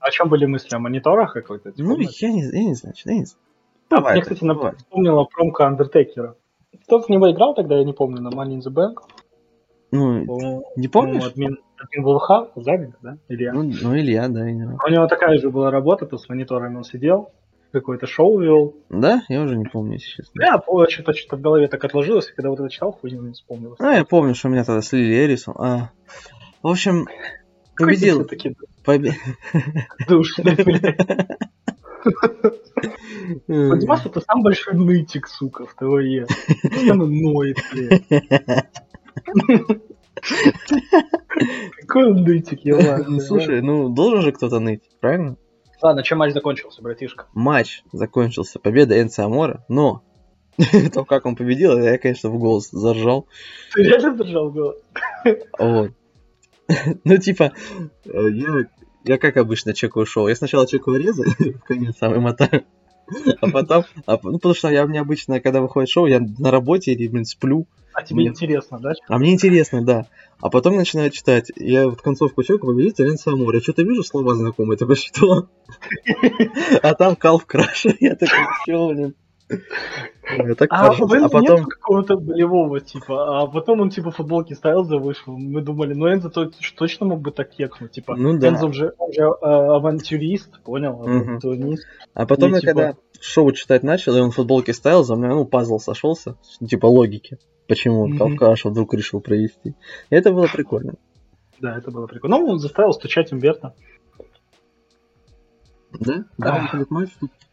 [0.01, 0.75] О чем были мысли?
[0.75, 1.73] О мониторах какой-то?
[1.77, 3.45] Ну, я не, я не знаю, я не знаю.
[3.91, 4.73] Давай, Мне, кстати, давай.
[4.73, 6.37] напомнила промка Андертекера.
[6.85, 9.03] Кто в него играл тогда, я не помню, на Money in the Bank.
[9.91, 11.27] Ну, не помнишь?
[11.27, 13.19] Админ, админ ВВХ, Загник, да?
[13.29, 13.53] Илья.
[13.53, 14.49] Ну, ну, Илья, да.
[14.49, 14.77] Илья.
[14.87, 17.33] У него такая же была работа, то с мониторами он сидел,
[17.73, 18.77] какое-то шоу вел.
[18.89, 19.23] Да?
[19.29, 20.41] Я уже не помню, если честно.
[20.41, 23.75] Я что-то что в голове так отложилось, и когда вот это читал, хуй не вспомнил.
[23.81, 25.55] А, я помню, что у меня тогда слили Эрисон.
[25.59, 25.91] А.
[26.63, 27.07] В общем,
[27.77, 28.25] победил.
[28.85, 29.15] Победил.
[30.09, 30.57] Душный,
[32.05, 33.81] блядь.
[33.81, 36.27] Димас это самый большой нытик, сука, в ТВЕ.
[36.63, 38.03] Постоянно ноет, блядь.
[41.81, 45.37] Какой он нытик, я Ну Слушай, ну должен же кто-то ныть, правильно?
[45.83, 47.27] Ладно, чем матч закончился, братишка?
[47.33, 50.03] Матч закончился победа Энца Амора, но
[50.93, 53.27] то, как он победил, я, конечно, в голос заржал.
[53.75, 54.77] Ты реально заржал в голос?
[55.59, 55.93] Вот.
[57.03, 57.53] Ну, типа,
[58.05, 58.69] э, я
[59.05, 60.29] я как обычно чекаю шоу.
[60.29, 62.65] Я сначала чекаю резы, в конец самый мотаю.
[63.41, 66.93] А потом, а, ну потому что я мне обычно, когда выходит шоу, я на работе
[66.93, 67.67] или, блин, сплю.
[67.93, 68.29] А тебе мне...
[68.29, 68.93] интересно, да?
[69.09, 70.07] А мне интересно, да.
[70.41, 71.51] А потом начинаю читать.
[71.57, 73.53] Я вот концовку чеку, вы видите, Лен Самур.
[73.53, 75.49] Я что-то вижу слова знакомые, такой, что?
[76.83, 77.87] А там Калф Краш.
[77.99, 79.15] Я такой, что, блин?
[80.57, 85.37] Так а, а потом какого-то болевого типа, а потом он типа футболки ставил за вышел.
[85.37, 88.15] Мы думали, ну Энзо то, точно мог бы так кекнуть, типа.
[88.17, 88.49] Ну да.
[88.49, 91.85] Энзо уже, уже а, авантюрист, понял, авантюрист.
[92.15, 92.73] А потом я типа...
[92.73, 97.39] когда шоу читать начал, и он футболки ставил, за мной, ну пазл сошелся, типа логики,
[97.67, 98.19] почему mm-hmm.
[98.19, 99.75] Кавкаш вдруг решил провести.
[100.11, 100.95] И это было прикольно.
[101.61, 102.39] Да, это было прикольно.
[102.39, 103.75] Ну, он заставил стучать Умберто.
[105.99, 106.25] Да?
[106.39, 107.50] Да, матч тут типа,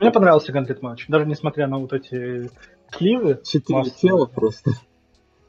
[0.00, 2.50] мне понравился Гантлет матч, даже несмотря на вот эти
[2.92, 3.40] сливы.
[3.44, 4.72] Четыре тела просто.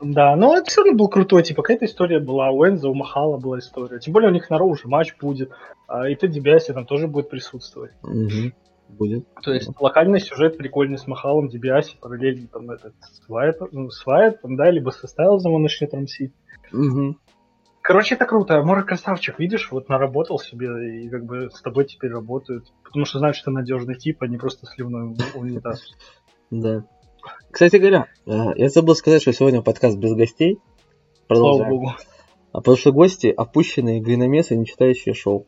[0.01, 3.37] Да, но это все равно был крутой, типа, какая-то история была, у Энза, у Махала
[3.37, 3.99] была история.
[3.99, 5.51] Тем более у них на Роу уже матч будет,
[5.87, 7.93] а, и Тедди Биаси там тоже будет присутствовать.
[8.03, 8.51] Угу.
[8.89, 9.25] Будет.
[9.41, 14.05] То есть локальный сюжет прикольный с Махалом, Дебиаси, параллельно там этот с Вайтом, ну, с
[14.05, 16.33] Вайтом, да, либо со Стайлзом он начнет рамсить.
[16.71, 17.17] Угу.
[17.85, 18.63] Короче, это круто.
[18.63, 22.73] Мора красавчик, видишь, вот наработал себе и как бы с тобой теперь работают.
[22.83, 25.93] Потому что знают, что ты надежный тип, а не просто сливной унитаз.
[26.49, 26.83] Да.
[27.51, 30.57] Кстати говоря, э, я забыл сказать, что сегодня подкаст без гостей.
[31.27, 31.57] Продолжаем.
[31.57, 31.91] Слава богу.
[32.53, 35.45] А потому что гости опущенные глиномесы, не читающие шоу.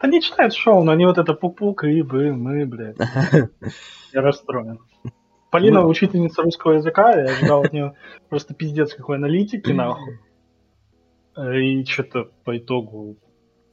[0.00, 2.96] Да не читают шоу, но они вот это пук-пук, и бы, мы, блядь.
[4.12, 4.78] Я расстроен.
[5.50, 5.88] Полина Мы...
[5.88, 7.94] учительница русского языка, я ожидал от нее
[8.28, 10.20] просто пиздец какой аналитики, нахуй.
[11.40, 13.16] И что-то по итогу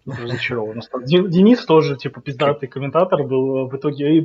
[0.06, 0.81] разочарован.
[1.06, 4.23] Денис тоже, типа, пиздатый комментатор был в итоге.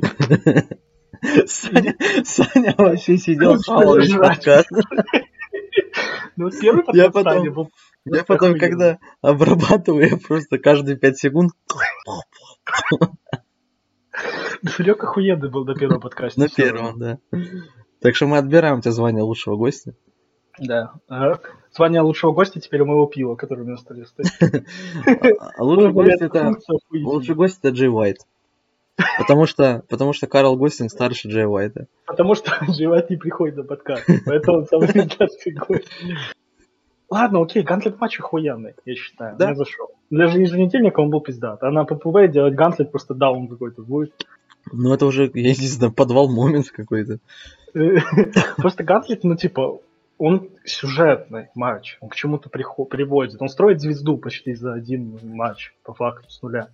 [1.45, 4.69] Саня, Саня вообще сидел, подкаст.
[6.35, 7.69] Ну, первый подкаст я потом, был
[8.05, 11.51] я потом, когда обрабатываю, я просто каждые 5 секунд...
[14.77, 16.39] Серега охуенный был до первого подкаста.
[16.39, 17.19] На первом, да.
[18.01, 19.95] Так что мы отбираем тебе звание лучшего гостя.
[20.59, 20.93] Да.
[21.71, 24.65] Звание лучшего гостя теперь у моего пива, который у меня на столе стоит.
[25.57, 26.55] А лучший гость это...
[26.91, 28.19] Лучший гость это Джей Уайт.
[29.17, 31.87] Потому что, потому что Карл Гостинг старше Джей Уайта.
[32.05, 34.07] Потому что Джей Уайт не приходит на подкаст.
[34.25, 35.89] Поэтому он самый старший гость.
[37.09, 39.37] Ладно, окей, гантлет матч охуенный, я считаю.
[39.37, 39.47] Да?
[39.47, 39.91] Мне зашел.
[40.09, 41.61] Даже еженедельника он был пиздат.
[41.63, 44.13] А на ППВ делать гантлет просто даун какой-то будет.
[44.71, 47.19] Ну это уже, я не знаю, подвал момент какой-то.
[48.57, 49.79] Просто гантлет, ну типа,
[50.23, 53.41] он сюжетный матч, он к чему-то приводит.
[53.41, 56.69] Он строит звезду почти за один матч, по факту, с нуля.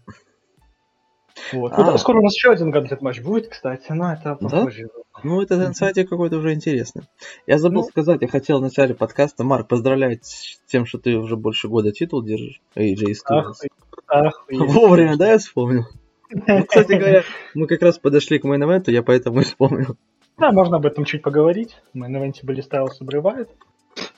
[1.51, 1.73] Вот.
[1.75, 1.97] А.
[1.97, 4.89] скоро у нас еще один gauntlet матч будет, кстати, но это попозже.
[4.93, 5.21] Да?
[5.23, 7.05] Ну, это инсайдик какой-то уже интересный.
[7.47, 11.17] Я забыл ну, сказать, я хотел в начале подкаста, Марк, поздравлять с тем, что ты
[11.17, 12.61] уже больше года титул держишь.
[12.75, 13.67] AJ Styles.
[14.07, 15.87] Ах, Вовремя, да, я вспомнил?
[16.29, 17.23] Ну, кстати говоря,
[17.55, 19.97] мы как раз подошли к main я поэтому и вспомнил.
[20.39, 21.75] Да, можно об этом чуть поговорить.
[21.93, 23.49] В main event е были Стайлс обрывает.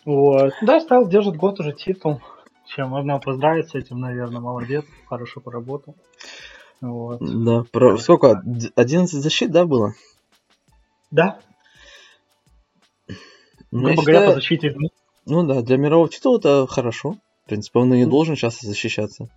[0.06, 0.54] Вот.
[0.62, 2.22] Да, Стайлс держит год уже титул.
[2.68, 5.96] Чем можно поздравить с этим, наверное, молодец, хорошо поработал.
[6.80, 7.20] Вот.
[7.20, 7.98] Да, про...
[7.98, 8.42] сколько?
[8.76, 9.94] 11 защит, да, было?
[11.10, 11.40] Да.
[13.72, 14.76] Ну, Грубо говоря, по защите.
[15.26, 17.18] Ну да, для мирового титула это хорошо.
[17.46, 19.28] В принципе, он и не должен часто защищаться.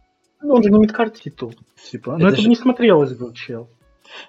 [0.43, 1.55] Ну, он же не мидкарт титул.
[1.91, 2.13] Типа.
[2.13, 3.69] Но это, это же не смотрелось бы, чел.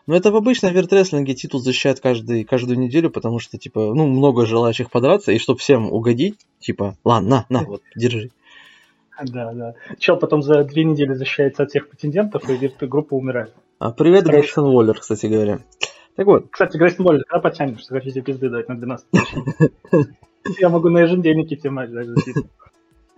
[0.08, 4.46] Ну, это в обычном вертрестлинге титул защищает каждый, каждую неделю, потому что, типа, ну, много
[4.46, 8.32] желающих подраться, и чтобы всем угодить, типа, ладно, на, на, вот, держи.
[9.24, 9.76] Да, да.
[9.98, 13.54] Чел потом за две недели защищается от всех претендентов, и группа умирает.
[13.80, 15.60] А привет, Грейсон Уоллер, кстати говоря.
[16.16, 16.48] Так вот.
[16.50, 19.08] Кстати, Грейсон Уоллер, когда потянешь, хотите пизды дать на 12
[20.60, 22.44] Я могу на еженедельнике тебе матч Ты,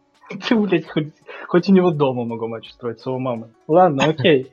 [0.52, 1.14] блядь, хоть,
[1.48, 3.50] хоть у него дома могу матч строить с его мамой.
[3.68, 4.52] Ладно, окей.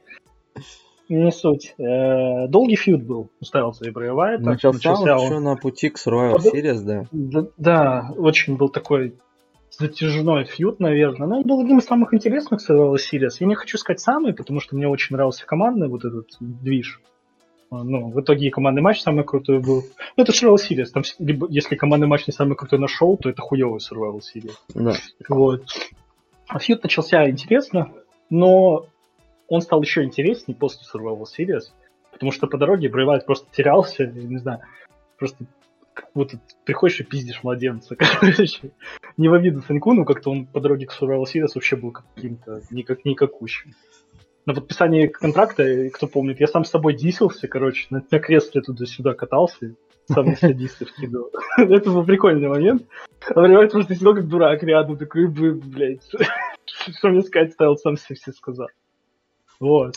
[1.08, 1.74] Не суть.
[1.78, 4.42] Э, долгий фьюд был у Стайлса и Брайвайта.
[4.42, 7.04] Начался, начался он еще на пути к Survivor Series, да?
[7.12, 7.46] да?
[7.56, 9.14] Да, очень был такой
[9.70, 11.28] затяжной фьюд, наверное.
[11.28, 13.36] Но он был одним из самых интересных Survivor Series.
[13.38, 17.00] Я не хочу сказать самый, потому что мне очень нравился командный вот этот движ.
[17.70, 19.84] А, ну, в итоге и командный матч самый крутой был.
[20.16, 20.86] Ну, это Survival Series.
[20.86, 24.54] Там, либо, если командный матч не самый крутой на шоу, то это хуевый Survival Series.
[24.74, 24.94] Да.
[25.28, 25.64] Вот.
[26.48, 27.92] А фьюд начался интересно,
[28.30, 28.86] но
[29.48, 31.72] он стал еще интереснее после Survival Series,
[32.12, 34.60] потому что по дороге Брейвайт просто терялся, не знаю,
[35.18, 35.44] просто
[35.92, 37.96] как будто приходишь и пиздишь младенца.
[38.20, 38.70] Короче,
[39.16, 43.04] не в обиду Санькуну, как-то он по дороге к Survival Series вообще был каким-то никак,
[43.04, 43.72] никакущим.
[44.46, 49.14] На подписании контракта, кто помнит, я сам с собой дисился, короче, на, на кресле туда-сюда
[49.14, 49.74] катался,
[50.06, 51.30] сам на дистов кидал.
[51.58, 52.86] Это был прикольный момент.
[53.28, 56.08] А Брейвайт просто сидел как дурак рядом, такой, блядь,
[56.64, 58.68] что мне сказать, ставил сам себе все сказал.
[59.58, 59.96] Вот.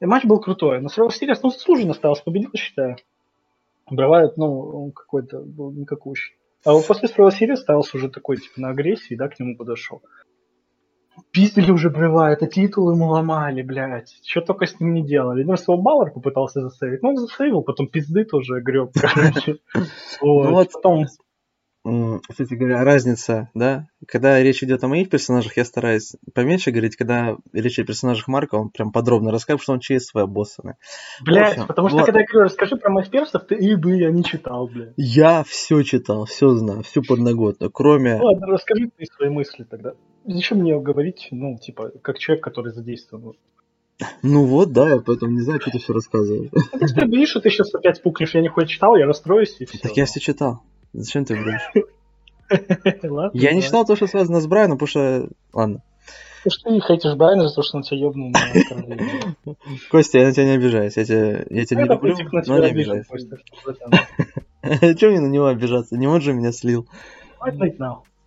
[0.00, 0.80] И матч был крутой.
[0.80, 2.96] Но Survivor Series, ну, заслуженно остался, победил, считаю.
[3.90, 6.36] Бравает, ну, какой-то был никакущий.
[6.64, 10.02] А вот после Survivor Series остался уже такой, типа, на агрессии, да, к нему подошел.
[11.30, 14.20] Пиздили уже Брыва, это титул ему ломали, блядь.
[14.24, 15.44] Что только с ним не делали.
[15.44, 19.58] Ну, своего Баллар попытался засейвить, ну, он засейвил, потом пизды тоже греб, короче.
[20.20, 21.06] Ну вот, потом
[21.82, 27.36] кстати говоря, разница, да, когда речь идет о моих персонажах, я стараюсь поменьше говорить, когда
[27.52, 30.76] речь о персонажах Марка, он прям подробно рассказывает, что он через свои боссаны.
[31.24, 32.06] Блять, потому что вот.
[32.06, 34.92] когда я говорю, расскажи про моих персов, ты и бы я не читал, блядь.
[34.96, 38.16] Я все читал, все знаю, всю подноготную, кроме...
[38.16, 39.92] Ладно, расскажи ты свои мысли тогда.
[40.24, 43.34] Зачем мне говорить, ну, типа, как человек, который задействован?
[44.22, 46.50] Ну вот, да, я поэтому не знаю, что ты все рассказываешь.
[46.52, 49.78] Ну, ты боишься, что ты сейчас опять пукнешь, я хоть читал, я расстроюсь и все.
[49.78, 50.62] Так я все читал.
[50.92, 51.70] Зачем ты врешь?
[53.34, 55.28] Я не читал то, что связано с Брайаном, потому что...
[55.52, 55.82] Ладно.
[56.44, 59.54] Ты что не хейтишь Брайана за то, что он тебя ёбнул на
[59.90, 60.96] Костя, я на тебя не обижаюсь.
[60.96, 62.16] Я тебя, я тебя не люблю,
[62.46, 63.06] но не обижаюсь.
[64.98, 65.96] Чего мне на него обижаться?
[65.96, 66.86] Не он же меня слил.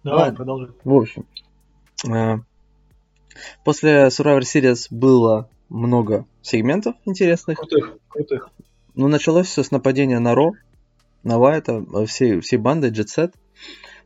[0.03, 0.69] Давай, продолжай.
[0.83, 1.25] В общем,
[2.09, 2.37] э,
[3.63, 7.59] после Survivor Series было много сегментов интересных.
[7.59, 8.49] Крутых, крутых.
[8.95, 10.53] Ну, началось все с нападения на Ро,
[11.23, 13.33] на Вайта, всей, всей бандой Jet Set.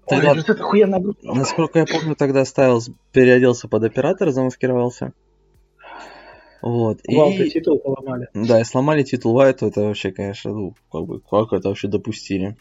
[0.07, 1.19] Тогда, Ой, охуенная группа.
[1.23, 5.13] Насколько я помню, тогда Стайлз переоделся под оператора, замаскировался.
[6.61, 6.99] Вот.
[7.03, 8.27] и титул поломали.
[8.33, 12.55] Да, и сломали титул Уайту, это вообще, конечно, ну, как бы, как это вообще допустили.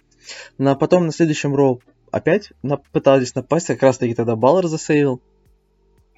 [0.59, 2.52] Но потом на следующем роу опять
[2.93, 5.20] пытались напасть, как раз таки тогда Баллар засейвил.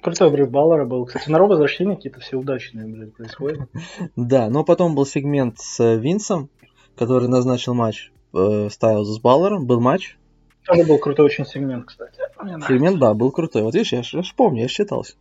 [0.01, 1.05] Крутой брейв Баллара был.
[1.05, 3.67] Кстати, на возвращения какие-то все удачные, блядь, происходят.
[4.15, 6.49] Да, но потом был сегмент с Винсом,
[6.95, 9.65] который назначил матч э, Стайлз с Балларом.
[9.65, 10.17] Был матч.
[10.65, 12.19] Тоже был крутой очень сегмент, кстати.
[12.67, 13.63] Сегмент, да, был крутой.
[13.63, 15.15] Вот видишь, я, я ж помню, я считался.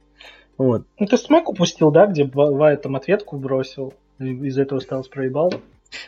[0.59, 0.85] Вот.
[0.99, 5.53] Ну ты смэк упустил, да, где Вайт там ответку бросил, из-за этого Стайлз проебал?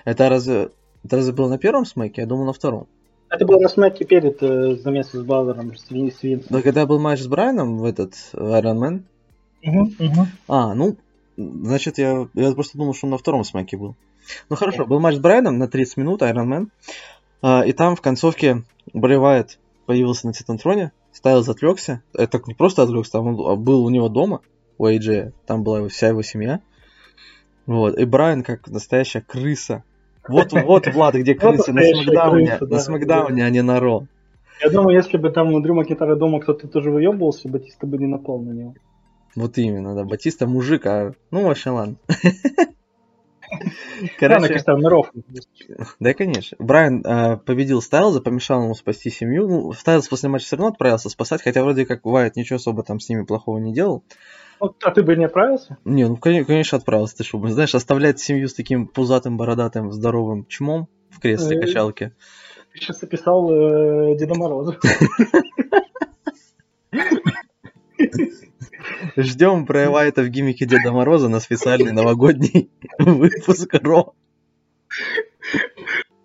[0.04, 0.70] Это разве,
[1.04, 2.22] это разве было на первом смеке?
[2.22, 2.86] Я думал на втором.
[3.30, 6.46] Это было на смеке перед э, замесом с Баллером, с, с Винсом.
[6.48, 9.02] Да, когда был матч с Брайаном в этот Iron Man?
[9.62, 10.26] Угу, угу.
[10.48, 10.96] А, ну,
[11.36, 13.96] значит, я, я просто думал, что он на втором смеке был.
[14.48, 16.66] Ну хорошо, был матч с Брайаном на 30 минут, Iron Man.
[17.42, 22.02] А, и там в концовке Бray Wyatt появился на Титантроне, Стайлз отвлекся.
[22.14, 24.40] Это не просто отвлекся, там он а был у него дома,
[24.76, 26.60] у AJ, там была вся его семья.
[27.66, 29.84] Вот, и Брайан, как настоящая крыса,
[30.26, 34.06] вот, вот, Влад, где крысы, на Смакдауне, на Смакдауне, а не на Ро.
[34.62, 38.06] Я думаю, если бы там у Дрю Макитара дома кто-то тоже выебывался, Батиста бы не
[38.06, 38.74] напал на него.
[39.36, 40.04] Вот именно, да.
[40.04, 41.12] Батиста мужик, а...
[41.30, 41.96] Ну, вообще, ладно.
[44.18, 44.62] Короче.
[46.00, 46.56] Да, конечно.
[46.58, 49.48] Брайан э, победил Стайлза, помешал ему спасти семью.
[49.48, 53.00] Ну, Стайлз после матча все равно отправился спасать, хотя вроде как бывает ничего особо там
[53.00, 54.04] с ними плохого не делал.
[54.60, 55.78] Ну, а ты бы не отправился?
[55.84, 57.18] Не, ну конечно отправился.
[57.18, 62.12] Ты что, знаешь, оставлять семью с таким пузатым, бородатым, здоровым чмом в кресле э, качалки.
[62.72, 64.78] Ты сейчас описал э, Деда Мороза.
[69.16, 74.14] Ждем про это в гиммике Деда Мороза на специальный новогодний выпуск Ро.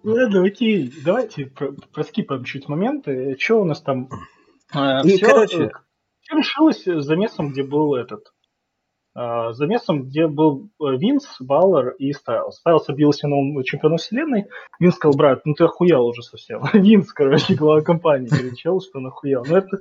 [0.04, 1.52] Ладно, окей, давайте
[1.94, 3.38] проскипаем чуть моменты.
[3.40, 4.10] Что у нас там?
[5.04, 5.72] И, короче,
[6.22, 8.34] все решилось замесом, где был этот.
[9.16, 12.58] Uh, замесом, где был э, Винс, Баллар и Стайлс.
[12.58, 14.48] Стайлс объявился новым чемпионом вселенной.
[14.80, 16.64] Винс сказал, брат, ну ты охуел уже совсем.
[16.74, 19.46] Винс, короче, глава компании кричал, что он охуел.
[19.48, 19.78] Ну это,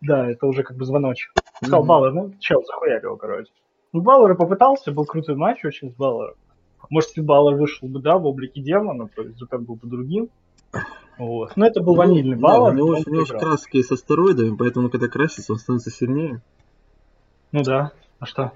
[0.00, 1.32] да, это уже как бы звоночек.
[1.56, 1.86] Сказал mm-hmm.
[1.86, 3.50] Баллар, ну чел, захуярил, короче.
[3.92, 6.34] Ну, Баллар и попытался, был крутой матч очень с Балларом.
[6.90, 10.28] Может, если Баллар вышел бы, да, в облике демона, то результат был бы другим.
[11.18, 11.56] Вот.
[11.56, 12.66] Но это был ну, ванильный балл.
[12.66, 16.42] Да, у него, у него краски со стероидами, поэтому когда красится, он становится сильнее.
[17.52, 17.92] Ну да.
[18.18, 18.52] А что?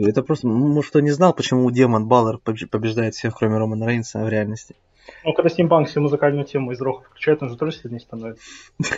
[0.00, 4.28] Это просто, может, кто не знал, почему Демон Баллар побеждает всех, кроме Романа Рейнса в
[4.28, 4.76] реальности.
[5.24, 8.42] Ну, когда Стимпанк всю музыкальную тему из рока включает, он же тоже сильнее становится.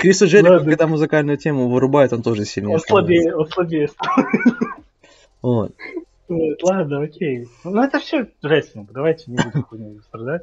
[0.00, 3.88] Крису Джерико, когда музыкальную тему вырубает, он тоже сильнее Он слабее, он слабее
[5.42, 5.72] Вот.
[6.28, 7.48] Ладно, окей.
[7.64, 10.42] Ну, это все рестлинг, давайте не будем хуйней страдать.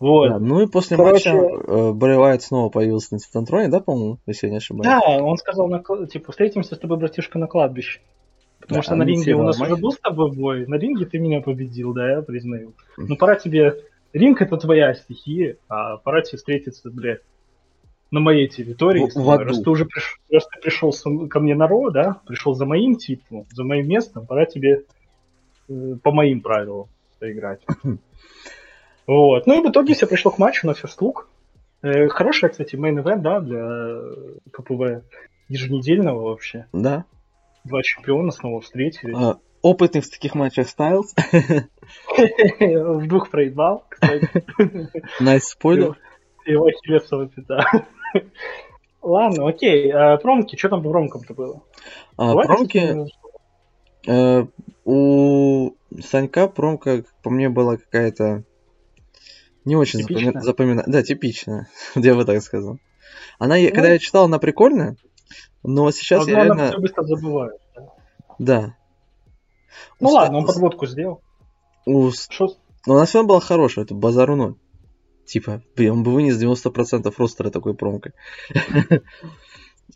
[0.00, 0.28] Вот.
[0.30, 1.32] Да, ну и после Короче...
[1.32, 4.86] матча э, Уайт снова появился на Титантроне, да, по-моему, если я не ошибаюсь?
[4.86, 8.00] Да, он сказал, на, типа, встретимся с тобой, братишка, на кладбище.
[8.70, 11.18] Потому да, что на ринге у нас уже был с тобой бой, на ринге ты
[11.18, 12.74] меня победил, да, я признаю.
[12.96, 13.82] Ну пора тебе,
[14.12, 17.22] ринг это твоя стихия, а пора тебе встретиться, блядь,
[18.12, 19.10] на моей территории.
[19.10, 20.92] В, в раз, ты уже приш, раз ты пришел
[21.28, 24.84] ко мне на Raw, да, пришел за моим титулом, за моим местом, пора тебе
[25.68, 26.86] э, по моим правилам
[27.18, 27.62] поиграть.
[29.06, 29.44] Вот.
[29.48, 31.24] Ну и в итоге все пришло к матчу на First Look.
[31.82, 33.96] Э, хорошая, кстати, мейн-эвент, да, для
[34.52, 35.02] КПВ
[35.48, 36.66] еженедельного вообще.
[36.72, 37.06] Да.
[37.64, 39.16] Два чемпиона снова встретились.
[39.16, 41.14] А, опытный в таких матчах Стайлз.
[42.58, 44.44] В двух проебал, кстати.
[45.20, 45.98] Nice спойлер.
[46.46, 47.86] Его ахиллесова пята.
[49.02, 49.90] Ладно, окей.
[49.92, 51.62] А, промки, что там по промкам-то было?
[52.16, 53.06] А, промки...
[54.08, 54.46] Э,
[54.86, 58.44] у Санька промка, по мне, была какая-то
[59.64, 60.40] не очень запомина...
[60.40, 60.84] запомина...
[60.86, 62.78] Да, типично, я бы так сказал.
[63.38, 64.96] Она, ну, когда я читал, она прикольная,
[65.62, 66.68] но сейчас я реально...
[66.68, 67.60] Она быстро забывает.
[68.38, 68.74] Да.
[70.00, 71.22] Ну у ладно, он подводку сделал.
[71.86, 72.10] У...
[72.10, 72.56] Шо?
[72.86, 74.54] Но она все равно была хорошая, это базару ноль.
[75.26, 78.12] Типа, он бы вынес 90% ростера такой промкой.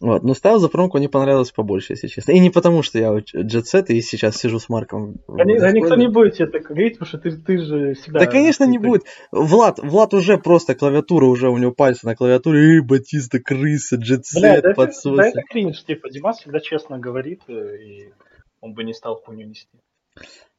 [0.00, 0.22] Вот.
[0.22, 2.32] Но ставил за промку не понравилось побольше, если честно.
[2.32, 5.16] И не потому, что я джетсет и сейчас сижу с Марком.
[5.28, 8.20] Да, да никто не будет тебе так говорить, потому что ты, ты же всегда...
[8.20, 9.04] Да, конечно, не будет.
[9.30, 12.76] Влад, Влад уже просто клавиатура, уже у него пальцы на клавиатуре.
[12.76, 15.16] Эй, Батиста, крыса, джетсет, подсосы.
[15.16, 18.12] Да, это кринж, типа, Димас всегда честно говорит, э, и
[18.60, 19.68] он бы не стал хуйню нести.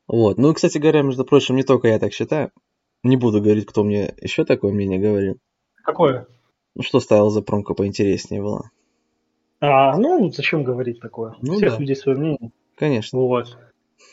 [0.08, 0.38] Вот.
[0.38, 2.52] Ну, кстати говоря, между прочим, не только я так считаю.
[3.04, 5.38] Не буду говорить, кто мне еще такое мнение говорил.
[5.84, 6.28] Какое?
[6.76, 8.70] Ну, что ставил за промку поинтереснее было.
[9.60, 11.36] А, ну, зачем говорить такое?
[11.42, 11.80] Ну, У всех да.
[11.80, 12.52] людей свое мнение.
[12.76, 13.20] Конечно.
[13.20, 13.58] Вот.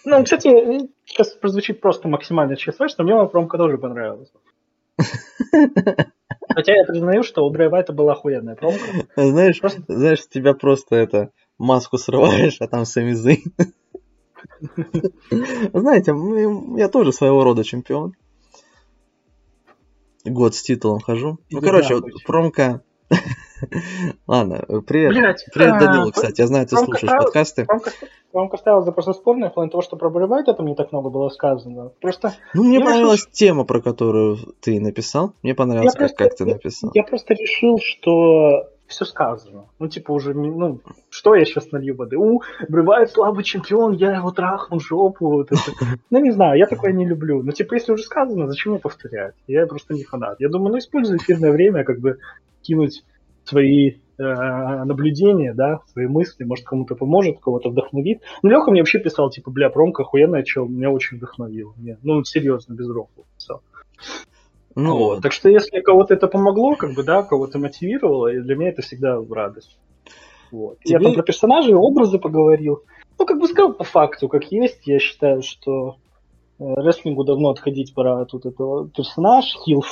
[0.04, 4.32] Ну, кстати, сейчас прозвучит просто максимально честно, что мне промка тоже понравилась.
[6.48, 8.84] Хотя я признаю, что у Брэй Вайта была охуенная промка.
[9.16, 9.82] Знаешь, просто...
[9.88, 13.42] знаешь, тебя просто это маску срываешь, а там Самизы.
[15.72, 16.14] Знаете,
[16.78, 18.14] я тоже своего рода чемпион.
[20.24, 21.38] Год с титулом хожу.
[21.50, 22.82] Ну, короче, вот промка
[24.26, 25.10] Ладно, привет.
[25.12, 26.40] Блять, привет, Данила, кстати.
[26.40, 27.66] Я знаю, ты слушаешь подкасты.
[28.32, 31.10] Ромка ставил за просто спорное, в плане того, что про Брайвайт это не так много
[31.10, 31.92] было сказано.
[32.00, 32.32] Просто...
[32.54, 33.32] Ну, мне понравилась решил...
[33.32, 35.34] тема, про которую ты написал.
[35.42, 36.90] Мне понравилось, как, как ты написал.
[36.94, 39.66] Я просто решил, что все сказано.
[39.78, 40.80] Ну, типа, уже, ну,
[41.10, 42.16] что я сейчас налью воды?
[42.16, 45.28] У, Брывает слабый чемпион, я его трахну жопу.
[45.28, 45.60] Вот это.
[46.10, 47.42] Ну, не знаю, я такое не люблю.
[47.42, 49.34] Но, типа, если уже сказано, зачем мне повторять?
[49.46, 50.40] Я просто не фанат.
[50.40, 52.18] Я думаю, ну, используй эфирное время, как бы
[52.62, 53.04] кинуть
[53.44, 54.22] свои э,
[54.84, 58.22] наблюдения, да, свои мысли, может, кому-то поможет, кого-то вдохновит.
[58.42, 61.74] Ну, Леха мне вообще писал, типа, бля, промка охуенная, чел, меня очень вдохновил.
[61.76, 63.62] Мне, ну, серьезно, без рофла писал.
[64.74, 65.22] Ну, вот.
[65.22, 68.82] Так что если кого-то это помогло, как бы, да, кого-то мотивировало, и для меня это
[68.82, 69.78] всегда радость.
[70.50, 70.78] Вот.
[70.80, 70.94] Тебе...
[70.94, 72.82] Я там про персонажей, образы поговорил.
[73.18, 74.86] Ну, как бы сказал по факту, как есть.
[74.86, 75.96] Я считаю, что
[76.58, 78.24] э, рестлингу давно отходить пора.
[78.24, 79.82] Тут это персонаж, хил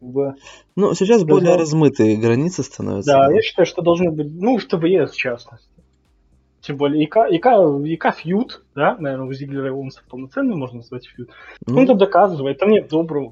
[0.00, 0.34] фейс, в...
[0.76, 1.62] Ну, сейчас более должно...
[1.62, 3.12] размытые границы становятся.
[3.12, 5.68] Да, да, я считаю, что должны быть, ну, в ТБС в частности.
[6.60, 7.46] Тем более, ИК, ИК,
[7.86, 11.30] ИК фьюд, да, наверное, у Зиглера и полноценный можно назвать фьюд.
[11.66, 13.30] Ну, Он это доказывает, там нет доброго,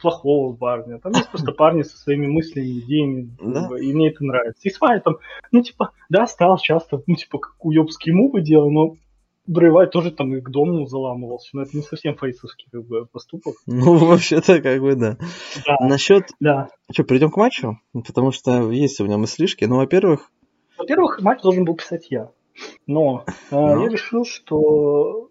[0.00, 3.68] плохого парня, там есть просто парни со своими мыслями, идеями, да?
[3.78, 4.62] и мне это нравится.
[4.62, 5.18] И с там,
[5.50, 8.94] ну, типа, да, стал часто, ну, типа, как уебские мувы делал, но
[9.46, 13.54] Брейвай тоже там и к дому заламывался, но это не совсем фейсовский как бы, поступок.
[13.66, 15.16] Ну, вообще-то, как бы, да.
[15.66, 15.76] да.
[15.80, 16.28] Насчет...
[16.38, 16.68] Да.
[16.90, 17.78] Что, перейдем к матчу?
[17.92, 19.64] Потому что есть у меня мыслишки.
[19.64, 20.30] Ну, во-первых...
[20.78, 22.30] Во-первых, матч должен был писать я.
[22.86, 23.78] Но, но.
[23.78, 25.30] Э, я решил, что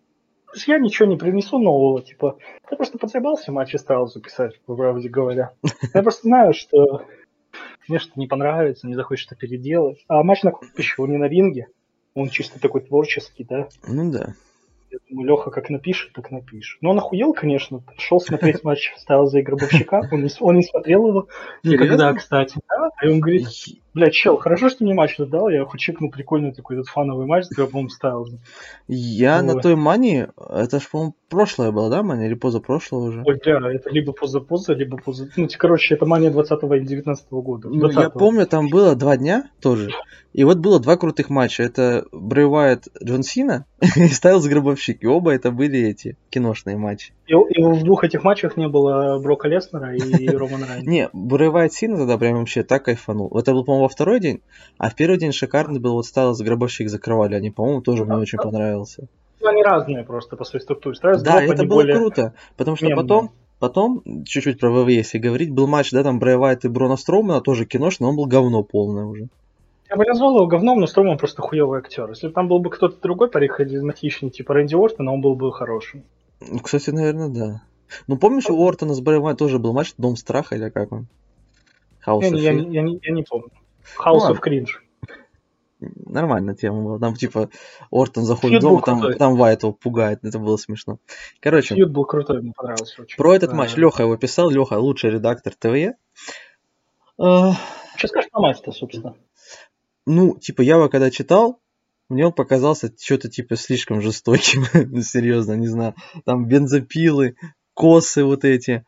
[0.67, 2.37] я ничего не принесу нового, типа,
[2.69, 5.53] я просто потребался матч и стал записать, по правде говоря.
[5.93, 7.05] Я просто знаю, что
[7.87, 10.03] мне что-то не понравится, не захочешь что переделать.
[10.07, 11.67] А матч на купище, он не на ринге.
[12.13, 13.67] Он чисто такой творческий, да?
[13.87, 14.33] Ну да.
[14.91, 16.81] Я думаю, Леха как напишет, так напишет.
[16.81, 17.79] Но он охуел, конечно.
[17.79, 20.01] Пришел смотреть матч, ставил за Гробовщика.
[20.11, 21.27] Он не, он не смотрел его
[21.63, 22.59] никогда, кстати.
[22.67, 22.80] Да?
[23.01, 23.47] И он говорит,
[23.93, 27.45] Бля, чел, хорошо, что мне матч дал, я хоть чекнул прикольный такой этот фановый матч,
[27.45, 28.25] с по-моему, ставил.
[28.87, 29.53] Я вот.
[29.53, 33.23] на той мани, это ж, по-моему, прошлое было, да, мания, или позапрошлое уже?
[33.25, 35.27] Ой, бля, это либо поза-поза, либо поза...
[35.35, 37.67] Ну, короче, это мания 20 или 19 года.
[37.67, 39.89] 20 ну, я помню, там было два дня тоже,
[40.31, 41.63] и вот было два крутых матча.
[41.63, 43.65] Это Брэй Уайт Джон Сина
[43.97, 47.11] и Стайлз Гробовщик, и оба это были эти киношные матчи.
[47.31, 50.89] И, и в двух этих матчах не было Брока Леснера и Романа Райна.
[50.89, 53.29] Не, Брэй Уайт Сина тогда прям вообще так кайфанул.
[53.37, 54.41] Это был, по-моему, во второй день,
[54.77, 58.17] а в первый день шикарный был, вот стало с гробовщик закрывали, они, по-моему, тоже мне
[58.17, 59.07] очень понравился.
[59.39, 60.97] Ну, они разные просто по своей структуре.
[61.01, 65.91] Да, это было круто, потому что потом, потом, чуть-чуть про ВВ, если говорить, был матч,
[65.91, 69.29] да, там Брэй Вайт и Брона Строумана, тоже киношный, но он был говно полное уже.
[69.89, 72.09] Я бы назвал его говном, но Строман просто хуевый актер.
[72.09, 75.51] Если бы там был бы кто-то другой парень харизматичный, типа Рэнди Ортона, он был бы
[75.53, 76.03] хорошим.
[76.41, 77.61] Ну, кстати, наверное, да.
[78.07, 81.07] Ну, помнишь, у Ортона с Брэй тоже был матч Дом страха или как он?
[82.05, 83.49] House я, я, я, я, я не помню.
[83.97, 84.69] House ну, of Cringe.
[85.79, 86.99] Нормальная тема была.
[86.99, 87.49] Там типа
[87.91, 90.23] Ортон заходит в дом, там, там Вайт его пугает.
[90.23, 90.99] Это было смешно.
[91.39, 91.73] Короче.
[91.75, 93.17] Фьюд был крутой, мне понравился очень.
[93.17, 94.49] Про этот матч Леха его писал.
[94.49, 95.95] Леха лучший редактор ТВЕ.
[97.17, 99.15] Что скажешь про матч-то, собственно?
[100.05, 101.59] Ну, типа, я его когда читал,
[102.11, 104.65] мне он показался что-то типа слишком жестоким.
[104.73, 105.95] ну, серьезно, не знаю.
[106.25, 107.35] Там бензопилы,
[107.73, 108.85] косы вот эти.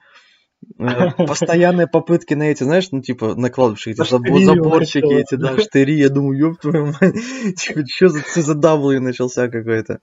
[0.80, 5.98] Э, постоянные попытки на эти, знаешь, ну, типа, на кладбище, эти заборчики эти, да, штыри,
[5.98, 10.00] я думаю, ёб твою мать, типа, что за, за W начался какой-то.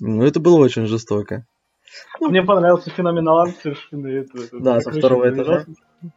[0.00, 1.46] Ну, это было очень жестоко.
[2.20, 4.24] Ну, Мне понравился феноменал совершенно.
[4.52, 5.64] Да, со второго этажа.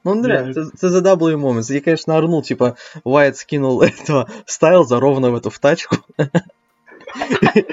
[0.04, 1.70] Ну, реально, это, это за W момент.
[1.70, 5.98] Я, конечно, орнул, типа, Уайт скинул этого Стайлза ровно в эту в тачку.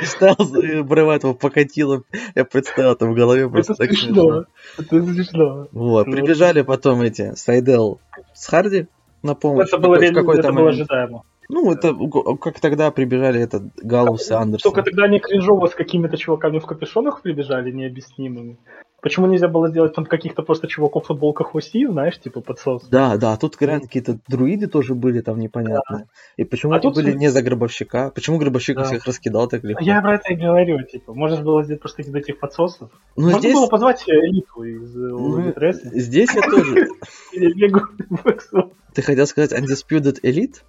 [0.02, 2.02] Стал обрывать его покатило.
[2.34, 4.44] Я представил это в голове просто так смешно.
[4.78, 5.68] Это смешно.
[5.72, 8.00] Вот, прибежали потом эти Сайдел
[8.32, 8.86] с Харди
[9.22, 9.68] на помощь.
[9.68, 11.24] Это было, это было ожидаемо.
[11.48, 11.94] Ну, это
[12.40, 14.72] как тогда прибежали этот Галус и Андерсон.
[14.72, 18.58] Только тогда они кринжово с какими-то чуваками в капюшонах прибежали, необъяснимыми.
[19.04, 22.88] Почему нельзя было сделать там каких-то просто чуваков в футболках Уси, знаешь, типа подсос?
[22.88, 25.98] Да, да, тут реально какие-то друиды тоже были там непонятно.
[25.98, 26.04] Да.
[26.38, 28.10] И почему а тут были не за гробовщика?
[28.14, 28.84] Почему гробовщик да.
[28.84, 29.84] всех раскидал так легко?
[29.84, 32.90] Я про это и говорю, типа, можно было сделать просто каких-то этих подсосов.
[33.14, 33.52] Ну, можно здесь...
[33.52, 35.52] было позвать элиту из ну,
[35.92, 36.88] Здесь я тоже...
[38.94, 40.62] Ты хотел сказать Undisputed Elite?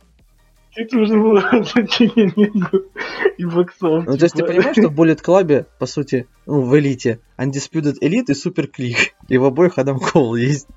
[0.76, 2.52] Это уже было значение
[3.38, 4.06] и боксов.
[4.06, 4.48] Ну, то есть ты типа.
[4.48, 9.12] понимаешь, что в Bullet Club, по сути, ну, в элите, Undisputed Elite и Super Click.
[9.30, 10.68] И в обоих Адам Коул есть.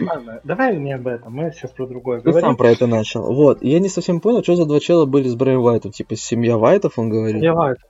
[0.00, 2.48] Ладно, давай не об этом, мы сейчас про другое Ты говорим.
[2.48, 3.32] сам про это начал.
[3.32, 5.92] Вот, я не совсем понял, что за два чела были с Брайан Уайтом.
[5.92, 7.36] Типа семья Вайтов, он говорит.
[7.36, 7.88] Семья Вайтов.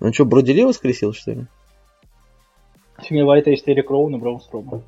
[0.00, 1.46] Ну что, Бродили воскресил, что ли?
[3.02, 4.82] Семья Вайта есть Эрик Роун и Браун Строма.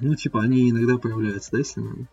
[0.00, 2.06] Ну, типа, они иногда появляются, да, если надо?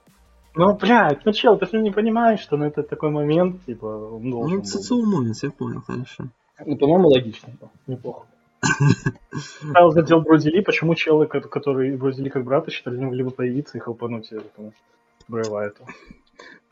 [0.55, 4.31] Ну, блядь, ну чел, ты же не понимаешь, что ну, это такой момент, типа, он
[4.31, 6.25] должен Ну, социумовец, я понял, хорошо.
[6.65, 7.49] Ну, по-моему, логично,
[7.87, 8.25] неплохо.
[9.31, 14.31] Стайл задел Бродили, почему челы, которые Бродили как брата считали, могли бы появиться и хелпануть
[14.31, 14.73] этому
[15.27, 15.85] Брайвайту?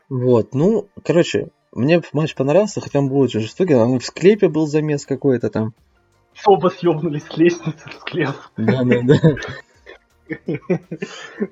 [0.08, 4.66] Вот, ну, короче, мне матч понравился, хотя он был очень жестокий, он в склепе был
[4.66, 5.72] замес какой-то там.
[6.46, 8.36] Оба съебнулись с лестницы в склеп.
[8.56, 8.82] Да,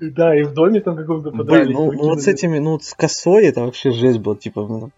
[0.01, 1.75] да, и в доме там каком-то подрались.
[1.75, 4.67] Ну, ну вот с этими, ну с косой это вообще жесть была, типа.
[4.67, 4.91] Ну,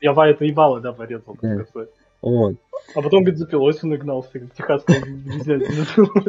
[0.00, 1.88] Я Вайта ебало, да, порезал косой.
[2.22, 2.56] Вот.
[2.94, 5.04] А потом бензопилой нагнался, как техасская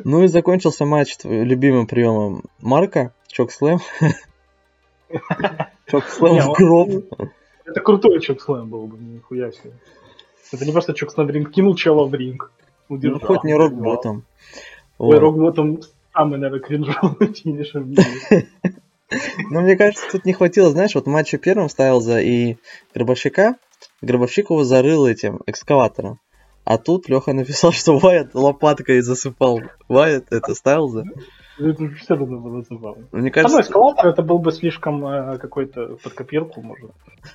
[0.03, 3.80] Ну и закончился матч любимым приемом Марка, Чок Слэм.
[5.88, 6.89] Чок Слэм в гроб.
[7.65, 9.72] Это крутой Чок Слэм был бы, нихуя себе.
[10.52, 12.52] Это не просто Чок Слэм ринг, кинул чела в ринг.
[12.89, 14.23] Ну, хоть не рок-ботом.
[14.97, 15.80] Ой, рок-ботом
[16.16, 18.48] самый, наверное, кринжовый финишер в мире.
[19.52, 22.58] Ну, мне кажется, тут не хватило, знаешь, вот матчу первым ставил за и
[22.96, 23.56] Гробовщика,
[24.02, 26.20] Гробовщик его зарыл этим экскаватором.
[26.64, 29.62] А тут Леха написал, что Вайт лопаткой засыпал.
[29.88, 31.04] Вайт это ставил за.
[31.60, 33.08] Ну, это все равно было забавно.
[33.12, 33.62] Мне кажется...
[33.62, 36.92] эскалатор это был бы слишком э, какой-то под копирку, может.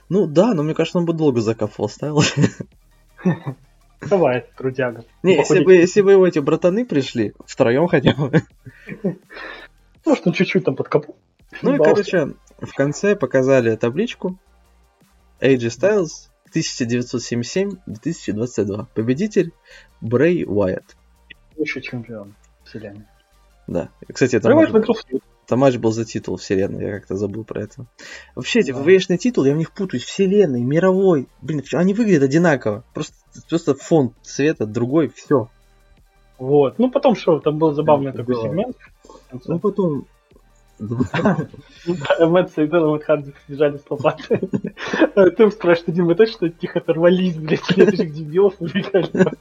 [0.08, 2.20] Ну да, но мне кажется, он бы долго закапывал, ставил.
[4.08, 5.04] Бывает, трудяга.
[5.22, 8.42] Не, если бы, если бы эти братаны пришли, втроем хотя бы.
[10.06, 11.14] Может, он чуть-чуть там подкопал.
[11.62, 14.38] Ну и, короче, в конце показали табличку.
[15.40, 18.86] AJ Styles 1977-2022.
[18.94, 19.52] Победитель
[20.00, 20.96] Брей Уайт.
[21.56, 23.04] Лучший чемпион вселенной.
[23.66, 23.90] Да.
[24.12, 24.70] Кстати, это матч,
[25.50, 27.84] это матч был за титул вселенной, я как-то забыл про это.
[28.36, 28.78] Вообще, эти да.
[28.78, 30.04] ВВшные титулы, я в них путаюсь.
[30.04, 31.26] Вселенной, мировой.
[31.42, 32.84] Блин, они выглядят одинаково.
[32.94, 33.16] Просто,
[33.48, 35.48] просто фон цвета другой, все.
[36.38, 36.78] Вот.
[36.78, 38.76] Ну, потом что, там был забавный такой сегмент.
[39.46, 40.06] Ну, потом
[40.78, 44.38] Мэтт Сейдер и Мэтт Харди бежали с лопатой.
[45.36, 49.32] Ты спрашиваешь, Дим, мы точно тихо оторвались, блядь, следующих дебилов убегали.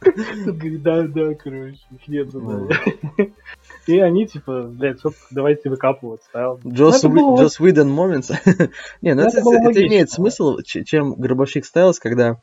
[0.46, 2.30] Говорит, да, да, короче, их нет
[3.86, 6.60] И они, типа, блядь, что, давайте выкапывать, ставил.
[6.66, 8.30] Джос Уиден момент.
[9.02, 12.40] Не, ну это имеет смысл, чем Гробовщик Стайлс, когда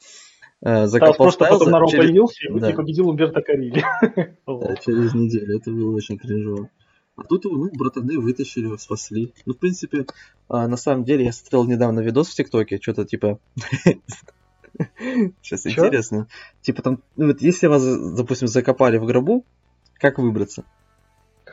[0.61, 3.83] э, закопал просто потом на появился и победил Умберто Карили.
[4.85, 6.69] через неделю, это было очень кринжово.
[7.15, 9.33] А тут его, ну, братаны вытащили, спасли.
[9.45, 10.05] Ну, в принципе,
[10.49, 13.39] а, на самом деле, я смотрел недавно видос в ТикТоке, что-то типа...
[15.41, 16.27] Сейчас интересно.
[16.61, 19.45] Типа там, ну, вот если вас, допустим, закопали в гробу,
[19.99, 20.65] как выбраться?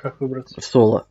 [0.03, 0.61] Как выбраться?
[0.61, 1.07] В соло.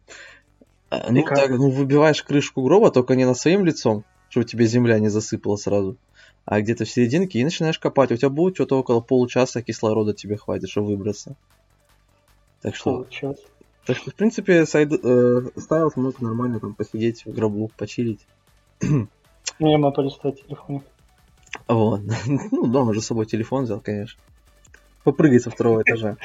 [0.90, 5.00] А, ну, так, ну, выбиваешь крышку гроба, только не над своим лицом, чтобы тебе земля
[5.00, 5.98] не засыпала сразу,
[6.46, 8.12] а где-то в серединке и начинаешь копать.
[8.12, 11.36] У тебя будет что-то около получаса кислорода тебе хватит, чтобы выбраться.
[12.62, 12.92] Так что...
[12.92, 13.44] Получаса.
[13.86, 18.26] Так что, в принципе, сайд, э, Стайлс мог нормально там посидеть в гробу, почилить.
[19.60, 20.84] Мимо полистать телефон.
[21.68, 22.02] Вот.
[22.52, 24.20] Ну, дома же с собой телефон взял, конечно.
[25.04, 26.18] Попрыгать со второго этажа.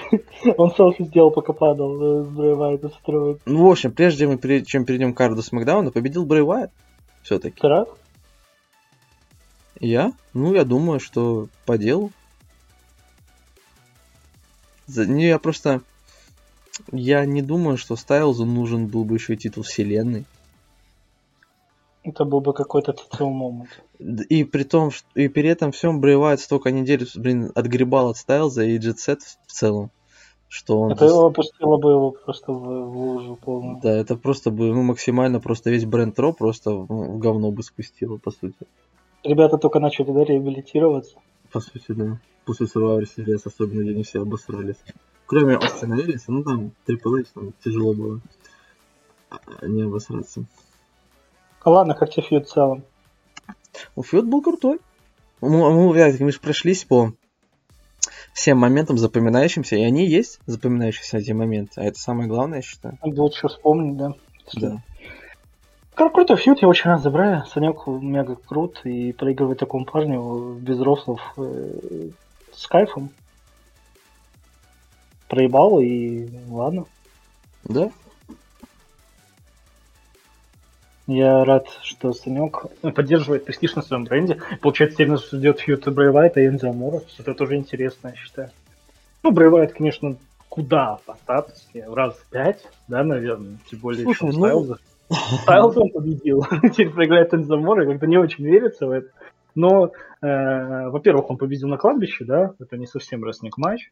[0.56, 3.40] Он селфи сделал, пока падал, Брейвайт строит.
[3.44, 6.70] Ну, в общем, прежде мы, чем перейдем к карду Смакдауна, победил Брейвайт.
[7.22, 7.60] Все-таки.
[7.60, 7.88] Ты рад?
[9.80, 10.12] Я?
[10.34, 12.10] Ну, я думаю, что по делу.
[14.88, 15.82] Не, я просто
[16.90, 20.24] я не думаю, что Стайлзу нужен был бы еще и титул вселенной.
[22.04, 23.84] Это был бы какой-то титул момент.
[24.28, 28.64] И при том, что, и при этом всем Брейвайт столько недель, блин, отгребал от Стайлза
[28.64, 29.90] и Джетсет в целом.
[30.48, 33.80] Что он это его опустило бы его просто в, в лужу полную.
[33.80, 37.62] Да, это просто бы ну, максимально просто весь бренд Ро просто в, в говно бы
[37.62, 38.66] спустило, по сути.
[39.24, 41.16] Ребята только начали да, реабилитироваться.
[41.50, 42.20] По сути, да.
[42.44, 44.76] После Survivor Series, особенно где они все обосрались.
[45.24, 48.20] Кроме Остина Эриса, ну там Triple H, там тяжело было
[49.30, 50.44] а, не обосраться.
[51.64, 52.84] Ладно, как тебе фьюд в целом?
[53.96, 54.78] Ну, фьюд был крутой.
[55.40, 57.12] Мы, мы, мы же прошлись по
[58.32, 62.98] всем моментам запоминающимся, и они есть запоминающиеся эти моменты, а это самое главное, я считаю.
[63.02, 64.14] Лучше вспомнить, да.
[64.54, 64.82] Да.
[65.94, 67.44] Крутой фьюд, я очень рад за Брая.
[67.52, 72.08] Санек мега крут, и проигрывать такому парню без рослов э,
[72.54, 73.10] с кайфом
[75.28, 76.84] проебал, и ладно.
[77.64, 77.90] Да.
[81.06, 84.40] Я рад, что Санек поддерживает престиж на своем бренде.
[84.60, 87.00] Получается, теперь нас ждет фьют Брейвайта и Энзи Амора.
[87.18, 88.50] Это тоже интересно, я считаю.
[89.22, 90.16] Ну, Брейвайт, конечно,
[90.48, 94.44] куда по статусе, в раз в пять, да, наверное, тем более Слушай, еще ну...
[94.44, 94.78] Стайлза.
[95.42, 99.08] Стайлз он победил, теперь проиграет Энзамора, как-то не очень верится в это.
[99.54, 103.90] Но, э, во-первых, он победил на кладбище, да, это не совсем рестлинг матч.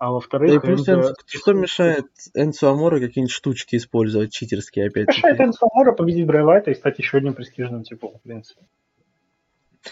[0.00, 1.14] А во-вторых, да плюс это...
[1.26, 5.08] что мешает Энсу Амора какие-нибудь штучки использовать, читерские опять?
[5.08, 8.62] Мешает Энсу Амора победить Брайвайта и стать еще одним престижным типом, в принципе.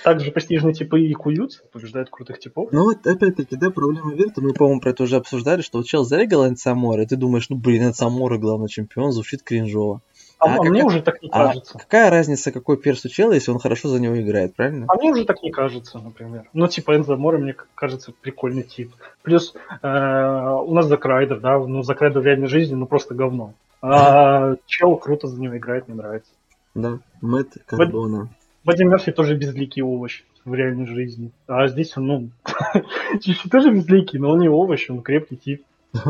[0.03, 2.73] Также престижные типы и куются, побеждают крутых типов.
[2.73, 6.05] Ну вот опять-таки, да, проблема Верта, мы, по-моему, про это уже обсуждали, что вот чел
[6.05, 10.01] зарегал Энсамора, и ты думаешь, ну блин, Энсамора главный чемпион, звучит кринжово.
[10.39, 11.77] А, а, а мне уже так не а кажется.
[11.79, 14.87] Какая разница, какой перс у чела, если он хорошо за него играет, правильно?
[14.89, 16.49] А мне уже так не кажется, например.
[16.53, 18.93] Ну, типа Энзо Мора, мне кажется, прикольный тип.
[19.23, 23.55] Плюс э, у нас Закрайдер, да, ну, Закрайдер в реальной жизни, ну, просто говно.
[23.83, 26.31] А чел круто за него играет, мне нравится.
[26.75, 28.29] Да, Мэтт Карбона.
[28.65, 31.33] Бадди Мерфи тоже безликий овощ в реальной жизни.
[31.47, 32.31] А здесь он, ну,
[33.51, 35.65] тоже безликий, но он не овощ, он крепкий тип.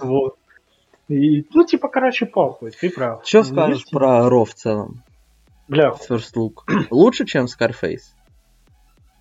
[0.00, 0.36] Вот.
[1.08, 3.26] И, ну, типа, короче, похуй, ты прав.
[3.26, 3.90] Что скажешь Есть...
[3.90, 5.04] про Ро в целом?
[5.68, 5.90] Бля.
[5.90, 6.64] First Look.
[6.90, 8.14] Лучше, чем Scarface?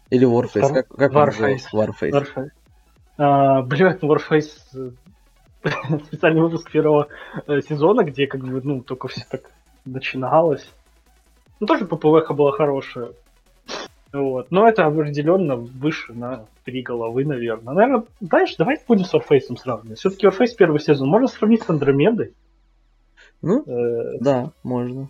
[0.09, 0.61] Или Warface?
[0.61, 0.73] Scar...
[0.73, 1.65] Как, как Warface.
[1.73, 2.11] Warface.
[2.11, 2.49] Warface.
[3.17, 4.93] А, блядь, Warface
[6.07, 7.07] специальный выпуск первого
[7.47, 9.51] э, сезона, где как бы, ну, только все так
[9.85, 10.67] начиналось.
[11.59, 13.13] Ну, тоже ППВХ была хорошая.
[14.15, 14.49] Вот.
[14.49, 17.73] Но это определенно выше на три головы, наверное.
[17.73, 19.99] Наверное, знаешь, давай будем с Warface сравнивать.
[19.99, 22.33] Все-таки Warface первый сезон можно сравнить с Андромедой.
[23.41, 25.09] Ну, э, да, можно.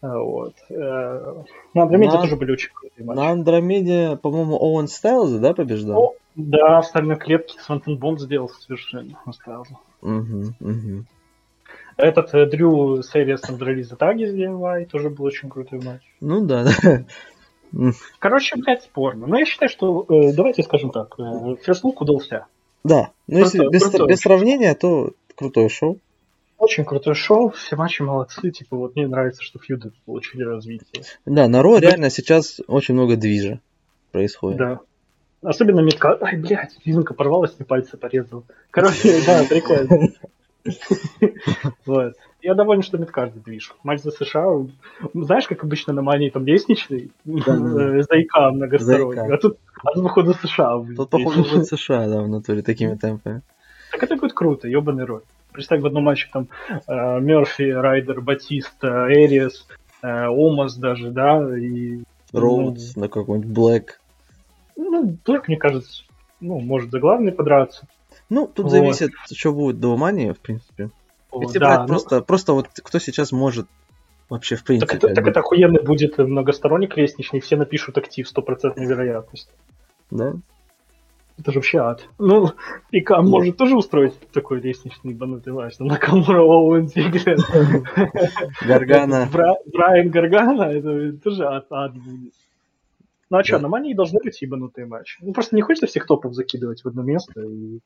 [0.00, 0.54] А, вот.
[0.68, 1.42] Э,
[1.74, 2.22] на Андромеде на...
[2.22, 3.18] тоже были очень крутые матчи.
[3.18, 5.98] На Андромеде, по-моему, Оуэн Стайлз, да, побеждал?
[5.98, 9.76] О, да, в стальной клетке Свантон Бонд сделал совершенно Стайлза.
[10.02, 11.04] Угу, угу.
[11.96, 16.02] Этот э, Дрю серия с Андроли за таги сделала, и тоже был очень крутой матч.
[16.20, 17.04] Ну да, да.
[18.18, 19.26] Короче, блядь, спорно.
[19.26, 22.46] Но я считаю, что, э, давайте скажем так, э, Ферслук удался.
[22.84, 25.98] Да, но если без, без сравнения, то крутое шоу.
[26.58, 31.04] Очень крутое шоу, все матчи молодцы, типа вот мне нравится, что фьюды получили развитие.
[31.24, 33.60] Да, на Ро реально сейчас очень много движа
[34.10, 34.58] происходит.
[34.58, 34.80] Да.
[35.40, 36.18] Особенно метка.
[36.20, 38.44] Ай, блядь, физинка порвалась, мне пальцы порезал.
[38.70, 40.08] Короче, да, прикольно.
[41.86, 42.14] Вот.
[42.40, 43.74] Я доволен, что каждый движ.
[43.82, 44.46] Матч за США,
[45.12, 50.34] знаешь, как обычно на мании там лестничный, да, зайка многосторонний, а тут, а тут походу
[50.34, 50.84] США.
[50.96, 53.42] Тут походу будет США, да, в натуре, такими темпами.
[53.90, 55.24] Так это будет круто, ебаный рот.
[55.52, 56.48] Представь, в одном матче там
[56.86, 59.66] э, Мерфи, Райдер, Батиста, Эриас,
[60.02, 62.02] э, Омас даже, да, и...
[62.32, 64.00] Роудс ну, на какой-нибудь Блэк.
[64.76, 66.04] Ну, Блэк, мне кажется,
[66.40, 67.88] ну, может за главный подраться.
[68.30, 68.70] Ну, тут вот.
[68.70, 70.90] зависит, что будет до Мания, в принципе.
[71.32, 71.86] Если да, брать ну...
[71.86, 73.66] просто, просто вот кто сейчас может
[74.28, 74.86] вообще в принципе.
[74.86, 79.50] Так это, так это охуенно будет многосторонник лестничный, все напишут актив, стопроцентная вероятность.
[80.10, 80.34] Да?
[81.38, 82.08] Это же вообще ад.
[82.18, 82.50] Ну,
[82.90, 83.28] Пика ну.
[83.28, 85.74] может тоже устроить такой лестничный банутый матч.
[85.78, 86.90] Но Накамура Оуэн.
[88.66, 89.28] Гаргана.
[89.30, 92.34] Брайан Гаргана, это тоже ад, ад будет.
[93.30, 95.18] Ну а что, на Мании должны быть ебанутые матчи.
[95.20, 97.80] Ну просто не хочется всех топов закидывать в одно место и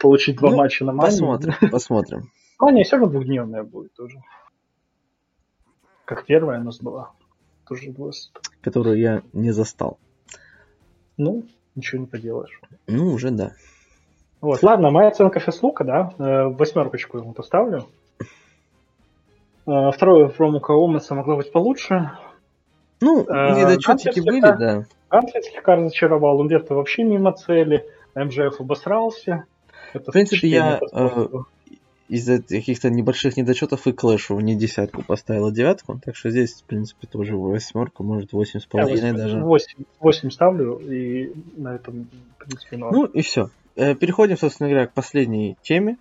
[0.00, 1.10] получить два ну, матча на Мании.
[1.10, 2.30] Посмотрим, посмотрим.
[2.58, 4.18] Мания все равно двухдневная будет тоже.
[6.04, 7.10] Как первая у нас была.
[7.68, 8.12] Тоже была.
[8.60, 9.98] Которую я не застал.
[11.16, 11.44] Ну,
[11.74, 12.60] ничего не поделаешь.
[12.86, 13.52] Ну, уже да.
[14.40, 17.86] Вот, ладно, моя оценка феслука, да, э, восьмерочку ему поставлю.
[19.66, 22.10] Э, второе промука Омаса могло быть получше.
[23.02, 24.86] Ну, э, недочетики были, да.
[25.10, 27.84] Ганслер слегка разочаровал, Умберто вообще мимо цели,
[28.14, 29.44] МЖФ обосрался.
[29.92, 30.80] Это в принципе, я
[32.08, 37.06] из-за каких-то небольших недочетов и Клэшу не десятку поставила девятку, так что здесь, в принципе,
[37.06, 39.40] тоже восьмерка, может, восемь с половиной даже.
[39.40, 42.94] Восемь, восемь ставлю, и на этом, в принципе, норм.
[42.94, 43.48] Ну и все.
[43.76, 45.96] Э, переходим, собственно говоря, к последней теме,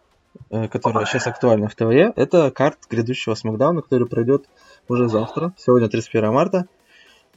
[0.49, 2.11] э, которая сейчас актуальна в ТВЕ.
[2.17, 4.47] Это карт грядущего Смакдауна, который пройдет
[4.89, 6.65] уже завтра, сегодня 31 марта.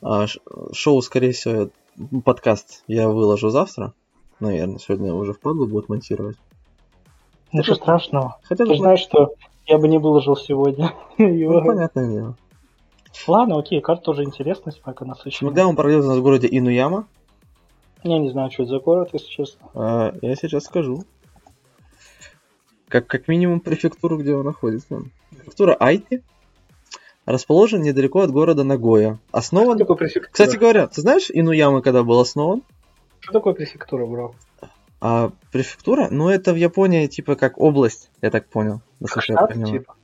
[0.03, 0.27] А,
[0.73, 1.71] шоу, скорее всего,
[2.25, 3.95] подкаст я выложу завтра,
[4.41, 6.37] наверное, сегодня уже в впадло будет монтировать.
[7.53, 8.39] Ничего страшного.
[8.43, 9.35] Хотя ты знаешь, что
[9.67, 10.93] я бы не выложил сегодня.
[11.19, 12.37] Ну, понятное дело.
[13.29, 15.51] Ладно, окей, карта тоже интересная, смека насыщенная.
[15.51, 17.07] Когда он пройдет у нас в городе Инуяма?
[18.03, 19.69] Я не знаю, что это за город, если честно.
[19.75, 21.05] А, я сейчас скажу.
[22.89, 25.03] Как, как минимум префектуру, где он находится.
[25.31, 26.23] Префектура Айти
[27.27, 29.19] расположен недалеко от города Нагоя.
[29.33, 29.77] Основан...
[29.77, 30.33] Что такое префектура?
[30.33, 32.63] Кстати говоря, ты знаешь Инуямы, когда был основан?
[33.21, 34.35] Что такое префектура, бро?
[35.01, 39.81] А префектура, ну это в Японии типа как область, я так понял, насколько я понимаю.
[39.81, 39.95] Типа?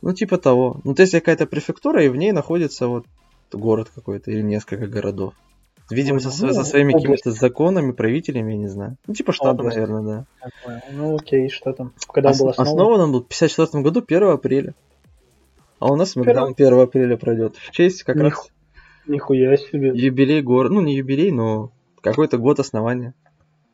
[0.00, 0.80] Ну типа того.
[0.84, 3.04] Ну то есть какая-то префектура, и в ней находится вот
[3.52, 5.34] город какой-то или несколько городов.
[5.90, 8.96] Видимо, со, со своими какими-то законами, правителями, я не знаю.
[9.06, 10.82] Ну, типа штата, наверное, да.
[10.92, 11.92] Ну, окей, что там?
[12.12, 12.72] Когда Ос- был основан?
[12.72, 14.74] Основан он был в 54 году, 1 апреля.
[15.78, 17.56] А у нас Смакдаун 1 апреля пройдет.
[17.56, 18.24] В честь как Них...
[18.24, 18.50] раз...
[19.06, 19.92] Нихуя себе.
[19.94, 20.74] Юбилей города.
[20.74, 21.72] Ну, не юбилей, но
[22.02, 23.14] какой-то год основания.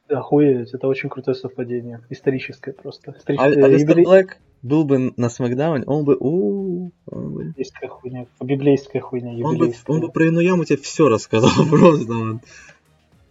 [0.09, 2.02] Охуеть, это очень крутое совпадение.
[2.10, 3.14] Историческое просто.
[3.18, 3.62] Историческое.
[3.62, 4.05] А, а юбилей...
[4.05, 6.16] Блэк был бы на Смакдауне, он бы...
[6.20, 8.26] У Библейская хуйня.
[8.40, 12.40] Библейская хуйня, он бы, он бы про Инуяму тебе все рассказал просто.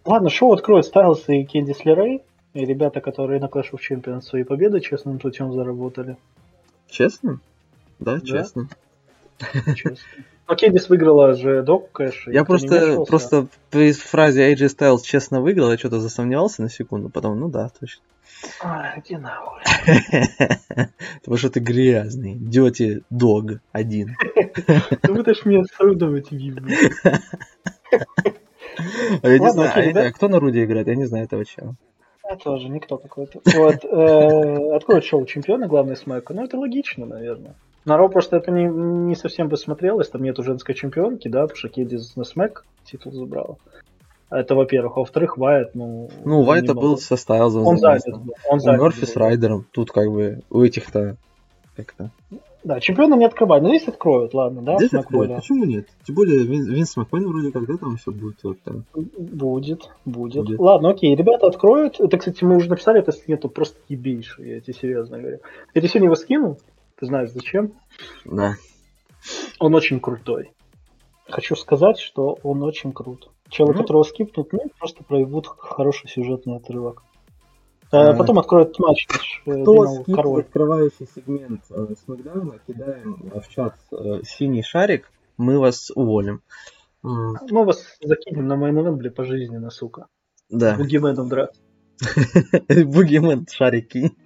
[0.04, 2.22] Ладно, шоу откроет Стайлс и Кендис Лерей.
[2.52, 6.16] И ребята, которые на Clash of Champions свои победы честным путем заработали.
[6.88, 7.40] Честно?
[7.98, 8.20] Да, да?
[8.20, 8.68] честно.
[10.46, 12.26] Но Кендис выиграла же док кэш.
[12.26, 17.40] Я просто, просто при фразе AJ Styles честно выиграл, я что-то засомневался на секунду, потом,
[17.40, 18.02] ну да, точно.
[18.62, 19.62] А, иди нахуй.
[21.20, 22.34] Потому что ты грязный.
[22.34, 24.16] Дети дог один.
[25.02, 26.90] Ну вы ж меня сравниваете, Библию.
[29.22, 30.88] А я не знаю, а кто на Руде играет?
[30.88, 31.76] Я не знаю этого чела.
[32.28, 33.40] Я тоже, никто какой-то.
[33.54, 36.32] Вот, э, откроет шоу чемпиона, главный смайка.
[36.34, 37.54] Ну, это логично, наверное.
[37.84, 41.68] На Ро просто это не, не совсем посмотрелось, там нету женской чемпионки, да, потому что
[41.68, 43.58] Кедис на смэк титул забрал.
[44.30, 44.96] Это, во-первых.
[44.96, 46.08] А во-вторых, Вайт, ну...
[46.24, 47.66] Ну, Вайта был со Стайлзом.
[47.66, 48.34] Он занят был.
[48.48, 49.66] Он занят Мерфи с Райдером.
[49.70, 51.16] Тут как бы у этих-то
[51.76, 52.10] как-то...
[52.64, 53.62] Да, чемпиона не открывать.
[53.62, 54.78] Но здесь откроют, ладно, да?
[54.78, 55.36] Здесь откроют.
[55.36, 55.86] Почему нет?
[56.06, 58.42] Тем более Вин, Винс Макмен вроде когда там все будет.
[58.42, 58.84] Вот, там.
[58.94, 60.58] Будет, будет, будет.
[60.58, 62.00] Ладно, окей, ребята откроют.
[62.00, 65.40] Это, кстати, мы уже написали, это нету просто ебейший, я тебе серьезно говорю.
[65.74, 66.58] Я тебе сегодня его скинул.
[67.04, 67.74] Ты знаешь зачем?
[68.24, 68.54] Да.
[69.58, 70.52] Он очень крутой.
[71.28, 73.30] Хочу сказать, что он очень крут.
[73.50, 77.02] Челы, ну, которого скипнут, ну, просто проявут хороший сюжетный отрывок.
[77.92, 79.06] А, а, потом откроют матч.
[79.44, 80.40] Э, Кто король.
[80.40, 86.40] открывающий сегмент э, Смакдауна, кидаем в чат э, синий шарик, мы вас уволим.
[87.02, 90.06] Мы вас закинем на мейн бля, пожизненно, сука.
[90.48, 90.76] Да.
[90.76, 91.60] Бугименом драться.
[92.86, 94.16] Бугимен шарики.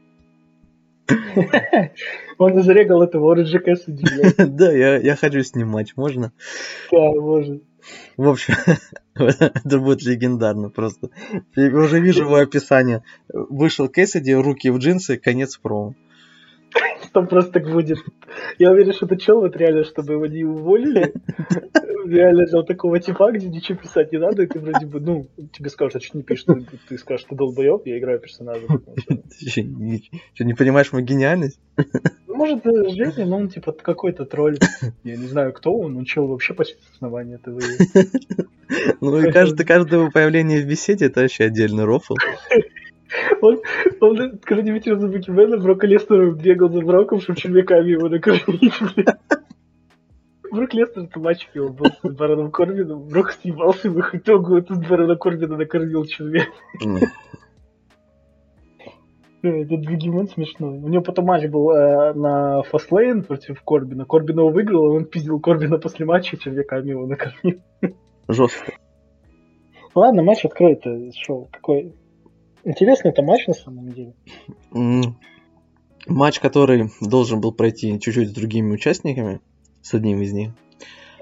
[2.38, 4.04] Он зарегал этого Ориджи Кэссиди.
[4.46, 6.32] Да, я, я хочу снимать, можно?
[6.90, 7.60] Да, можно.
[8.16, 8.54] В общем,
[9.14, 11.10] это будет легендарно просто.
[11.56, 13.02] Я уже вижу его описание.
[13.32, 15.94] Вышел Кэссиди, руки в джинсы, конец промо.
[17.12, 17.98] Там просто так будет.
[18.58, 21.14] Я уверен, что это чел вот реально, чтобы его не уволили.
[22.06, 25.68] Реально взял такого типа, где ничего писать не надо, и ты вроде бы, ну, тебе
[25.70, 28.66] скажут, а что не пишешь, ты, ты скажешь, ты долбоеб, я играю персонажа.
[28.66, 31.60] Что, не понимаешь мою гениальность?
[32.26, 34.58] Ну, может, Женя, но он типа какой-то тролль.
[35.04, 37.60] Я не знаю, кто он, но чел вообще почти основание этого.
[39.00, 42.14] Ну и каждое, каждое появление в беседе это вообще отдельный рофл.
[43.40, 43.58] Он,
[44.00, 48.74] он когда ветер за Букимена, Брока Лестер бегал за Броком, чтобы червяками его накормить,
[50.50, 53.06] Брок Лестер это матч его был с Бароном Корбином.
[53.08, 56.48] Брок съебался, в их итогу тут Барона Корбина накормил червяк.
[59.42, 60.78] Этот Бегемон смешной.
[60.78, 64.04] У него потом матч был э, на Фастлейн против Корбина.
[64.04, 67.60] Корбин его выиграл, он пиздил Корбина после матча, червяками его накормил.
[68.28, 68.72] Жестко.
[69.94, 71.12] Ладно, матч открытый.
[71.14, 71.48] Шоу.
[71.52, 71.94] Какой?
[72.68, 74.12] Интересный это матч на самом деле.
[76.06, 79.40] Матч, который должен был пройти чуть-чуть с другими участниками,
[79.80, 80.50] с одним из них.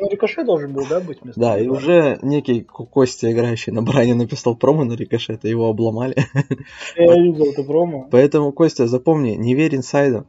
[0.01, 4.15] Ну, Рикошет должен был, да, быть вместо Да, и уже некий Костя, играющий на Брайне,
[4.15, 6.17] написал промо на Рикошета, его обломали.
[6.97, 8.09] Я видел это промо.
[8.11, 10.27] Поэтому, Костя, запомни, не верь инсайдам,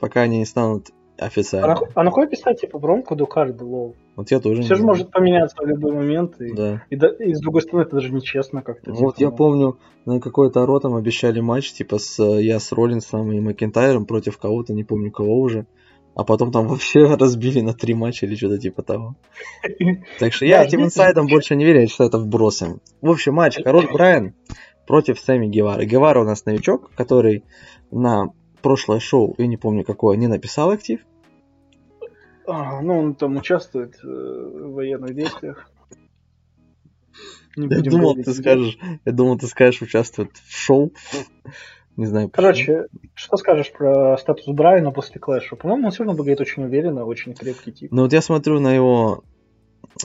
[0.00, 1.72] пока они не станут официально.
[1.72, 3.96] А, а нахуй писать, типа, промку до карты, лол?
[4.18, 6.40] Вот я тоже Все же может поменяться в любой момент.
[6.40, 6.82] И, да.
[6.90, 8.90] и, да, и с другой стороны, это даже нечестно как-то.
[8.90, 9.36] Вот типа, я ну.
[9.36, 14.36] помню, на какой-то Ро там обещали матч, типа, с я с Роллинсом и Макентайром против
[14.36, 15.66] кого-то, не помню кого уже.
[16.16, 19.14] А потом там вообще разбили на три матча или что-то типа того.
[20.18, 22.80] Так что я этим инсайдам больше не верю, я считаю это вбросом.
[23.00, 24.34] В общем, матч Король Брайан
[24.84, 25.84] против Сами Гевара.
[25.84, 27.44] Гевара у нас новичок, который
[27.92, 28.32] на
[28.62, 30.98] прошлое шоу, я не помню какое, не написал актив.
[32.48, 35.70] А, ну, он там участвует э, в военных действиях.
[37.56, 40.92] Не я думал, ты скажешь, я думал, ты скажешь, участвует в шоу.
[41.96, 42.28] Не знаю.
[42.28, 42.46] Почему.
[42.46, 45.56] Короче, что скажешь про статус Брайана после Клэша?
[45.56, 47.92] По-моему, он все равно выглядит очень уверенно, очень крепкий тип.
[47.92, 49.24] Ну вот я смотрю на его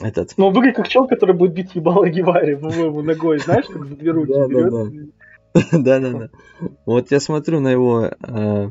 [0.02, 0.32] этот...
[0.36, 3.96] Ну, он выглядит как чел, который будет бить ебало Гевари, по-моему, ногой, знаешь, как за
[3.96, 5.12] две руки берет.
[5.72, 6.30] Да-да-да.
[6.84, 8.70] Вот я смотрю на его э,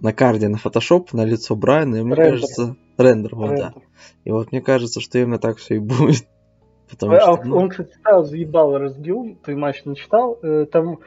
[0.00, 2.32] на карде на фотошоп на лицо Брайана, и мне рендер.
[2.32, 2.76] кажется...
[2.98, 3.72] Рендер, вот, рендер.
[3.74, 3.82] да.
[4.24, 6.26] И вот мне кажется, что именно так все и будет.
[6.90, 7.56] Потому а, что, ну...
[7.56, 10.98] Он, кстати, сразу ебало разбил, ты матч не читал, э, там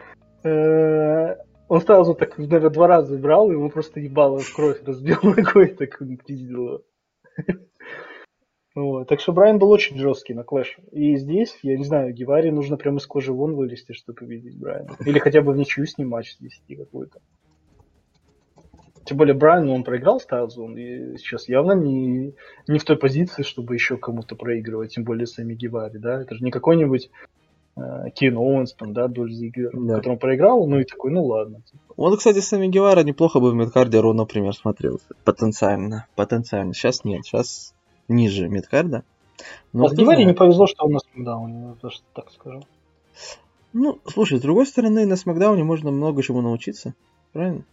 [0.45, 1.37] Э,
[1.67, 5.97] он сразу так, наверное, два раза брал, и ему просто ебало кровь разбил ногой, так
[5.99, 6.83] он пиздил
[8.75, 9.07] Вот.
[9.07, 10.77] Так что Брайан был очень жесткий на Clash.
[10.91, 14.97] И здесь, я не знаю, Гевари нужно прямо из кожи вон вылезти, чтобы победить Брайана.
[15.05, 17.21] Или хотя бы в ничью с ним матч свести какой-то.
[19.05, 22.33] Тем более Брайан, он проиграл Стайлзу, он сейчас явно не,
[22.67, 26.21] не в той позиции, чтобы еще кому-то проигрывать, тем более сами Гевари, да.
[26.21, 27.11] Это же не какой-нибудь
[27.77, 27.81] э,
[28.15, 29.97] Кевин Оуэнс, там, да, Дольф Зиглер, да.
[29.97, 31.61] которому проиграл, ну и такой, ну ладно.
[31.95, 35.05] Вот, кстати, Сами Гевара неплохо бы в мидкарде Raw, например, смотрелся.
[35.23, 36.07] Потенциально.
[36.15, 36.73] Потенциально.
[36.73, 37.25] Сейчас нет.
[37.25, 37.75] Сейчас
[38.07, 39.03] ниже Медкарда.
[39.71, 42.63] Но а Гевари не повезло, что он на Смакдауне, даже так скажу.
[43.73, 46.95] Ну, слушай, с другой стороны, на Смакдауне можно много чему научиться.
[47.33, 47.65] Правильно?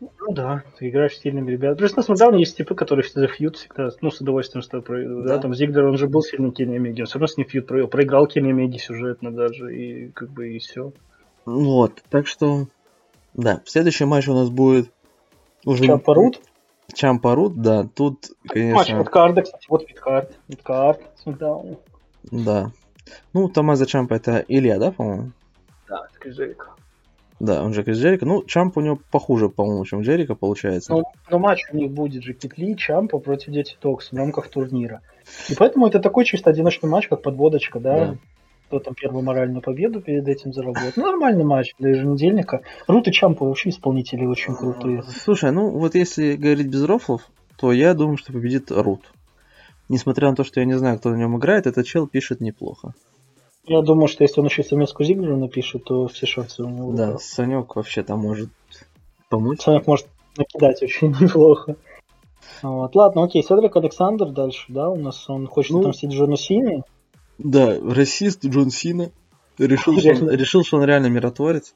[0.00, 1.78] Ну да, ты играешь с сильными ребятами.
[1.78, 5.04] Просто на Смакдауне есть типы, которые всегда фьют всегда, ну, с удовольствием с тобой.
[5.06, 5.34] Да.
[5.34, 7.66] да, там Зигдер, он же был сильным Кенни Омеги, он все равно с ним фьют
[7.66, 7.88] провел.
[7.88, 10.92] Проиграл Кенни Омеги сюжетно даже, и как бы и все.
[11.44, 12.68] Вот, так что,
[13.34, 14.92] да, следующий матч у нас будет
[15.64, 15.84] уже...
[15.84, 16.40] Чампарут?
[16.94, 18.76] Чампарут, да, тут, конечно...
[18.76, 21.78] Матч мидкарда, кстати, вот мидкард, мидкард, SmackDown.
[22.30, 22.70] Да.
[23.32, 25.32] Ну, Томазо Чампа это Илья, да, по-моему?
[25.88, 26.38] Да, это Крис
[27.40, 28.26] Да, он же Крис Джерико.
[28.26, 30.92] Ну, Чамп у него похуже, по-моему, чем Джерико получается.
[30.92, 34.48] Но, но матч у них будет же Кит Ли, Чампа против Dirty Dawgs в рамках
[34.48, 35.02] турнира.
[35.48, 37.98] И поэтому это такой чисто одиночный матч, как подводочка, да?
[37.98, 38.16] да.
[38.66, 40.92] Кто там первую моральную победу перед этим заработал.
[40.96, 42.62] Ну, нормальный матч для еженедельника.
[42.86, 45.04] Рут и Чампа вообще исполнители очень крутые.
[45.04, 47.22] Слушай, ну вот если говорить без рофлов,
[47.56, 49.12] то я думаю, что победит Рут.
[49.88, 52.92] Несмотря на то, что я не знаю, кто на нем играет, этот чел пишет неплохо.
[53.68, 56.92] Я думаю, что если он еще смс Зиглеру напишет, то все шансы у него.
[56.92, 58.48] Да, Санек вообще там может
[59.28, 59.60] помочь.
[59.60, 61.76] Санек может накидать очень неплохо.
[62.62, 62.96] Вот.
[62.96, 66.82] Ладно, окей, Седрик Александр дальше, да, у нас он хочет ну, отомстить Джону Сине.
[67.36, 69.12] Да, расист Джон Сина.
[69.58, 71.74] Решил, что он, решил, что он реально миротворец.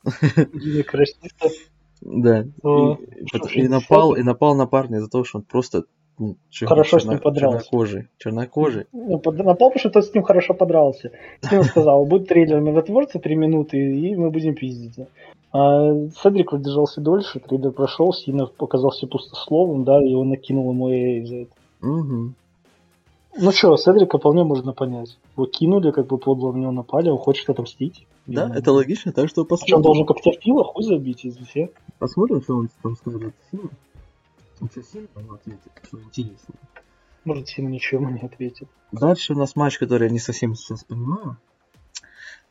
[2.00, 2.42] Да.
[2.42, 5.84] И, и напал, и напал на парня из-за того, что он просто
[6.18, 7.64] ну, хорошо черно, с ним подрался.
[7.64, 8.08] Чернокожий.
[8.18, 8.86] Чернокожий.
[8.92, 11.10] Ну, под, потому что тот с ним хорошо подрался.
[11.40, 15.08] С ним сказал, будет трейлер миротворца три минуты, и мы будем пиздиться.
[15.52, 21.24] А Седрик выдержался дольше, трейлер прошел, Сина показался пустословом, да, и он накинул ему эй
[21.24, 21.52] за это.
[21.82, 22.32] Угу.
[23.38, 25.18] Ну что, Седрика вполне можно понять.
[25.36, 28.06] Его кинули, как бы подло на него напали, он хочет отомстить.
[28.26, 28.58] Да, и...
[28.58, 29.76] это логично, так что посмотрим.
[29.76, 31.70] он должен как терпило хуй забить из всех.
[31.98, 33.34] Посмотрим, что он там скажет.
[34.62, 36.54] Ничего сильно он ответит, что интересно.
[37.24, 38.68] Может, сильно ничего не ответит.
[38.92, 41.36] Дальше у нас матч, который я не совсем сейчас понимаю.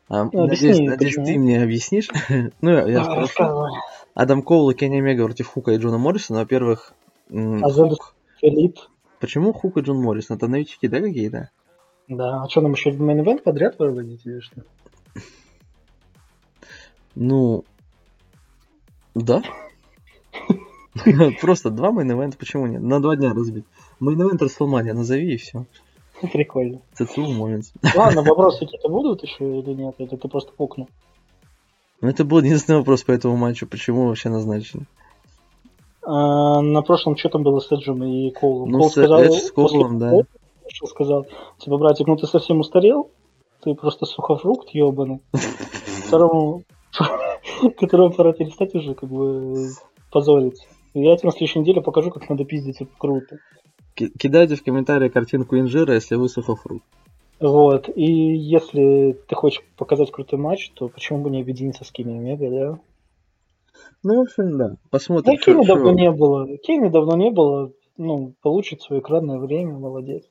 [0.08, 2.10] А, ну, надеюсь, объясни, надеюсь ты мне объяснишь.
[2.60, 3.66] ну, я, я а, спрошу.
[4.12, 6.40] Адам Коул и Кенни Омега против Хука и Джона Моррисона.
[6.40, 6.92] Во-первых,
[7.30, 8.14] а Хук...
[8.42, 8.78] Филипп.
[9.18, 10.36] Почему Хук и Джон Моррисон?
[10.36, 11.50] Это новички, да, какие-то?
[12.08, 14.64] Да, а что, нам еще мейн ивент подряд выводить или что?
[17.14, 17.64] Ну,
[19.14, 19.42] да.
[21.40, 22.82] Просто два мейн почему нет?
[22.82, 23.64] На два дня разбить.
[24.00, 25.64] Мейн-эвент Расселмания, назови и все.
[26.32, 26.80] Прикольно.
[26.94, 27.72] ЦЦУ момент.
[27.96, 29.94] Ладно, вопросы какие-то будут еще или нет?
[29.98, 30.88] Или ты просто пукнул?
[32.00, 33.66] Ну, это был единственный вопрос по этому матчу.
[33.66, 34.86] Почему вообще назначен?
[36.04, 38.70] А, на прошлом что там было с Эджем и Коулом?
[38.70, 40.12] Ну, Кол с, сказал, Эдж с Коулом, да.
[40.68, 41.26] Что сказал?
[41.58, 43.10] Типа, братик, ну ты совсем устарел?
[43.62, 45.20] Ты просто сухофрукт ебаный.
[46.06, 46.62] Второму,
[47.78, 49.70] которого пора перестать уже как бы
[50.10, 50.64] позориться.
[50.94, 53.38] Я тебе на следующей неделе покажу, как надо пиздить круто.
[53.94, 56.84] Кидайте в комментарии картинку инжира, если вы сухофрукт.
[57.40, 62.16] Вот, и если ты хочешь показать крутой матч, то почему бы не объединиться с Кими
[62.16, 62.78] Омега, да?
[64.04, 64.76] Ну, в общем, да.
[64.90, 65.32] Посмотрим.
[65.32, 66.56] Ну, Кими давно не было.
[66.58, 67.72] Кими давно не было.
[67.96, 70.24] Ну, получит свое экранное время, молодец.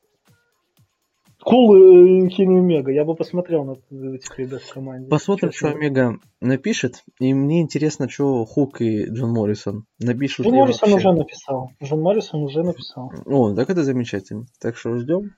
[1.44, 2.92] Кул cool, Кими Омега.
[2.92, 3.76] Я бы посмотрел на
[4.16, 5.10] этих ребят в команде.
[5.10, 5.70] Посмотрим, честно.
[5.70, 7.04] что Омега напишет.
[7.20, 10.46] И мне интересно, что Хук и Джон Моррисон напишут.
[10.46, 11.08] Джон Моррисон вообще.
[11.08, 11.72] уже написал.
[11.84, 13.12] Джон Моррисон уже написал.
[13.26, 14.46] О, так это замечательно.
[14.60, 15.36] Так что ждем.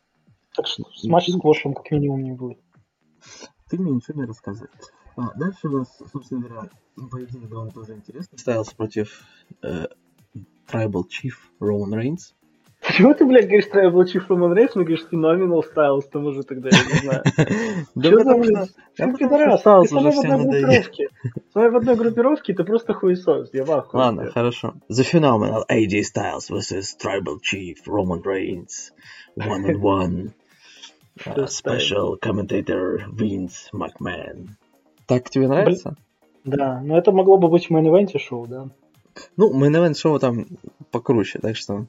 [0.56, 2.60] Так что с матч с Квошем как минимум не будет.
[3.70, 4.70] Ты мне ничего не рассказывай.
[5.16, 6.70] А, дальше у нас, собственно говоря,
[7.10, 8.38] поединок довольно тоже интересный.
[8.38, 9.24] Стайлс против
[9.62, 9.88] э,
[10.68, 12.34] Tribal Chief Roman Reigns.
[12.86, 16.70] Почему ты, блядь, говоришь Tribal Chief Roman Reigns, но говоришь Phenomenal Styles, там уже тогда,
[16.70, 17.24] я не знаю.
[17.96, 18.68] Да потому что...
[18.96, 21.08] Ты пидорас, ты со мной в одной группировке.
[21.52, 24.74] С вами в одной группировке, ты просто хуесос, я в Ладно, хорошо.
[24.92, 28.92] The Phenomenal AJ Styles vs Tribal Chief Roman Reigns.
[29.36, 30.34] One on one.
[31.28, 34.50] Uh, special commentator Vince McMahon.
[35.06, 35.96] Так тебе нравится?
[36.44, 38.70] Да, но это могло бы быть в мейн шоу, да.
[39.38, 40.48] Ну, main шоу там
[40.90, 41.86] покруче, так что...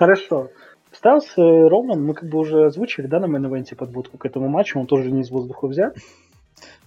[0.00, 0.48] Хорошо.
[0.92, 4.80] Стайлз и Роман мы как бы уже озвучили, да, на мейн-эвенте подводку к этому матчу,
[4.80, 5.94] он тоже не из воздуха взят.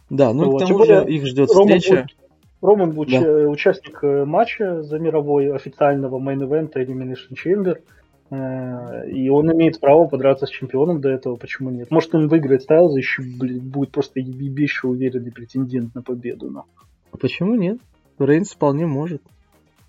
[0.10, 0.64] Да, ну вот.
[0.64, 2.02] к тому более, их ждет Роман встреча.
[2.02, 2.15] Будет,
[2.64, 3.49] Роман будет да.
[3.49, 7.84] участник э, матча за мировой официального мейн-эвента Elimination Chamber.
[8.31, 11.91] Э, и он имеет право подраться с чемпионом до этого, почему нет?
[11.91, 16.49] Может, он выиграет Стайлза, еще блин, будет просто ебейший уверенный претендент на победу.
[16.49, 16.65] Но.
[17.11, 17.77] А почему нет?
[18.18, 19.22] Рейнс вполне может.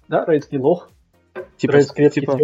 [0.08, 0.90] Да, Рейнс не лох.
[1.56, 2.38] Типа, Рейнс типа.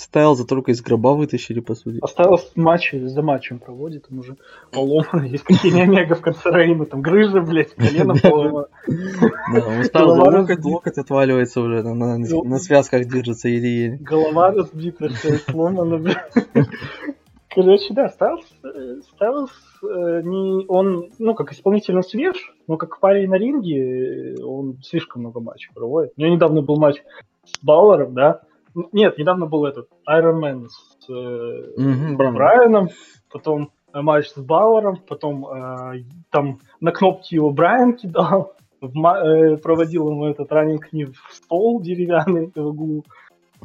[0.00, 1.98] Стайлза только из гроба вытащили, по сути.
[2.00, 4.36] Осталось матчи за матчем проводит, он уже
[4.72, 5.24] поломан.
[5.24, 8.68] Есть какие Омега в конце Рейна, там грыжа, блядь, колено поломано.
[8.86, 13.98] Да, у Стайлза локоть, локоть отваливается уже, на, на связках держится еле-еле.
[13.98, 16.18] Голова разбита, все сломано, блядь.
[17.50, 18.44] Короче, да, Стайлз,
[19.14, 19.50] Стайлз
[19.82, 25.40] э, не, он, ну, как исполнительно свеж, но как парень на ринге он слишком много
[25.40, 26.12] матчей проводит.
[26.16, 27.02] У него недавно был матч
[27.44, 28.42] с Бауэром, да,
[28.92, 32.88] нет, недавно был этот Iron Man с э, mm-hmm, Брайаном,
[33.30, 39.56] потом э, матч с Бауэром, потом э, там на кнопки его Брайан кидал, в, э,
[39.58, 43.04] проводил ему этот раннинг не в стол деревянный в углу.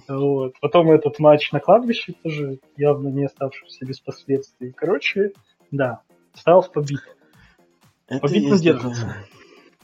[0.08, 0.54] Вот.
[0.60, 4.72] Потом этот матч на кладбище тоже явно не оставшийся без последствий.
[4.72, 5.34] Короче,
[5.70, 6.02] да,
[6.34, 7.02] стал побит.
[8.08, 9.16] Это побит он держится.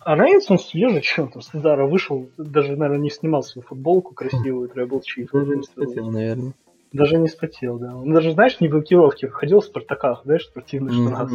[0.02, 4.14] А Рейнс, он свежий, что то с удара вышел, даже, наверное, не снимал свою футболку
[4.14, 5.28] красивую, Tribal Chief.
[5.32, 6.54] Даже не спотел, наверное.
[6.92, 7.96] Даже не спотел, да.
[7.96, 11.32] Он даже, знаешь, не в блокировке, ходил в спартаках, знаешь, спортивных штанах.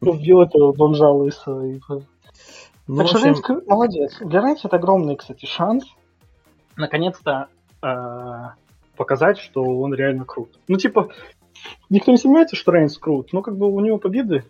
[0.00, 1.80] Убил этого бомжа лысого.
[2.86, 4.16] Ну, так что Рейнс молодец.
[4.20, 5.84] Для Рейнса это огромный, кстати, шанс
[6.76, 7.48] наконец-то
[7.82, 7.86] э,
[8.96, 10.58] показать, что он реально крут.
[10.68, 11.08] Ну, типа,
[11.90, 14.44] никто не сомневается, что Рейнс крут, но как бы у него победы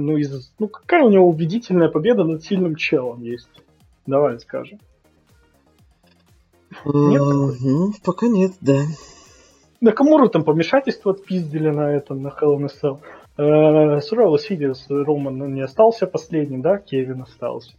[0.00, 3.48] ну, из, ну, какая у него убедительная победа над сильным челом есть?
[4.06, 4.78] Давай скажем.
[6.84, 8.82] Нет ну, пока нет, да.
[9.80, 13.00] На Камуру там помешательство отпиздили на этом, на Hell in a
[13.38, 14.00] Cell.
[14.00, 17.72] Сурава Сидиус, Роман не остался последним, да, Кевин остался.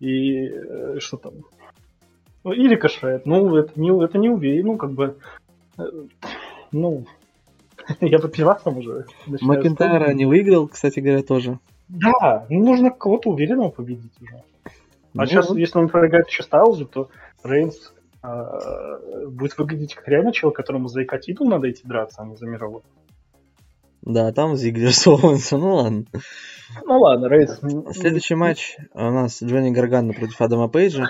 [0.00, 1.34] И э, что там?
[2.42, 3.24] Ну, и рикошет.
[3.24, 5.16] Ну, это не, это не уверен, ну, как бы,
[5.76, 5.82] э,
[6.72, 7.06] ну,
[8.00, 9.06] Я по пивасам уже.
[9.26, 11.58] Макентайра не выиграл, кстати говоря, тоже.
[11.88, 14.42] Да, ну нужно кого-то уверенного победить уже.
[15.18, 17.08] А ну, сейчас, если он проиграет еще Стайлзу, то
[17.42, 22.36] Рейнс э, будет выглядеть как реально человек, которому за титул надо идти драться, а не
[22.36, 22.82] за мировой.
[24.02, 26.04] Да, там Зиглер Солонса, ну ладно.
[26.84, 27.58] Ну ладно, Рейнс.
[27.92, 31.08] Следующий матч у нас Джонни Гаргана против Адама Пейджа.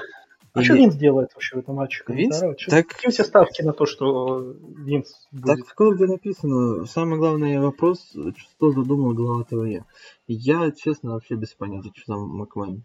[0.54, 2.02] А что Винс делает вообще в этом матче?
[2.08, 2.38] Винс?
[2.68, 2.88] Так...
[2.88, 5.58] Какие все ставки на то, что Винс будет?
[5.58, 6.86] Так в корде написано.
[6.86, 9.84] Самый главный вопрос, что задумал глава ТВЕ.
[10.26, 12.82] Я, честно, вообще без понятия, что там Макмен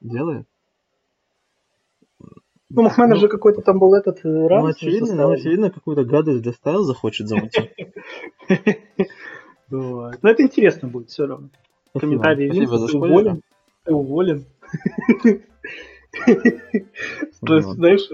[0.00, 0.46] делает.
[2.70, 4.62] Ну, Махмен ну, же какой-то там был этот э, раз.
[4.62, 7.70] Ну, очевидно, ну, очевидно какую-то гадость для Стайл захочет замутить.
[9.70, 11.50] Но это интересно будет все равно.
[11.92, 13.42] Комментарии ты уволен.
[13.84, 14.46] Ты уволен.
[17.46, 18.08] То есть, знаешь,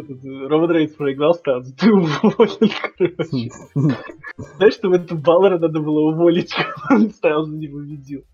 [0.50, 3.50] Роман Рейнс проиграл статус, ты уволен, короче.
[4.56, 6.52] Знаешь, что в этом Баллера надо было уволить,
[6.90, 8.24] он за него победил.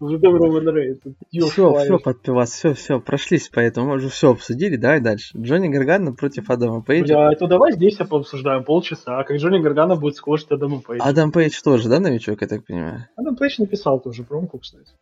[0.00, 1.00] Уже там Роман Рейнс.
[1.30, 5.36] Все, все, подпивас, все, все, прошлись по этому, мы уже все обсудили, давай дальше.
[5.38, 7.14] Джонни Гаргана против Адама Пейджа.
[7.14, 11.04] Бля, это давай здесь пообсуждаем полчаса, а как Джонни Гаргана будет сквозить Адама Пейджа.
[11.04, 13.06] Адам Пейдж тоже, да, новичок, я так понимаю?
[13.16, 14.92] Адам Пейдж написал тоже промку, кстати.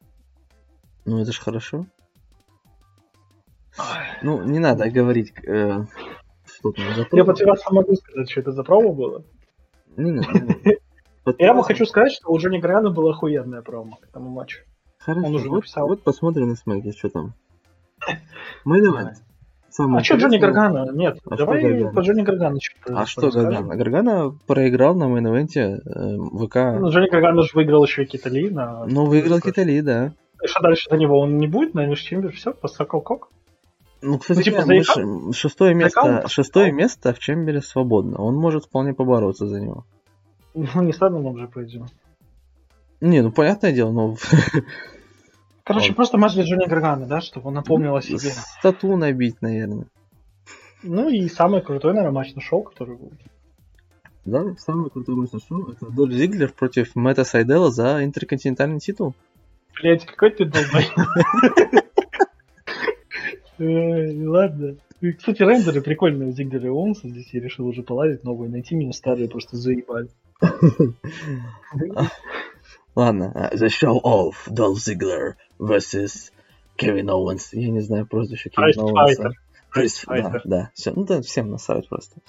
[1.04, 1.86] Ну, это же хорошо.
[4.22, 5.84] Ну, не надо говорить, э,
[6.44, 9.24] что там за Я по тебе сам могу сказать, что это за промо было.
[9.96, 10.28] Не надо.
[11.38, 14.60] Я вам хочу сказать, что у Джонни Грана была охуенная промо к этому матчу.
[14.98, 15.88] Хорошо, Он уже вот, написал.
[15.88, 17.34] вот посмотрим на смеке, что там.
[18.64, 19.96] Мейн event.
[19.96, 20.90] а что Джонни Гаргана?
[20.92, 23.76] Нет, а давай по Джонни Гаргану что-то А что Гаргана?
[23.76, 26.80] Гаргана проиграл на мейн-эвенте э, ВК.
[26.80, 28.48] Ну, Джонни Гаргана же выиграл еще и Китали.
[28.48, 28.84] На...
[28.86, 30.12] Ну, выиграл Китали, да.
[30.42, 31.18] И что дальше за него?
[31.18, 32.32] Он не будет на Чембер?
[32.32, 33.30] Все, посакал кок?
[34.02, 38.18] Ну, кстати, ну, типа, мы, шестое место, шестое место в Чембере свободно.
[38.18, 39.86] Он может вполне побороться за него.
[40.54, 41.86] Ну, не с Адамом же пойдем.
[43.00, 44.16] Не, ну понятное дело, но...
[45.64, 45.96] Короче, вот.
[45.96, 48.32] просто матч для Джонни Гаргана, да, чтобы он напомнил о себе.
[48.58, 49.86] Стату набить, наверное.
[50.82, 53.20] Ну и самый крутой, наверное, матч на шоу, который будет.
[54.24, 59.14] Да, самый крутой матч на шоу это Дольф Зиглер против Мэтта Сайдела за интерконтинентальный титул.
[59.80, 60.44] Блять, какой ты
[63.58, 64.26] долбай.
[64.26, 64.76] Ладно.
[65.18, 67.08] Кстати, рендеры прикольные у и Оунса.
[67.08, 70.08] Здесь я решил уже полазить новые, найти меня старые просто заебали.
[72.94, 76.30] Ладно, The Show of Dolph Ziggler vs.
[76.76, 77.52] Кевин Оуэнс.
[77.52, 79.32] Я не знаю прозвище Кевина Оуэнса.
[79.70, 82.20] Крис, да, да, все, ну да, всем насрать просто.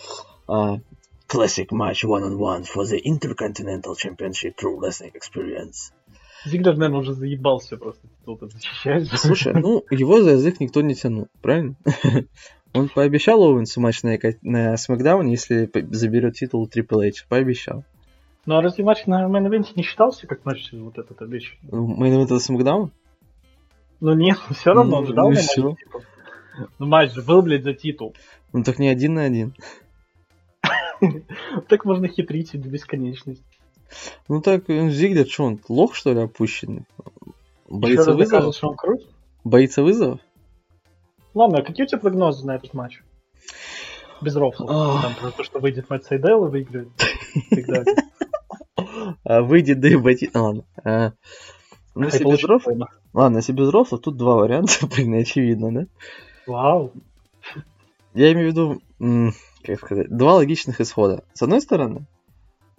[0.47, 0.79] Uh,
[1.27, 5.91] classic match one-on-one for the Intercontinental Championship True Wrestling Experience.
[6.45, 9.07] Зиглер, наверное, уже заебался просто титул защищать.
[9.07, 11.75] Слушай, ну, его за язык никто не тянул, правильно?
[12.73, 17.27] Он пообещал Оуэнсу матч на, на Смакдауне, если заберет титул Triple H.
[17.29, 17.83] Пообещал.
[18.45, 21.71] Ну а разве матч на Event не считался как матч вот этот обещанный?
[21.71, 22.91] Main Event это Смакдаун?
[24.01, 25.47] Ну нет, все равно ну, он ждал ну, матч.
[25.49, 26.01] Типа.
[26.77, 28.15] Ну матч же был, блядь, за титул.
[28.51, 29.53] Ну так не один на один.
[31.67, 33.43] Так можно хитрить до бесконечности.
[34.27, 36.85] Ну так, Зиглер, что он, лох, что ли, опущенный?
[37.69, 38.53] Боится вызова?
[38.53, 39.01] что он крут?
[39.43, 40.19] Боится вызова?
[41.33, 43.01] Ладно, а какие у тебя прогнозы на этот матч?
[44.21, 44.69] Без рофлов.
[45.01, 46.89] Там про то, что выйдет матч Сайдел и выиграет.
[49.23, 50.29] А выйдет да и Бати...
[50.33, 50.65] Ладно.
[50.83, 51.13] А,
[51.95, 52.89] ну, если без рофлов...
[53.13, 55.87] Ладно, если без рофлов, тут два варианта, блин, очевидно, да?
[56.47, 56.93] Вау.
[58.13, 59.31] Я имею в виду,
[59.63, 61.23] как сказать, два логичных исхода.
[61.33, 62.05] С одной стороны,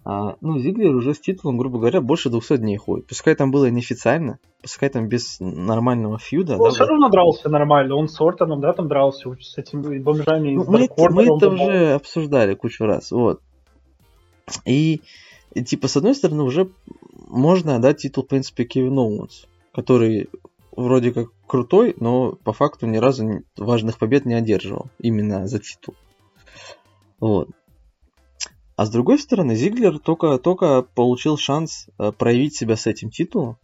[0.05, 3.07] а, ну, Зиглер уже с титулом, грубо говоря, больше 200 дней ходит.
[3.07, 6.57] Пускай там было неофициально, пускай там без нормального фьюда.
[6.59, 10.57] Он да, все равно дрался нормально, он с Ортоном, да, там дрался с этими бомжами.
[10.57, 13.41] Ну, мы, мы это уже обсуждали кучу раз, вот.
[14.67, 15.01] И,
[15.55, 16.69] и, типа, с одной стороны, уже
[17.27, 20.29] можно отдать титул, в принципе, Кевину Оуэнсу, который
[20.77, 25.95] вроде как крутой, но по факту ни разу важных побед не одерживал именно за титул.
[27.21, 27.49] Вот.
[28.77, 33.57] А с другой стороны, Зиглер только, только получил шанс э, проявить себя с этим титулом.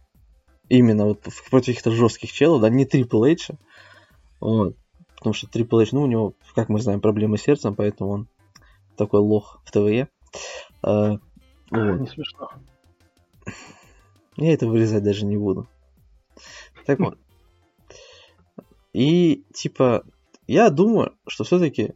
[0.69, 3.55] Именно вот против каких-то жестких челов, да, не Трипл Эйджа.
[4.39, 4.77] Вот.
[5.17, 8.27] Потому что Трипл Эйдж, ну, у него, как мы знаем, проблемы с сердцем, поэтому он
[8.95, 10.07] такой лох в ТВЕ.
[10.81, 11.19] А,
[11.69, 11.99] вот.
[11.99, 12.49] Не смешно.
[14.37, 15.67] Я это вырезать даже не буду.
[16.85, 17.17] Так вот.
[18.93, 20.05] И, типа,
[20.47, 21.93] я думаю, что все-таки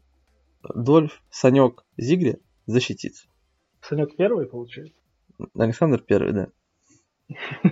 [0.64, 3.28] Дольф, Санек, Зиглер защититься.
[3.82, 4.98] Санек первый, получается?
[5.56, 6.48] Александр первый, да.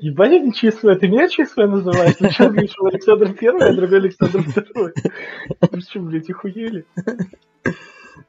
[0.00, 0.98] Ебать, они числые.
[0.98, 2.16] Ты меня числые называешь?
[2.16, 4.92] Ты что, говоришь, Александр первый, а другой Александр второй?
[5.70, 6.84] Вы что, блядь, охуели?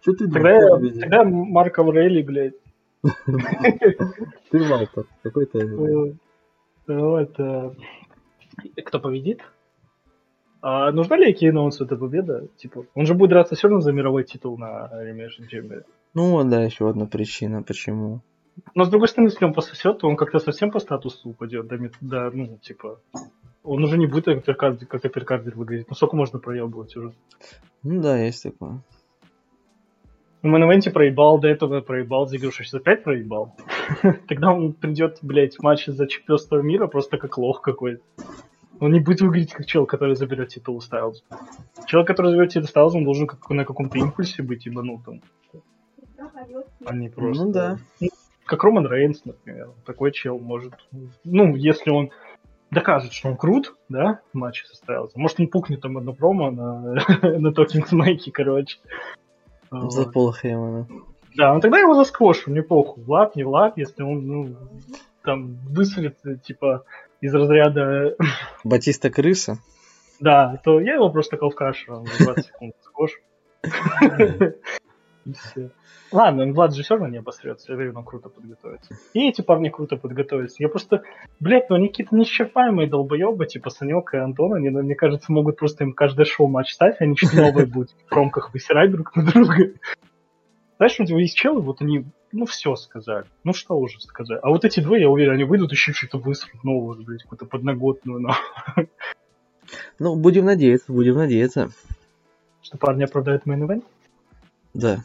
[0.02, 2.56] Что ты тогда, тогда Марк Аврелий, блядь.
[4.52, 5.06] Ты Валтер.
[5.22, 6.16] Какой-то...
[6.88, 7.32] Вот.
[8.86, 9.42] Кто победит?
[10.68, 12.48] А нужна ли Кейнонсу эта победа?
[12.58, 15.84] Типа, он же будет драться все равно за мировой титул на Elimination Chamber.
[16.16, 18.22] Ну, да, еще одна причина, почему.
[18.74, 21.68] Но с другой стороны, если он пососет, то он как-то совсем по статусу упадет.
[21.68, 23.00] Да, да ну, типа,
[23.64, 25.88] он уже не будет как апперкардер, как апперкардер выглядеть.
[25.88, 27.14] Ну, сколько можно проебывать уже?
[27.84, 28.82] Ну да, есть такое.
[30.42, 33.56] Ну, мы на ивенте проебал, до этого проебал, сейчас опять проебал.
[34.28, 38.02] Тогда он придет, блядь, в матче за чемпионство мира просто как лох какой-то.
[38.80, 41.24] Он не будет выглядеть как чел, который заберет титул Стайлз.
[41.88, 45.22] Чел, который заберет титул Стайлз, он должен как, на каком-то импульсе быть ебанутым.
[46.86, 47.46] А не просто...
[47.46, 47.78] Ну да.
[48.00, 48.10] Ну,
[48.46, 49.70] как Роман Рейнс, например.
[49.86, 50.74] Такой чел может...
[51.24, 52.12] Ну, если он
[52.72, 55.22] докажет, что он крут, да, в матче со Стайлзом.
[55.22, 56.96] Может, он пукнет там одно промо на,
[57.40, 58.78] на Токинг Майке, короче.
[59.72, 60.88] За Пола Хеймана.
[61.36, 63.04] Да, ну тогда его засквошу, мне похуй.
[63.04, 64.56] Влад, не Влад, если он, ну,
[65.24, 66.86] там, высунет, типа,
[67.26, 68.16] из разряда...
[68.64, 69.60] Батиста крыса?
[70.20, 73.12] Да, то я его просто колкашером за 20 секунд схож.
[75.26, 75.72] И все.
[76.12, 78.96] Ладно, Влад же все равно не обосрется, я уверен, он круто подготовится.
[79.14, 80.58] И эти парни круто подготовятся.
[80.60, 81.02] Я просто,
[81.40, 85.58] блядь, ну они какие-то неисчерпаемые долбоебы, типа Санек и Антон, они, ну, мне кажется, могут
[85.58, 89.26] просто им каждое шоу матч ставить, они что-то новое будут в промках высирать друг на
[89.26, 89.72] друга.
[90.78, 92.06] Знаешь, у тебя есть челы, вот они
[92.36, 93.26] ну, все сказали.
[93.44, 94.40] Ну, что уже сказать.
[94.44, 98.20] А вот эти двое, я уверен, они выйдут еще что-то высрут нового, блядь, какую-то подноготную,
[98.20, 98.36] но...
[99.98, 101.72] Ну, будем надеяться, будем надеяться.
[102.62, 103.86] Что парни оправдают мейн ивент?
[104.76, 105.00] Да.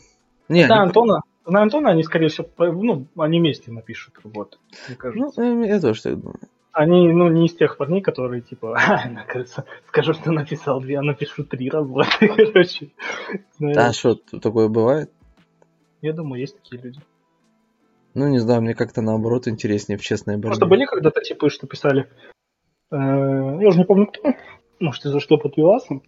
[0.49, 0.89] Не, на они...
[0.89, 4.59] Антона, на Антона они, скорее всего, ну, они вместе напишут работу,
[4.89, 5.41] мне кажется.
[5.41, 6.41] Ну, я тоже так думаю.
[6.73, 11.03] Они, ну, не из тех парней, которые, типа, а, кажется, скажу, что написал две, а
[11.03, 12.91] напишу три работы, короче.
[13.61, 15.11] А что, такое бывает?
[16.03, 17.01] Я думаю, есть такие люди.
[18.15, 20.49] Ну, не знаю, мне как-то наоборот интереснее в честной борьбе.
[20.49, 22.09] Просто были когда-то типы, что писали,
[22.91, 24.35] э, я уже не помню кто,
[24.81, 26.03] может из-за что под Юасом,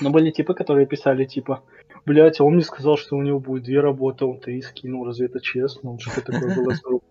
[0.00, 1.62] но были типы, которые писали типа,
[2.04, 5.26] блять, а он мне сказал, что у него будет две работы, он три скинул, разве
[5.26, 5.90] это честно?
[5.92, 7.08] Он что такое было с группой?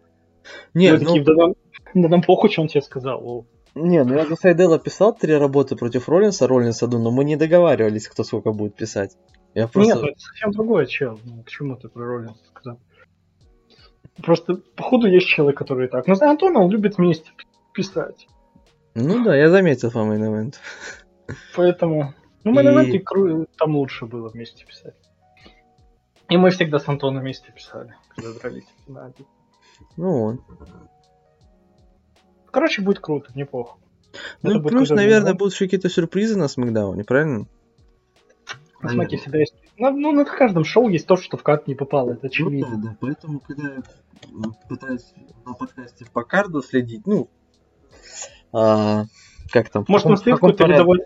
[0.74, 1.24] Нет, ну...
[1.24, 1.54] да, нам,
[1.94, 3.46] да нам похуй, что он тебе сказал.
[3.76, 8.08] Не, ну я за Сайдела писал три работы против Роллинса, Роллинса, но мы не договаривались,
[8.08, 9.16] кто сколько будет писать.
[9.54, 9.96] Я просто...
[9.96, 11.20] Нет, это совсем другое, чел.
[11.24, 12.49] Ну, к чему ты про Роллинса?
[14.24, 16.08] Просто, походу, есть человек, который так.
[16.08, 17.32] Но за Антона он любит вместе
[17.74, 18.28] писать.
[18.96, 20.54] Ну да, я заметил по мейн
[21.56, 22.14] Поэтому...
[22.44, 23.46] Ну, мейн и...
[23.58, 24.96] там лучше было вместе писать.
[26.30, 29.12] И мы всегда с Антоном вместе писали, когда дрались на
[29.98, 30.42] Ну он.
[32.52, 33.78] Короче, будет круто, неплохо.
[34.42, 37.48] Ну, Это плюс, наверное, будут еще какие-то сюрпризы на Смакдауне, правильно?
[38.82, 39.56] На смаке всегда есть...
[39.80, 42.68] Ну, ну, на каждом шоу есть то, что в карт не попало, это очевидно.
[42.70, 43.82] Ну, да, да, поэтому, когда я
[44.68, 45.14] пытаюсь
[45.46, 47.30] на подкасте по карду следить, ну,
[48.52, 49.06] а,
[49.52, 49.86] как там?
[49.88, 51.00] Может, стоит какой-то рядовой,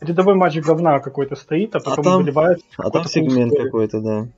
[0.00, 2.66] рядовой матч говна какой-то стоит, а, а потом а там, выливается...
[2.76, 4.28] А там сегмент какой-то, да.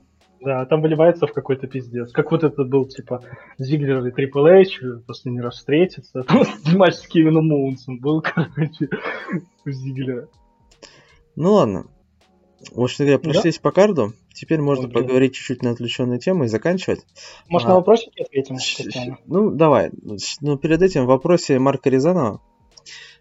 [0.40, 2.12] Да, там выливается в какой-то пиздец.
[2.12, 3.23] Как вот это был, типа,
[3.59, 6.24] Зиглер и Трипл Эйч последний раз встретиться.
[6.74, 8.89] матч с Кевином Моунсом был, короче,
[9.65, 10.28] у Зиглера.
[11.36, 11.86] Ну ладно.
[12.73, 13.61] В общем говоря, прошлись да?
[13.62, 14.12] по карду.
[14.32, 17.01] Теперь можно Ой, поговорить чуть-чуть на отвлеченные темы и заканчивать.
[17.49, 18.57] Может, а, на вопросики ответим?
[19.27, 19.91] Ну, давай.
[20.03, 22.41] Но ну, перед этим в вопросе Марка Рязанова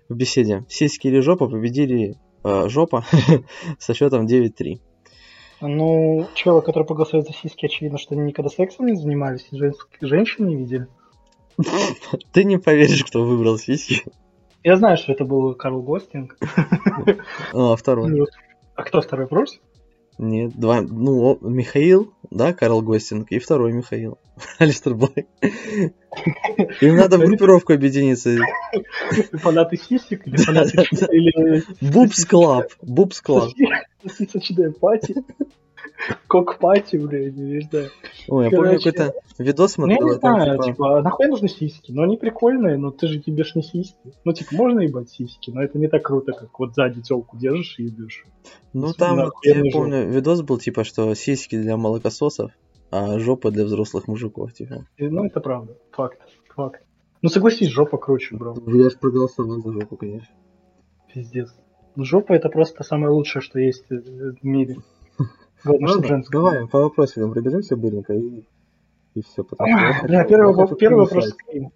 [0.10, 0.66] в беседе.
[0.70, 3.06] Сиськи или жопа победили э, жопа
[3.80, 4.80] со счетом 9-3.
[5.62, 10.48] Ну, человек, который проголосует за сиськи, очевидно, что они никогда сексом не занимались, и женщин
[10.48, 10.88] не видели.
[12.34, 14.04] Ты не поверишь, кто выбрал сиськи.
[14.64, 16.38] Я знаю, что это был Карл Гостинг.
[17.54, 18.28] А, второй.
[18.84, 19.62] А кто второй, Брус?
[20.18, 24.18] Нет, два, ну, Михаил, да, Карл Гостинг, и второй Михаил,
[24.60, 25.26] Алистер Блэк.
[26.82, 28.36] Им надо в группировку объединиться.
[29.32, 31.64] Фанаты сисек или фанаты...
[31.80, 33.54] Boobs Club, Boobs Club.
[34.06, 35.16] Сосочная party.
[36.28, 37.90] Cock-party, блядь, не знаю.
[38.28, 40.02] Ой, я помню какой-то видос смотрел.
[40.02, 40.64] Ну, я не знаю, типа...
[40.66, 41.92] типа, нахуй нужны сиськи?
[41.92, 44.14] Ну, они прикольные, но ты же ебешь не сиськи.
[44.24, 47.80] Ну, типа, можно ебать сиськи, но это не так круто, как вот сзади телку держишь
[47.80, 48.26] и ебешь.
[48.74, 52.52] Ну, там, я помню, видос был, типа, что сиськи для молокососов,
[52.92, 54.86] а жопа для взрослых мужиков, типа.
[54.98, 56.20] Ну, это правда, факт,
[56.56, 56.82] факт.
[57.22, 58.56] Ну, согласись, жопа круче, бро.
[58.68, 60.28] Я же проголосовал за жопу, конечно.
[61.14, 61.54] Пиздец.
[61.96, 64.78] Ну, жопа это просто самое лучшее, что есть в мире.
[65.64, 66.24] Ну.
[66.32, 68.44] Давай по вопросам пробежимся быренько и,
[69.16, 69.44] и все.
[69.44, 71.34] Потому что да, первый, вопрос, первый, вопрос,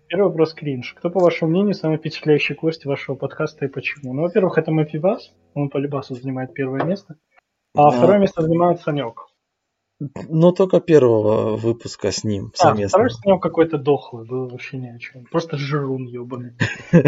[0.07, 0.93] первый вопрос кринж.
[0.97, 4.13] Кто, по вашему мнению, самый впечатляющий гость вашего подкаста и почему?
[4.13, 5.33] Ну, во-первых, это Мафибас.
[5.53, 7.15] Он по Любасу занимает первое место.
[7.75, 7.97] А да.
[7.97, 9.27] второе место занимает Санек.
[10.29, 12.89] Ну, только первого выпуска с ним а, совместно.
[12.89, 15.25] второй с ним какой-то дохлый, был вообще ни о чем.
[15.25, 16.53] Просто жирун ебаный.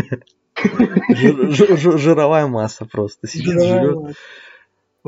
[1.13, 3.27] Жировая масса просто.
[3.27, 4.15] Жировая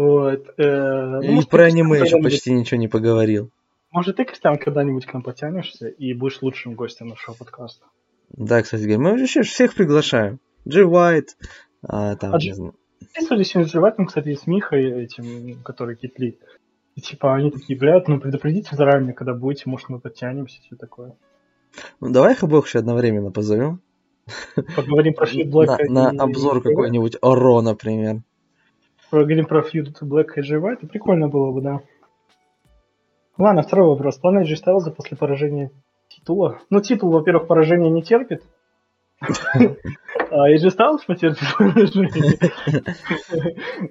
[0.01, 0.53] вот.
[0.57, 3.51] Э, ну, и про аниме еще почти ничего не поговорил.
[3.91, 7.85] Может, ты, Костян, когда-нибудь к нам потянешься и будешь лучшим гостем нашего подкаста?
[8.29, 10.39] Да, кстати говоря, мы вообще всех приглашаем.
[10.67, 11.37] Джи Уайт,
[11.83, 12.75] а, там, а не знаю.
[13.19, 16.39] Судя с Джи Уайтом, кстати, с Михой, этим, который Китли.
[16.95, 21.15] И типа они такие, блядь, ну предупредите заранее, когда будете, может мы подтянемся, все такое.
[21.99, 23.81] Ну давай их обоих еще одновременно позовем.
[24.75, 25.83] Поговорим про Фьюд Блэка.
[25.89, 28.21] На, на обзор какой-нибудь Оро, например
[29.11, 31.81] поговорим про фьюд Black и White, прикольно было бы, да.
[33.37, 34.17] Ладно, второй вопрос.
[34.17, 35.71] План AJ Styles после поражения
[36.07, 36.59] титула.
[36.69, 38.43] Ну, титул, во-первых, поражение не терпит.
[40.33, 42.39] А AJ Styles потерпит поражение.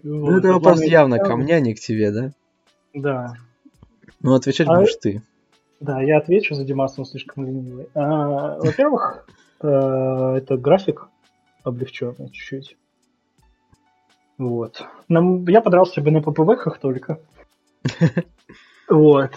[0.02, 2.30] Ну, это вопрос явно ко мне, а не к тебе, да?
[2.94, 3.34] Да.
[4.20, 5.22] Ну, отвечать а будешь ты.
[5.80, 7.88] Да, я отвечу за Димаса, он слишком ленивый.
[7.94, 9.26] А, во-первых,
[9.60, 11.08] э, это график
[11.62, 12.76] облегченный чуть-чуть.
[14.40, 14.82] Вот.
[15.10, 17.20] Нам, я подрался бы на ППВХах только.
[18.88, 19.30] Вот.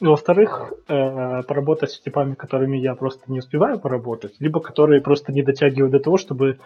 [0.00, 5.42] Во-вторых, э, поработать с типами, которыми я просто не успеваю поработать, либо которые просто не
[5.42, 6.58] дотягивают до того, чтобы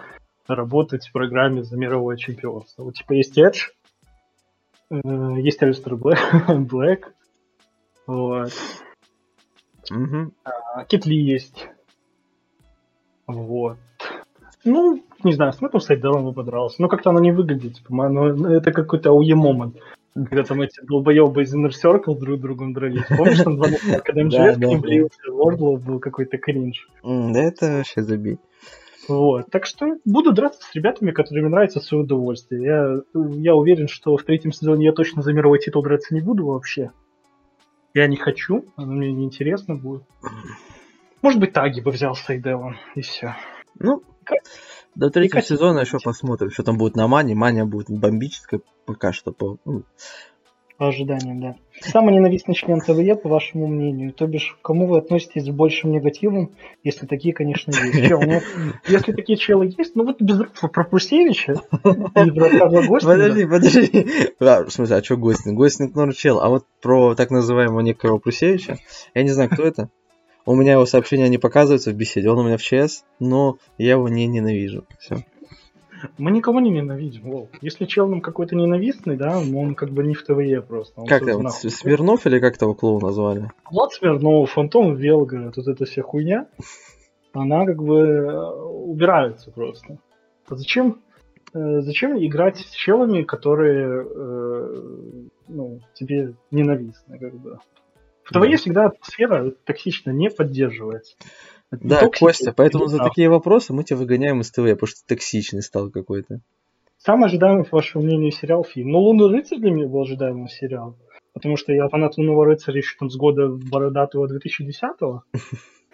[0.48, 2.84] работать в программе за мировое чемпионство.
[2.84, 3.68] Вот типа есть Edge,
[4.90, 5.96] э, есть Алистер
[6.48, 7.12] Блэк,
[8.06, 8.52] вот.
[9.90, 10.32] Угу.
[10.44, 11.68] А, Китли есть.
[13.26, 13.76] Вот.
[14.64, 16.82] Ну, не знаю, с Мэттом Сайдером бы подрался.
[16.82, 17.76] Но как-то оно не выглядит.
[17.76, 19.76] Типа, ну, это какой-то ауе момент.
[20.14, 23.06] Когда там эти долбоебы из Inner Circle друг другом дрались.
[23.08, 23.68] Помнишь, там два
[24.04, 26.88] когда МЖС к ним влился, Вордлов был какой-то кринж.
[27.04, 28.38] Да это вообще забей.
[29.08, 29.46] Вот.
[29.50, 32.62] Так что буду драться с ребятами, которыми нравится свое удовольствие.
[32.62, 36.46] Я, я уверен, что в третьем сезоне я точно за мировой титул драться не буду
[36.46, 36.90] вообще.
[37.94, 40.02] Я не хочу, оно мне неинтересно будет.
[41.22, 43.34] Может быть, таги бы взял Сайделом, и все.
[43.78, 44.02] Ну,
[44.94, 47.34] до третьего сезона еще посмотрим, что там будет на Мане.
[47.34, 49.32] Маня будет бомбическая пока что.
[49.32, 49.84] По, ну.
[50.76, 51.56] по ожиданиям, да.
[51.80, 54.12] Самый ненавистный член ТВЕ, по вашему мнению?
[54.12, 56.50] То бишь, к кому вы относитесь с большим негативом,
[56.82, 58.08] если такие, конечно, есть?
[58.08, 58.40] Чел, ну,
[58.88, 60.40] если такие челы есть, ну вот без
[60.72, 64.06] про Прусевича и про Карла Подожди, подожди.
[64.40, 65.56] А, в смысле, а что Гостинг?
[65.56, 68.78] Гостинг норм чел, а вот про так называемого некого Прусевича,
[69.14, 69.90] я не знаю, кто это.
[70.50, 73.92] У меня его сообщения не показываются в беседе, он у меня в ЧС, но я
[73.92, 74.84] его не ненавижу.
[74.98, 75.18] Все.
[76.18, 77.50] Мы никого не ненавидим, Вов.
[77.60, 81.02] Если чел нам какой-то ненавистный, да, он как бы не в ТВЕ просто.
[81.02, 83.48] Он как там, Смирнов или как того клоу назвали?
[83.70, 86.48] Влад Смирнов, Фантом Велга, тут эта вся хуйня,
[87.32, 89.98] она как бы э, убирается просто.
[90.48, 91.00] А зачем
[91.54, 94.82] э, зачем играть с челами, которые э,
[95.46, 97.60] ну, тебе ненавистны, как бы.
[98.30, 98.56] В ТВЕ да.
[98.56, 101.16] всегда атмосфера токсично не поддерживается.
[101.70, 105.14] Да, Токсики, Костя, поэтому за такие вопросы мы тебя выгоняем из ТВ, потому что ты
[105.14, 106.40] токсичный стал какой-то.
[106.98, 108.90] Самый ожидаемый, по вашему мнению, сериал фильм.
[108.90, 110.96] Ну, Лунный рыцарь для меня был ожидаемым сериалом.
[111.32, 115.22] Потому что я фанат Лунного рыцаря еще там с года бородатого 2010-го.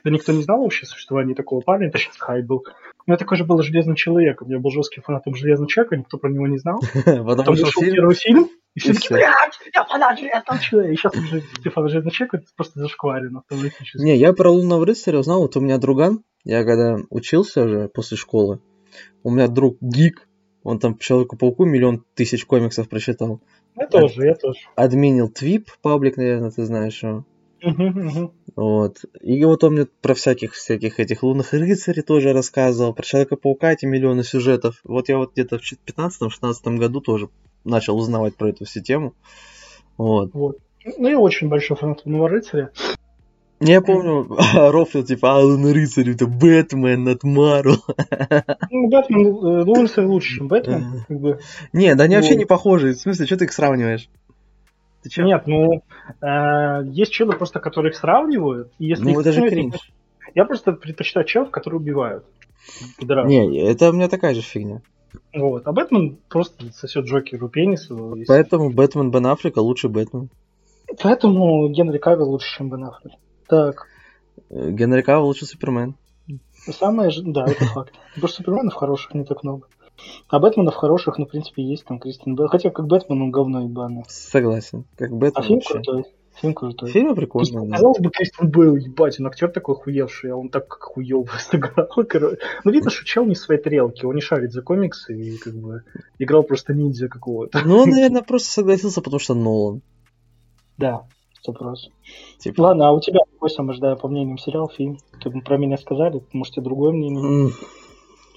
[0.04, 2.64] Да никто не знал вообще существования такого парня, это сейчас хайп был.
[3.06, 4.48] У меня такой же был Железным Человеком.
[4.48, 6.80] Я был жестким фанатом Железного Человека, никто про него не знал.
[7.04, 9.30] Потом вышел первый фильм, и все таки блядь,
[9.72, 10.92] я фанат Железного Человека.
[10.92, 14.02] И сейчас уже Стефан Железный Человек, это просто автоматически.
[14.02, 18.16] Не, я про Лунного рыцаря узнал, вот у меня друган, я когда учился уже после
[18.16, 18.60] школы,
[19.22, 20.26] у меня друг гик,
[20.64, 23.40] он там Человеку-пауку миллион тысяч комиксов прочитал.
[23.76, 24.58] Я тоже, я тоже.
[24.74, 27.24] Админил Твип, паблик, наверное, ты знаешь его.
[28.56, 29.04] Вот.
[29.20, 33.84] И вот он мне про всяких всяких этих лунных рыцарей тоже рассказывал, про Человека-паука эти
[33.84, 34.80] миллионы сюжетов.
[34.84, 37.28] Вот я вот где-то в 15-16 году тоже
[37.64, 39.14] начал узнавать про эту всю тему.
[39.98, 40.30] Вот.
[40.32, 40.58] вот.
[40.98, 42.70] Ну, я очень большой фанат Лунного рыцаря.
[43.58, 47.76] Я помню, Рофлил, типа, Алан Рыцарь, это Бэтмен от Мару.
[48.70, 51.40] Ну, Бэтмен, э, Лунсер лучше, чем Бэтмен, как бы.
[51.72, 52.92] Не, да они вообще не похожи.
[52.92, 54.08] В смысле, что ты их сравниваешь?
[55.06, 55.22] Ты чё?
[55.22, 55.84] Нет, ну,
[56.20, 58.72] э, есть челы просто, которые их сравнивают.
[58.80, 59.76] И если ну, это же кринж.
[60.34, 62.24] Я просто предпочитаю челов, которые убивают.
[63.00, 64.82] Не, это у меня такая же фигня.
[65.32, 67.88] Вот, а Бэтмен просто сосет Джокеру пенис.
[68.26, 70.28] Поэтому Бэтмен Бен Аффлека лучше Бэтмен.
[71.00, 73.12] Поэтому Генри Кавилл лучше, чем Бен Аффлек.
[73.46, 73.86] Так.
[74.50, 75.94] Э, Генри Кавилл лучше Супермен.
[76.72, 77.94] Самое же, да, это факт.
[78.14, 79.68] Потому что Суперменов хороших не так много.
[80.28, 82.48] А Бэтменов хороших, ну, в принципе, есть там Кристин Бэл.
[82.48, 84.04] Хотя как Бэтмен, он говно ебаный.
[84.08, 84.84] Согласен.
[84.96, 85.74] Как Бэтмен А фильм вообще.
[85.74, 86.04] крутой.
[86.40, 86.90] Фильм крутой.
[86.90, 87.76] Фильм прикольный, да.
[87.76, 91.88] Казалось бы, Кристин Бейл, ебать, он актер такой хуевший, а он так как хуёво сыграл,
[92.08, 92.38] короче.
[92.64, 95.54] Ну, видно, что чел не в своей тарелке, он не шарит за комиксы и как
[95.54, 95.82] бы
[96.18, 97.62] играл просто ниндзя какого-то.
[97.64, 99.80] Ну, он, наверное, просто согласился, потому что Нолан.
[100.76, 101.06] Да,
[101.52, 101.92] процентов.
[102.38, 102.62] Типа...
[102.62, 104.98] Ладно, а у тебя какой самый ожидаемый по мнениям сериал, фильм?
[105.22, 107.52] Ты про меня сказали, можете другое мнение?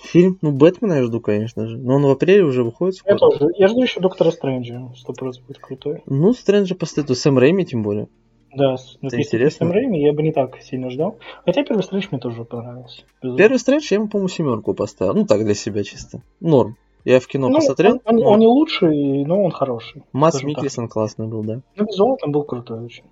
[0.01, 0.37] Фильм?
[0.41, 1.77] Ну, Бэтмена я жду, конечно же.
[1.77, 3.13] Но он в апреле уже выходит скоро.
[3.13, 3.45] Я тоже.
[3.55, 4.91] Я жду еще Доктора Стрэнджа.
[4.95, 6.03] Сто процентов будет крутой.
[6.05, 7.17] Ну, Стрэнджа поставит.
[7.17, 8.07] Сэм Рэйми тем более.
[8.55, 9.65] Да, это интересно.
[9.65, 11.17] Сэм Рэйми я бы не так сильно ждал.
[11.45, 13.03] Хотя первый Стрэндж мне тоже понравился.
[13.21, 13.37] Безумно.
[13.37, 15.13] Первый Стрэндж я ему, по-моему, семерку поставил.
[15.13, 16.21] Ну, так, для себя чисто.
[16.39, 16.77] Норм.
[17.05, 18.01] Я в кино ну, посмотрел.
[18.05, 20.03] Он, он, он не лучший, но он хороший.
[20.11, 21.61] Масс Микельсон классный был, да.
[21.75, 23.03] Ну, визуал там был крутой очень.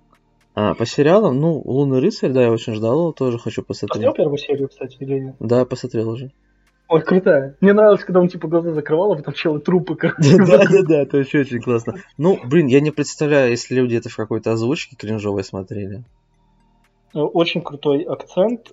[0.54, 4.04] А, по сериалам, ну, Лунный рыцарь, да, я очень ждал его, тоже хочу посмотреть.
[4.04, 5.36] Посмотрел первую серию, кстати, или нет?
[5.38, 6.32] Да, посмотрел уже.
[6.88, 7.54] Ой, крутая.
[7.60, 11.18] Мне нравилось, когда он типа глаза закрывал, а потом челы трупы Да, да, да, это
[11.18, 11.96] вообще очень классно.
[12.16, 16.04] Ну, блин, я не представляю, если люди это в какой-то озвучке кринжовой смотрели.
[17.14, 18.72] Э, очень крутой акцент.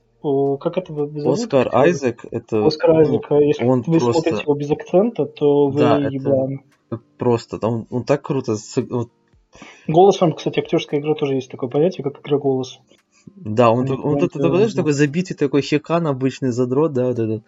[0.60, 1.40] Как это зовут?
[1.40, 2.66] Оскар Айзек, это...
[2.66, 4.22] Оскар Айзек, а если он вы просто...
[4.22, 6.64] смотрите его без акцента, то вы да, еблан.
[6.90, 8.56] Это просто, он, он так круто...
[8.90, 9.10] Вот...
[9.88, 12.80] Голосом, кстати, актерская игра тоже есть такое понятие, как игра голос.
[13.36, 17.44] Да, он, он, он, тут, знаешь, такой забитый такой хекан, обычный задрот, да, вот этот.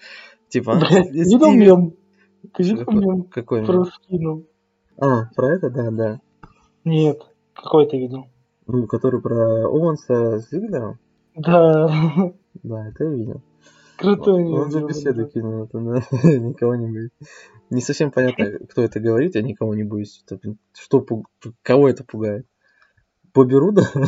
[0.50, 0.80] Типа,
[1.12, 1.94] видел мем?
[2.58, 3.24] Видел мем?
[3.24, 4.46] Какой Про скину.
[5.00, 6.22] А, про это, да, да.
[6.84, 7.22] Нет,
[7.54, 8.28] какой ты видел?
[8.66, 11.00] Ну, который про Оуэнса с Зиглером?
[11.36, 11.88] Да.
[12.64, 13.42] Да, это я видел.
[13.98, 14.46] Крутой.
[14.46, 15.30] Он, он же беседу да.
[15.30, 15.96] кинул, это на...
[16.24, 17.14] никого не будет.
[17.70, 20.24] Не совсем понятно, кто это говорит, я никого не боюсь.
[20.74, 21.06] Что,
[21.62, 22.46] кого это пугает?
[23.34, 23.84] Бобби Руда?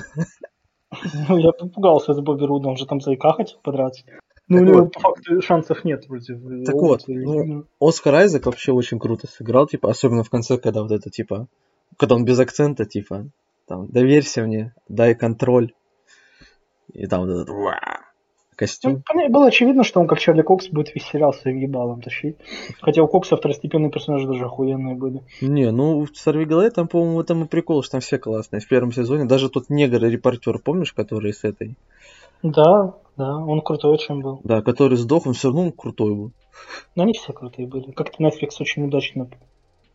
[1.29, 4.03] Ну, я попугался за Бобби Руда, он же там заика хотел подраться.
[4.49, 6.39] Ну, у него вот, по факту шансов нет против.
[6.65, 10.91] Так вот, ну, Оскар Айзек вообще очень круто сыграл, типа, особенно в конце, когда вот
[10.91, 11.47] это, типа,
[11.97, 13.27] когда он без акцента, типа,
[13.67, 15.73] там, доверься мне, дай контроль.
[16.91, 17.49] И там вот этот
[18.55, 19.03] костюм.
[19.13, 22.35] Ну, было очевидно, что он как Чарли Кокс будет весь сериал своим ебалом тащить.
[22.81, 25.21] Хотя у Кокса второстепенные персонажи даже охуенные были.
[25.39, 28.59] Не, ну в Сорви Голы там, по-моему, этом и прикол, что там все классные.
[28.59, 31.75] В первом сезоне даже тот негр-репортер, помнишь, который с этой?
[32.43, 34.41] Да, да, он крутой очень был.
[34.43, 36.31] Да, который сдох, он все равно крутой был.
[36.95, 37.91] Но они все крутые были.
[37.91, 39.29] Как-то Netflix очень удачно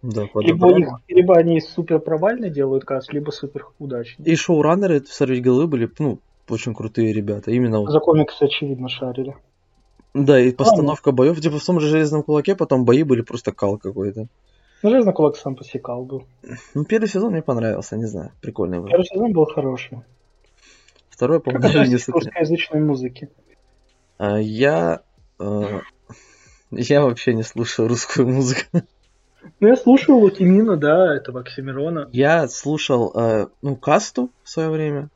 [0.04, 4.22] да, либо, их, либо они супер провально делают каст, либо супер удачно.
[4.24, 6.18] И шоураннеры в Сорви Голы были, ну,
[6.48, 7.50] очень крутые ребята.
[7.50, 9.34] Именно За комиксы, очевидно, шарили.
[10.12, 13.52] Да, и постановка а, боев, типа в том же железном кулаке, потом бои были просто
[13.52, 14.28] кал какой-то.
[14.82, 16.24] Ну, железный кулак сам посекал был.
[16.74, 18.88] Ну, первый сезон мне понравился, не знаю, прикольный был.
[18.88, 20.02] Первый сезон был хороший.
[21.14, 23.30] Второй, по-моему, даже не русскоязычной музыки.
[24.18, 25.02] А, я...
[25.38, 25.82] А,
[26.72, 28.82] я вообще не слушаю русскую музыку.
[29.60, 32.08] Ну, я слушал Лукимина, да, это Оксимирона.
[32.12, 35.08] Я слушал, э, ну, Касту в свое время.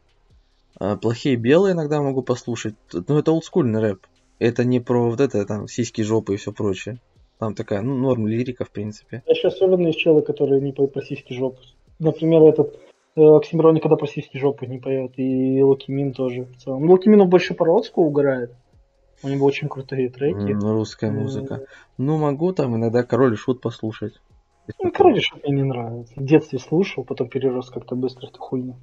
[0.78, 2.76] А, плохие белые иногда могу послушать.
[2.92, 4.06] Ну, это олдскульный рэп.
[4.38, 7.00] Это не про вот это, там, сиськи, жопы и все прочее.
[7.40, 9.24] Там такая, ну, норм лирика, в принципе.
[9.26, 11.58] А еще особенно есть челы, которые не поют про сиськи жопу.
[11.98, 12.78] Например, этот э,
[13.18, 16.86] Оксимирон никогда про сиськи жопу не поет, и Лукимин тоже в целом.
[16.86, 18.54] Ну, больше по родску угорает.
[19.22, 20.52] У него очень крутые треки.
[20.52, 21.66] Ну, русская музыка.
[21.96, 24.14] Ну, могу там иногда Король и Шут послушать.
[24.80, 26.12] Ну, Король и Шут мне не нравится.
[26.14, 28.76] В детстве слушал, потом перерос как-то быстро эту хуйню.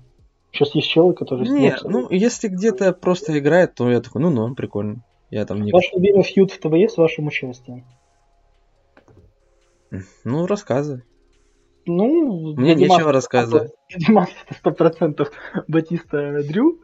[0.52, 1.50] Сейчас есть челы, которые...
[1.50, 5.04] Не, ну, если где-то просто играет, то я такой, ну, ну, прикольно.
[5.30, 5.72] Я там не...
[5.72, 7.86] Ваш любимый фьюд в ТВЕ с вашим участием?
[10.24, 11.04] Ну, рассказывай.
[11.86, 13.72] Ну, мне нечего рассказывать.
[13.96, 15.32] Димас это сто процентов
[15.68, 16.82] Батиста Дрю.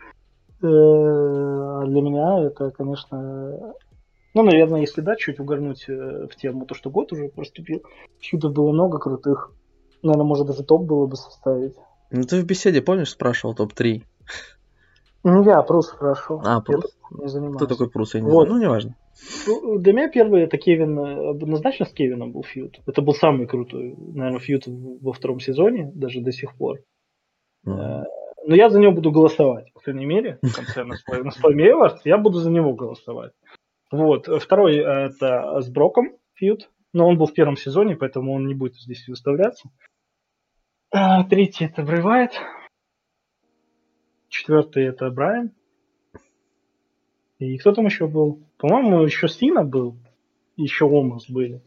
[0.64, 3.74] А для меня это, конечно,
[4.34, 7.84] ну, наверное, если да, чуть угорнуть э, в тему, то, что год уже проступил,
[8.20, 9.52] фьюдов было много крутых.
[10.04, 11.76] Наверное, может, даже топ было бы составить.
[12.12, 14.04] Ну, ты в беседе, помнишь, спрашивал топ-3?
[15.24, 16.42] Ну, я Прус спрашивал.
[16.46, 16.86] А, Прус?
[17.12, 17.58] Не занимаюсь.
[17.58, 18.14] Кто такой Прус?
[18.14, 18.48] Я не вот.
[18.48, 18.60] знаю.
[18.60, 18.96] Ну, неважно.
[19.48, 22.80] Ну, для меня первый это Кевин, однозначно с Кевином был фьюд.
[22.88, 26.80] Это был самый крутой, наверное, фьюд во втором сезоне, даже до сих пор.
[27.66, 28.04] Mm.
[28.44, 32.18] Но я за него буду голосовать, по крайней мере, в конце на свой Эвард, я
[32.18, 33.34] буду за него голосовать.
[33.92, 34.28] Вот.
[34.42, 38.76] Второй это с Броком фьюд, но он был в первом сезоне, поэтому он не будет
[38.76, 39.70] здесь выставляться.
[41.30, 42.32] Третий это Брейвайт.
[44.30, 45.52] Четвертый это Брайан.
[47.42, 48.40] И кто там еще был?
[48.58, 49.96] По-моему, еще Сина был.
[50.58, 51.62] Еще Омас были.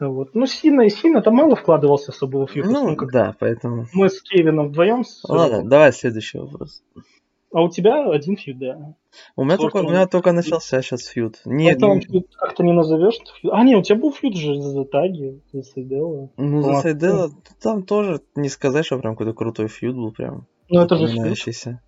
[0.00, 0.34] Вот.
[0.34, 2.66] Ну, Сина и Сина там мало вкладывался особо в Фьюз.
[2.66, 3.86] Ну, ну, как да, поэтому...
[3.92, 5.04] Мы с Кевином вдвоем.
[5.04, 5.22] С...
[5.28, 6.82] Ладно, давай следующий вопрос.
[7.52, 8.96] А у тебя один фьюд, да.
[9.36, 11.36] У меня, только, у меня только начался сейчас фьюд.
[11.44, 12.00] Нет, не...
[12.00, 13.14] фьюд как-то не назовешь.
[13.52, 16.30] А, нет, у тебя был фьюд же за таги, за Сайдела.
[16.36, 17.30] Ну, за Сайдела
[17.62, 20.48] там тоже не сказать, что прям какой-то крутой фьюд был прям.
[20.68, 21.78] Ну, это же фьюд.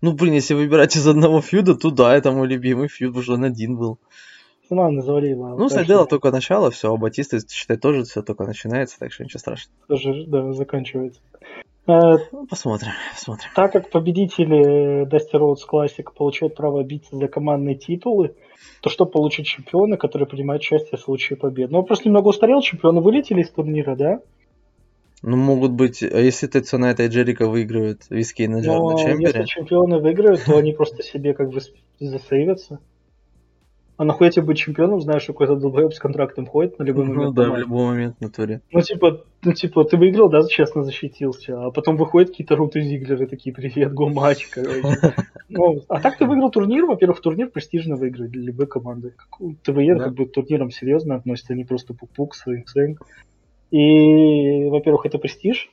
[0.00, 3.44] Ну, блин, если выбирать из одного фьюда, то да, это мой любимый фьюд, уже он
[3.44, 3.98] один был.
[4.70, 5.56] Ладно, завалило.
[5.56, 9.40] Ну, Сайдела только начало, все, а Батиста, считай, тоже все только начинается, так что ничего
[9.40, 9.78] страшного.
[9.88, 11.20] Тоже, да, заканчивается.
[11.86, 13.48] Э, ну, посмотрим, посмотрим.
[13.54, 18.34] Так как победители Dusty Rhodes Classic получают право биться за командные титулы,
[18.82, 21.72] то что получат чемпионы, которые принимают участие в случае победы?
[21.72, 24.20] Ну, просто немного устарел, чемпионы вылетели из турнира, да?
[25.22, 29.24] Ну, могут быть, а если Тедсонайт и Джерика выигрывают виски на, Но на чемпионе?
[29.26, 31.60] если чемпионы выиграют, то они просто себе как бы
[31.98, 32.78] засейвятся.
[33.96, 37.14] А нахуй тебе быть чемпионом, знаешь, что какой-то долбоеб с контрактом ходит на любой ну
[37.14, 37.34] момент?
[37.34, 38.60] Ну да, в любой момент на туре.
[38.70, 43.26] Ну типа, ну типа, ты выиграл, да, честно защитился, а потом выходят какие-то руты Зиглеры
[43.26, 44.82] такие, привет, го матч, короче.
[45.48, 49.14] Ну, а так ты выиграл турнир, во-первых, турнир престижно выиграть для любой команды.
[49.64, 52.98] ТВЕ как бы к турнирам серьезно относится, не просто пук-пук, свинг-свинг.
[53.70, 55.70] И, во-первых, это престиж,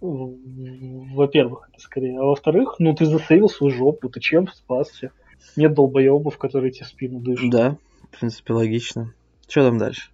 [0.00, 2.18] во-первых, это скорее.
[2.18, 5.10] А во-вторых, ну ты засейвил свою жопу, ты чем спасся?
[5.56, 7.50] Нет долбоебов, которые тебе спину дышат.
[7.50, 7.76] Да,
[8.10, 9.14] в принципе, логично.
[9.48, 10.10] Что там дальше?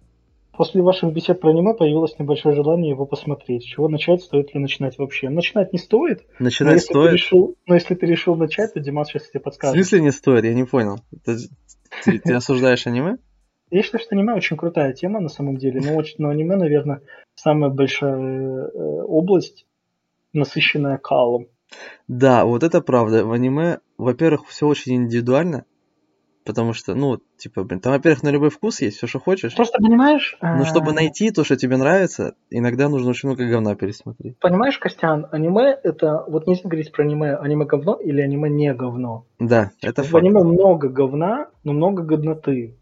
[0.55, 3.63] После ваших бесед про аниме появилось небольшое желание его посмотреть.
[3.63, 5.29] С чего начать, стоит ли начинать вообще?
[5.29, 6.21] Начинать не стоит.
[6.37, 7.13] Начинать но стоит.
[7.13, 9.75] Решил, но если ты решил начать, то Димас сейчас тебе подскажет.
[9.75, 10.45] В смысле не стоит?
[10.45, 10.99] Я не понял.
[11.25, 11.37] Ты,
[12.03, 13.17] ты, ты осуждаешь аниме?
[13.71, 17.01] Я считаю, что аниме очень крутая тема на самом деле, но, но аниме, наверное,
[17.35, 19.65] самая большая э, область,
[20.33, 21.47] насыщенная калом.
[22.07, 23.25] Да, вот это правда.
[23.25, 25.65] В аниме, во-первых, все очень индивидуально,
[26.45, 29.55] потому что, ну, типа, блин, там, во-первых, на любой вкус есть, все, что хочешь.
[29.55, 30.37] Просто понимаешь...
[30.41, 34.37] Но чтобы а, найти то, что тебе нравится, иногда нужно очень много говна пересмотреть.
[34.39, 36.23] Понимаешь, Костян, аниме это...
[36.27, 39.25] Вот нельзя говорить про аниме, аниме говно или аниме не говно.
[39.39, 40.23] Да, это В факт.
[40.23, 42.77] аниме много говна, но много годноты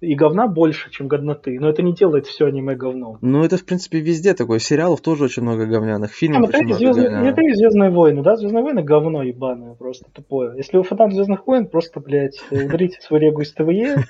[0.00, 1.58] и говна больше, чем годноты.
[1.58, 3.18] Но это не делает все аниме говном.
[3.20, 4.58] Ну, это, в принципе, везде такое.
[4.58, 6.12] Сериалов тоже очень много говняных.
[6.12, 7.32] Фильмов а, очень много звездные, говняных.
[7.32, 8.36] Это и Звездные войны, да?
[8.36, 10.56] Звездные войны говно ебаное, просто тупое.
[10.56, 14.04] Если вы фанат Звездных войн, просто, блядь, удалите свою регу из ТВЕ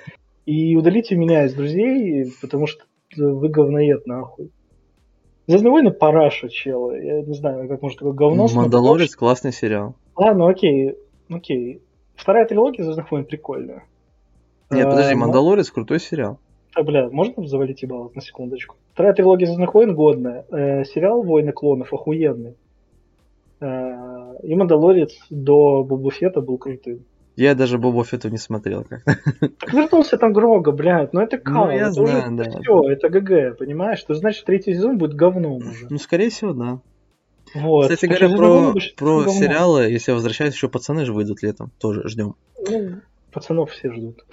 [0.45, 2.85] и удалите меня из друзей, потому что
[3.17, 4.51] вы говноед, нахуй.
[5.47, 7.03] Звездные войны параша, челы.
[7.03, 9.95] Я не знаю, как может такое говно Мандалорец классный сериал.
[10.15, 10.97] Ладно, окей,
[11.31, 11.81] окей.
[12.15, 13.85] Вторая трилогия Звездных войн прикольная.
[14.71, 16.39] Нет, подожди, Мандалорец крутой сериал.
[16.75, 18.77] А, бля, можно завалить ебало на секундочку?
[18.93, 20.45] Вторая трилогия Звездных войн годная.
[20.51, 22.55] Э, сериал Войны клонов охуенный.
[23.61, 27.05] Э, и Мандалорец до Боба Фета был крутым.
[27.37, 29.05] Я даже Боба Фету не смотрел как
[29.41, 32.61] Так вернулся там Грога, блядь, ну это кал, ну, я это знаю, уже да.
[32.61, 34.03] все, это ГГ, понимаешь?
[34.03, 35.87] То значит третий сезон будет говном уже.
[35.89, 36.81] Ну, скорее всего, да.
[37.55, 37.91] Вот.
[37.91, 42.35] Кстати говоря, про, про сериалы, если возвращаюсь, еще пацаны же выйдут летом, тоже ждем.
[42.69, 42.97] Ну,
[43.33, 44.25] пацанов все ждут.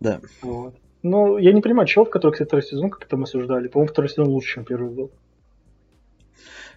[0.00, 0.20] Да.
[0.42, 0.74] Вот.
[1.02, 3.68] Но я не понимаю, чего, в который, кстати, второй сезон, как это мы осуждали.
[3.68, 5.10] По-моему, второй сезон лучше, чем первый был.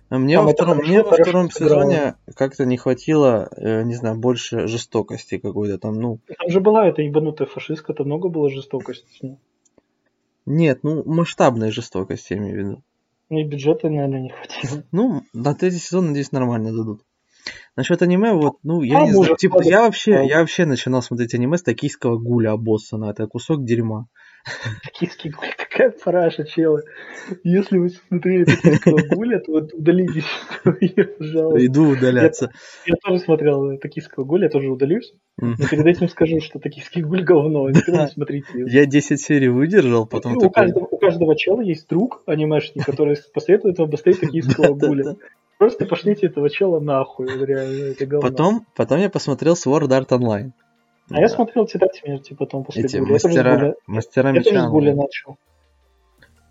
[0.09, 4.17] А мне, Там во втором, мне во втором сезоне как-то не хватило, э, не знаю,
[4.17, 6.19] больше жестокости какой-то там, ну.
[6.25, 9.37] Там же была эта ебанутая фашистка, там много было жестокости.
[10.47, 12.83] Нет, ну масштабная жестокость, я имею в виду.
[13.29, 14.83] И бюджета, наверное, не хватило.
[14.91, 17.03] Ну, на третий сезон, надеюсь, нормально дадут.
[17.75, 19.37] Насчет аниме, вот, ну, я а не знаю.
[19.37, 23.11] Типа, я вообще, я вообще начинал смотреть аниме с токийского гуля Боссона.
[23.11, 24.07] Это кусок дерьма.
[24.83, 26.83] Токийский гуль, какая параша, челы.
[27.43, 30.25] Если вы смотрели токийского гуля, то вот удалитесь,
[30.63, 31.65] пожалуйста.
[31.65, 32.51] Иду удаляться.
[32.85, 35.13] Я, я тоже смотрел токийского гуля, я тоже удалюсь.
[35.37, 40.05] Но перед этим скажу, что токийский гуль говно, никогда не смотрите Я 10 серий выдержал,
[40.05, 45.15] потом у, каждого, у каждого чела есть друг анимешник, который посоветует вам быстрее токийского гуля.
[45.59, 48.29] Просто пошлите этого чела нахуй, реально, это говно.
[48.29, 50.51] Потом, потом я посмотрел Sword Art Online.
[51.09, 51.19] А да.
[51.19, 53.11] я смотрел Тетрадь смерти потом после Эти Гуля.
[53.11, 53.75] мастера, гуля...
[53.85, 54.49] мастера меча.
[54.49, 55.37] Я тоже с Гуля начал.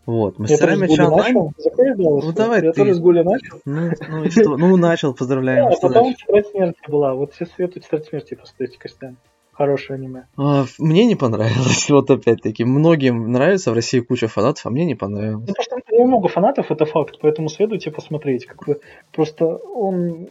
[0.04, 1.34] Вот, мастера я меча онлайн.
[1.34, 2.20] Начал.
[2.20, 2.80] Ну давай я ты.
[2.80, 3.60] тоже с Гуля начал.
[3.64, 4.56] Ну, ну и что?
[4.58, 5.70] Ну начал, поздравляем.
[5.70, 7.14] Да, а потом Тетрадь смерти была.
[7.14, 9.16] Вот все советуют Тетрадь смерти поставить Костян.
[9.58, 10.26] Хорошее аниме.
[10.36, 11.90] А, мне не понравилось.
[11.90, 12.64] Вот опять-таки.
[12.64, 15.48] Многим нравится, в России куча фанатов, а мне не понравилось.
[15.48, 18.46] Ну, просто немного фанатов, это факт, поэтому следуйте посмотреть.
[18.46, 18.80] Как бы
[19.12, 20.28] просто он,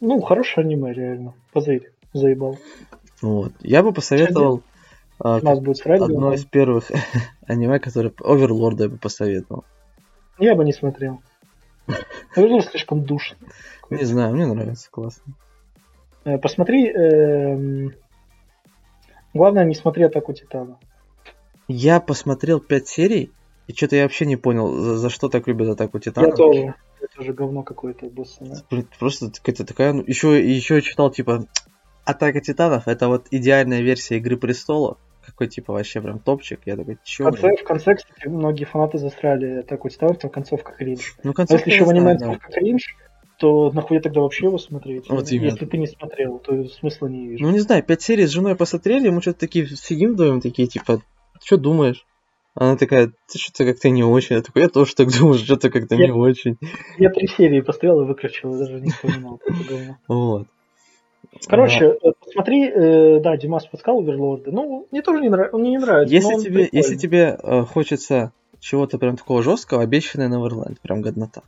[0.00, 1.34] ну, хорошее аниме, реально.
[1.52, 2.56] Позырь, заебал.
[3.20, 3.52] Вот.
[3.60, 4.62] Я бы посоветовал
[5.18, 6.90] а, У нас будет радио, одно из первых
[7.46, 9.64] аниме, которое Оверлорда я бы посоветовал.
[10.38, 11.20] Я бы не смотрел.
[12.34, 13.36] Оверлорд слишком душно.
[13.90, 15.34] Не знаю, мне нравится, классно.
[16.24, 17.90] Э, посмотри, э,
[19.34, 20.78] главное не смотри Атаку Титана.
[21.68, 23.30] Я посмотрел пять серий,
[23.68, 26.26] и что-то я вообще не понял, за, за что так любят Атаку Титана.
[26.26, 26.74] Я тоже.
[27.00, 28.38] Это же говно какое-то, босс.
[28.98, 31.46] Просто какая-то такая, ну, еще, еще читал, типа,
[32.04, 34.98] Атака Титанов это вот идеальная версия Игры Престолов.
[35.24, 36.60] Какой типа вообще прям топчик.
[36.64, 40.72] Я такой, чё, в конце, в конце, кстати, многие фанаты засрали Атаку Титанов, там концовка
[40.72, 41.16] кринж.
[41.22, 42.58] Ну, концовка а если еще в аниме концовка да.
[42.58, 42.96] кринж,
[43.40, 45.08] то нахуй тогда вообще его смотреть?
[45.08, 45.46] Вот именно.
[45.46, 47.42] Если ты не смотрел, то смысла не вижу.
[47.42, 51.00] Ну не знаю, пять серий с женой посмотрели, мы что-то такие сидим вдвоем, такие, типа,
[51.42, 52.06] что думаешь?
[52.54, 54.36] Она такая, ты что-то как-то не очень.
[54.36, 56.58] Я такой, я тоже так думаю, что-то как-то не очень.
[56.98, 59.40] Я три серии посмотрел и выключил, даже не вспоминал.
[60.06, 60.46] Вот.
[61.46, 62.10] Короче, да.
[62.10, 64.50] Э, посмотри, э, да, Димас подсказал Оверлорды.
[64.50, 66.14] Ну, мне тоже не нравится, мне не нравится.
[66.14, 71.42] Если тебе, если тебе э, хочется чего-то прям такого жесткого, обещанный Неверленд, прям годнота.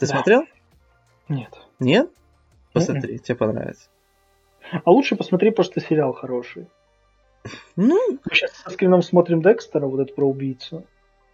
[0.00, 0.14] Ты да.
[0.14, 0.44] смотрел?
[1.28, 1.50] Нет.
[1.78, 2.10] Нет?
[2.72, 3.18] Посмотри, Mm-mm.
[3.18, 3.88] тебе понравится.
[4.84, 6.66] А лучше посмотри просто сериал хороший.
[7.76, 10.84] Ну, мы сейчас со скрином смотрим Декстера, вот это про убийцу.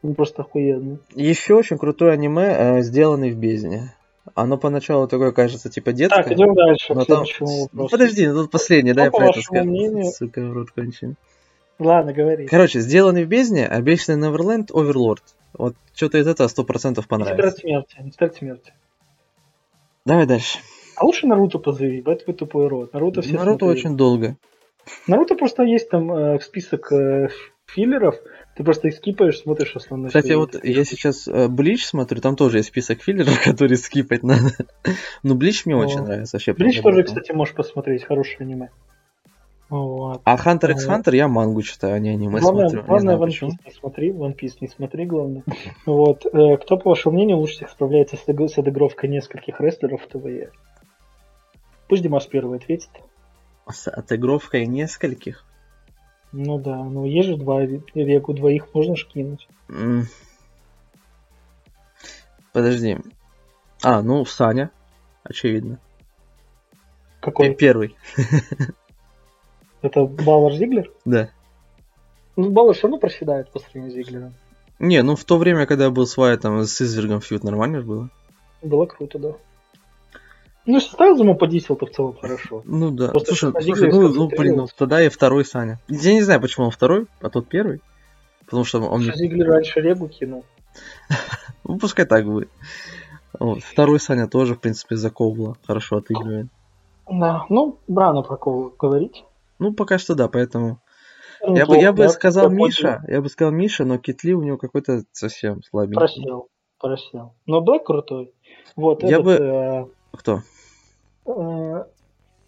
[0.02, 0.98] Он просто охуенный.
[1.14, 3.94] Еще очень крутой аниме, э, сделанный в бездне.
[4.34, 6.24] Оно поначалу такое кажется, типа детское.
[6.24, 6.94] Так, идем дальше.
[6.94, 7.24] Но там...
[7.72, 10.02] Ну, подожди, ну тут последний, дай про это скажу.
[10.10, 11.16] Сука, в рот кончен.
[11.78, 12.46] Ладно, говори.
[12.46, 15.22] Короче, сделанный в бездне, обещанный Неверленд, Оверлорд.
[15.58, 17.36] Вот что-то из этого сто процентов понравится.
[17.36, 18.72] Тетрадь смерти, тетрадь смерти.
[20.04, 20.58] Давай дальше.
[20.96, 22.92] А лучше Наруто позови, бать вы тупой рот.
[22.92, 23.78] Наруто все Наруто смотрели.
[23.78, 24.36] очень долго.
[25.06, 27.28] Наруто просто есть там э, список э,
[27.66, 28.14] филлеров,
[28.56, 30.08] ты просто их скипаешь, смотришь основной.
[30.08, 34.52] Кстати, вот я сейчас э, Блич смотрю, там тоже есть список филлеров, которые скипать надо.
[35.22, 35.78] Но Блич мне О.
[35.78, 36.54] очень нравится вообще.
[36.54, 38.70] Блич тоже, кстати, можешь посмотреть, хорошее аниме.
[39.68, 40.20] Вот.
[40.24, 42.86] А Hunter x Hunter я мангу читаю, а не аниме главное, смотрю.
[42.86, 45.42] Главное, One Piece не смотри, One Piece не смотри, главное.
[45.86, 46.24] Вот.
[46.26, 50.52] Э, кто, по вашему мнению, лучше всех справляется с отыгровкой нескольких рестлеров в ТВЕ?
[51.88, 52.90] Пусть Димас первый ответит.
[53.68, 55.44] С отыгровкой нескольких?
[56.30, 59.48] Ну да, ну есть же два реку, двоих можно ж кинуть.
[62.52, 62.98] Подожди.
[63.82, 64.70] А, ну Саня,
[65.24, 65.80] очевидно.
[67.20, 67.54] Какой?
[67.54, 67.96] Первый.
[69.86, 70.90] Это Баллар Зиглер?
[71.04, 71.30] Да.
[72.34, 74.34] Ну, Баллар все равно проседает по сравнению с Зиглером.
[74.78, 78.10] Не, ну в то время, когда был с Вайтом, с Извергом фьют, нормально было?
[78.62, 79.32] Было круто, да.
[80.66, 82.62] Ну, если ставил ему по то в целом хорошо.
[82.64, 83.10] Ну да.
[83.10, 85.78] Просто слушай, слушай ну, ну блин, ну, тогда и второй Саня.
[85.86, 87.80] Я не знаю, почему он второй, а тот первый.
[88.44, 89.02] Потому что он...
[89.02, 90.44] Что Зиглер раньше Регу кинул.
[91.64, 92.50] ну, пускай так будет.
[93.38, 93.62] Вот.
[93.62, 96.48] Второй Саня тоже, в принципе, за Ковла хорошо отыгрывает.
[97.08, 99.24] Да, ну, рано про Ковла говорить.
[99.58, 100.80] Ну, пока что да, поэтому...
[101.42, 104.56] Ну, я, бы, я бы сказал Миша, я бы сказал Миша, но Китли у него
[104.56, 105.96] какой-то совсем слабенький.
[105.96, 107.34] Просел, просел.
[107.46, 108.32] Но Блэк крутой.
[108.74, 109.32] Вот я этот, бы...
[109.32, 109.86] Э...
[110.12, 110.42] Кто?
[111.26, 111.84] Э,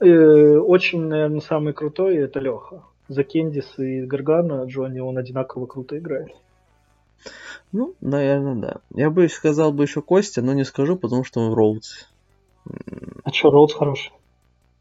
[0.01, 2.83] э, очень, наверное, самый крутой это Леха.
[3.09, 6.33] За Кендис и Гаргана Джонни он одинаково круто играет.
[7.73, 8.77] Ну, наверное, да.
[8.95, 12.07] Я бы сказал бы еще Костя, но не скажу, потому что он Роудс.
[13.25, 14.13] А что, Роудс хороший?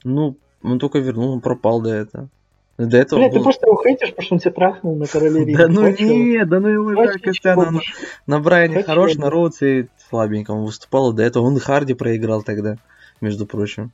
[0.03, 2.29] Ну, он только вернул, он пропал до этого.
[2.77, 3.39] До этого Блядь, был...
[3.39, 6.59] ты просто его хейтишь, потому что он тебя трахнул на короле Да ну не, да
[6.59, 7.79] ну его как Костяна.
[8.27, 12.77] На, Брайане хорош, на Роудсе слабенько он выступал, до этого он Харди проиграл тогда
[13.19, 13.91] между прочим.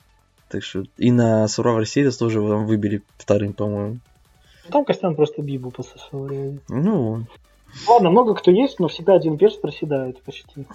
[0.50, 4.00] Так что и на Survivor Series тоже там выбили вторым, по-моему.
[4.70, 6.30] Там Костян просто Бибу пососал.
[6.70, 7.26] Ну,
[7.88, 10.66] Ладно, много кто есть, но всегда один перс проседает почти.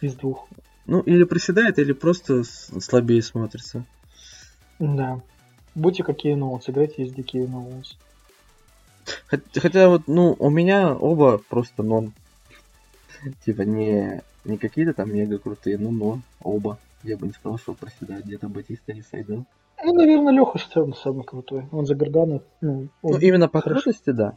[0.00, 0.46] Из двух.
[0.86, 3.84] Ну, или проседает, или просто слабее смотрится.
[4.80, 5.20] Да.
[5.74, 7.96] Будьте как Кейн Оуэнс, играйте есть Кейн Оуэнс.
[9.26, 12.12] Хотя, вот, ну, у меня оба просто нон.
[13.44, 16.22] Типа не, не какие-то там мега крутые, но нон.
[16.42, 16.78] Оба.
[17.02, 19.40] Я бы не сказал, что проседает где-то Батиста не сойдет.
[19.82, 21.66] Ну, наверное, Леха все самый крутой.
[21.72, 22.42] Он за Гаргана.
[22.60, 23.12] Ну, он...
[23.12, 24.36] ну именно по крутости, да.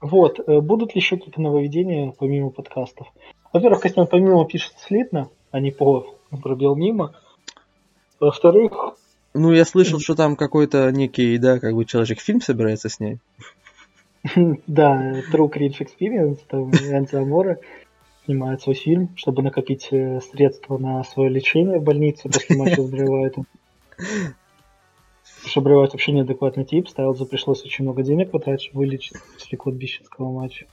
[0.00, 0.40] Вот.
[0.40, 3.08] Э, будут ли еще какие-то нововведения помимо подкастов?
[3.52, 6.06] Во-первых, Костян помимо пишет слитно, а не по
[6.42, 7.14] пробел мимо.
[8.20, 8.96] Во-вторых...
[9.38, 13.18] Ну, я слышал, что там какой-то некий, да, как бы человек фильм собирается снять.
[14.66, 17.60] Да, True Cringe Experience, там Антиамора
[18.24, 22.90] снимает свой фильм, чтобы накопить э, средства на свое лечение в больнице после матча с
[22.90, 23.46] Брайвайтом.
[23.96, 30.66] Потому что вообще неадекватный тип, Стайлзу пришлось очень много денег потратить, вылечить после кладбищенского матча.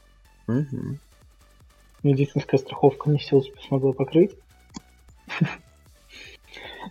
[2.02, 4.32] Медицинская страховка не все смогла покрыть.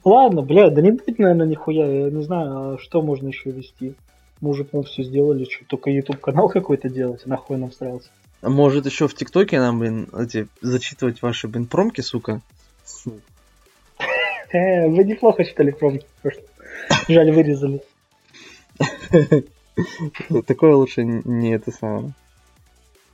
[0.05, 1.86] Ладно, бля, да не будет, наверное, нихуя.
[1.86, 3.95] Я не знаю, а что можно еще вести.
[4.41, 8.09] Мы уже, по все сделали, что только YouTube канал какой-то делать, нахуй нам встрялся.
[8.43, 12.43] А может еще в ТикТоке нам, блин, эти, зачитывать ваши, блин, промки, сука?
[14.53, 16.07] Э, вы неплохо читали промки.
[17.09, 17.82] Жаль, вырезали.
[20.47, 22.12] Такое лучше не это самое.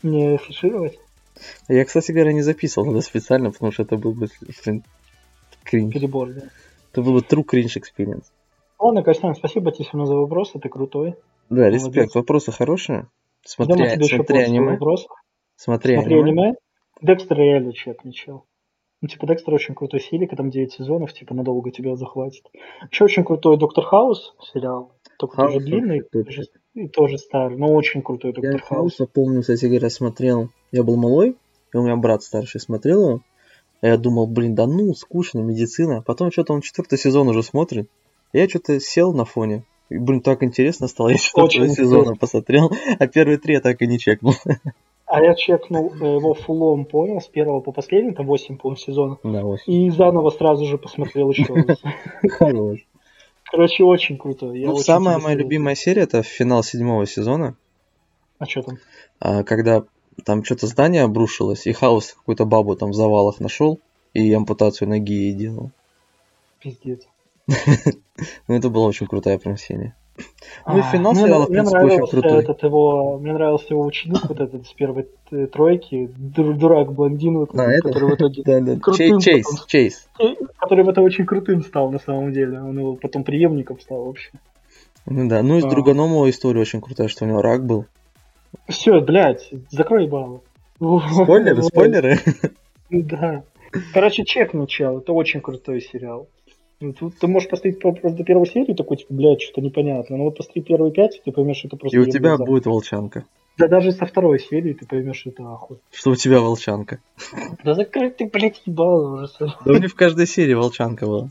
[0.03, 0.99] Не афишировать?
[1.69, 4.29] Я, кстати говоря, не записывал надо специально, потому что это был бы
[5.65, 5.95] кринж.
[5.95, 6.43] Перебор, да.
[6.93, 8.27] Это был бы true cringe experience.
[8.79, 11.15] Ладно, Костян, спасибо тебе за вопросы, ты крутой.
[11.51, 11.85] Да, Молодец.
[11.85, 13.09] респект, вопросы хорошие.
[13.45, 14.79] Смотри, смотри аниме.
[15.57, 16.31] Смотри, смотри аниме.
[16.31, 16.55] аниме.
[17.03, 18.45] Декстер реально чек, ничего.
[19.03, 22.45] Ну, типа, Декстер очень крутой серик, там 9 сезонов, типа, надолго тебя захватит.
[22.91, 24.93] Еще очень крутой Доктор Хаус сериал.
[25.19, 26.43] Только Хаус, тоже длинный, тоже,
[26.75, 29.01] и тоже старый, но очень крутой Доктор я Хаус.
[29.01, 30.51] Я помню, кстати говоря, смотрел.
[30.71, 31.37] Я был малой,
[31.73, 33.21] и у меня брат старший смотрел его.
[33.83, 36.03] А я думал, блин, да ну, скучно, медицина.
[36.03, 37.89] Потом что-то он четвертый сезон уже смотрит.
[38.33, 39.65] Я что-то сел на фоне.
[39.89, 41.09] И, блин, так интересно стало.
[41.09, 44.35] Я четвертого сезона посмотрел, а первые три я так и не чекнул.
[45.07, 49.19] А я чекнул э, его фулом, понял, с первого по последний, там 8, по сезонов.
[49.25, 49.65] Да, 8.
[49.67, 51.83] И заново сразу же посмотрел еще раз.
[52.31, 52.87] Хорош.
[53.51, 54.53] Короче, очень круто.
[54.53, 57.57] Я ну, очень самая моя любимая серия это финал седьмого сезона.
[58.39, 58.79] А что там?
[59.19, 59.83] А, когда
[60.25, 63.81] там что-то здание обрушилось, и Хаус какую-то бабу там в завалах нашел,
[64.15, 65.71] и ампутацию ноги ей делал.
[66.61, 67.07] Пиздец.
[68.49, 69.95] Ну, это была очень крутая прям серия.
[70.67, 72.43] Ну и финал мне, сериала, в принципе, очень крутой.
[72.43, 75.09] Этот его, мне нравился его ученик, вот этот с первой
[75.53, 78.43] тройки, дурак блондин, вот, а, который в итоге
[78.83, 80.09] крутым Чейз, Чейз.
[80.59, 82.61] Который в это очень крутым стал на самом деле.
[82.61, 84.31] Он его потом преемником стал вообще.
[85.07, 85.71] Ну да, ну и с а.
[85.71, 87.87] Другономова история очень крутая, что у него рак был.
[88.69, 90.41] Все, блядь, закрой баллы.
[90.79, 92.19] Спойлеры, спойлеры?
[92.91, 93.45] Да.
[93.93, 96.29] Короче, чекну, чел, это очень крутой сериал.
[96.81, 100.17] Ну, тут ты можешь посмотреть просто до первой серии, такой, типа, блядь, что-то непонятно.
[100.17, 101.99] Но вот посмотри первые пять, ты поймешь, что это просто...
[101.99, 102.45] И у тебя глаза.
[102.47, 103.27] будет волчанка.
[103.59, 105.79] Да даже со второй серии ты поймешь, что это ахуй.
[105.93, 107.01] Что у тебя волчанка.
[107.63, 109.53] Да закрой ты, блядь, ебало уже.
[109.65, 111.29] Да у меня в каждой серии волчанка была.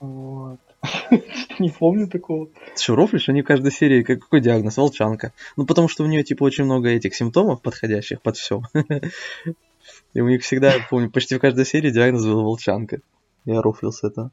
[0.00, 0.60] Вот.
[1.58, 2.46] Не помню такого.
[2.46, 3.28] Ты что, рофлишь?
[3.28, 4.76] Они в каждой серии какой диагноз?
[4.76, 5.32] Волчанка.
[5.56, 8.62] Ну, потому что у нее, типа, очень много этих симптомов, подходящих под все.
[10.14, 13.00] И у них всегда, помню, почти в каждой серии диагноз был волчанка.
[13.44, 14.30] Я рофлил с этого.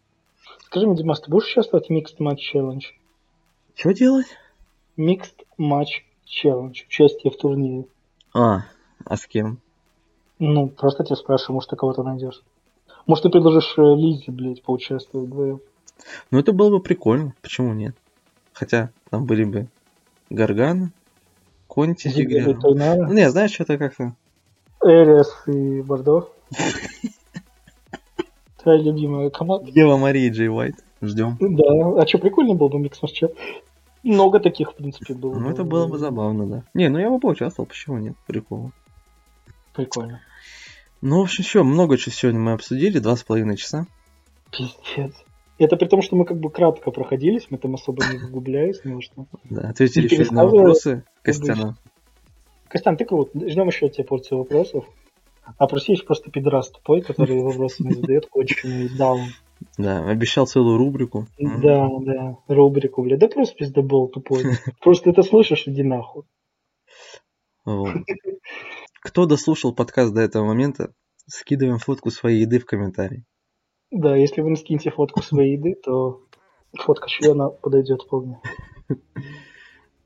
[0.66, 2.84] Скажи мне, Димас, ты будешь участвовать в Mixed Match Challenge?
[3.76, 4.28] Что делать?
[4.98, 6.76] Mixed Match Challenge.
[6.88, 7.86] Участие в турнире.
[8.34, 8.66] А,
[9.06, 9.60] а с кем?
[10.40, 12.42] Ну, просто тебя спрашиваю, может, ты кого-то найдешь.
[13.06, 15.62] Может, ты предложишь э, Лизе, блядь, поучаствовать вдвоем.
[16.30, 17.34] Ну, это было бы прикольно.
[17.42, 17.96] Почему нет?
[18.54, 19.68] Хотя там были бы
[20.30, 20.92] Гаргана,
[21.68, 22.58] Конти, Зигер.
[22.62, 24.14] Ну, не, знаешь, что-то как-то...
[24.84, 26.30] Эриас и Бордо.
[28.58, 29.72] Твоя любимая команда.
[29.72, 30.76] Ева Мария Джей Уайт.
[31.02, 31.38] Ждем.
[31.40, 33.30] Да, а что, прикольно было бы микс матча.
[34.04, 35.36] Много таких, в принципе, было.
[35.36, 36.64] Ну, это было бы забавно, да.
[36.74, 38.16] Не, ну я бы поучаствовал, почему нет?
[38.28, 38.72] Прикольно.
[39.74, 40.22] Прикольно.
[41.02, 43.88] Ну, в общем, все, много чего сегодня мы обсудили, два с половиной часа.
[44.52, 45.14] Пиздец.
[45.62, 48.94] Это при том, что мы как бы кратко проходились, мы там особо не углубляясь ни
[48.94, 49.28] во что.
[49.44, 51.78] Да, ответили еще на вопросы Костяна.
[52.68, 53.30] Костян, ты крут.
[53.36, 54.86] Ждем еще от тебя порцию вопросов.
[55.58, 59.28] А Прусевич просто пидорас тупой, который вопросы не задает, конченый даун.
[59.78, 61.28] Да, обещал целую рубрику.
[61.38, 63.18] Да, да, рубрику, бля.
[63.18, 64.44] Да просто пиздобол тупой.
[64.82, 66.24] Просто это слышишь, иди нахуй.
[69.04, 70.92] Кто дослушал подкаст до этого момента,
[71.28, 73.26] скидываем фотку своей еды в комментарии.
[73.92, 76.22] Да, если вы не скинете фотку своей еды, то
[76.74, 78.40] фотка члена подойдет вполне.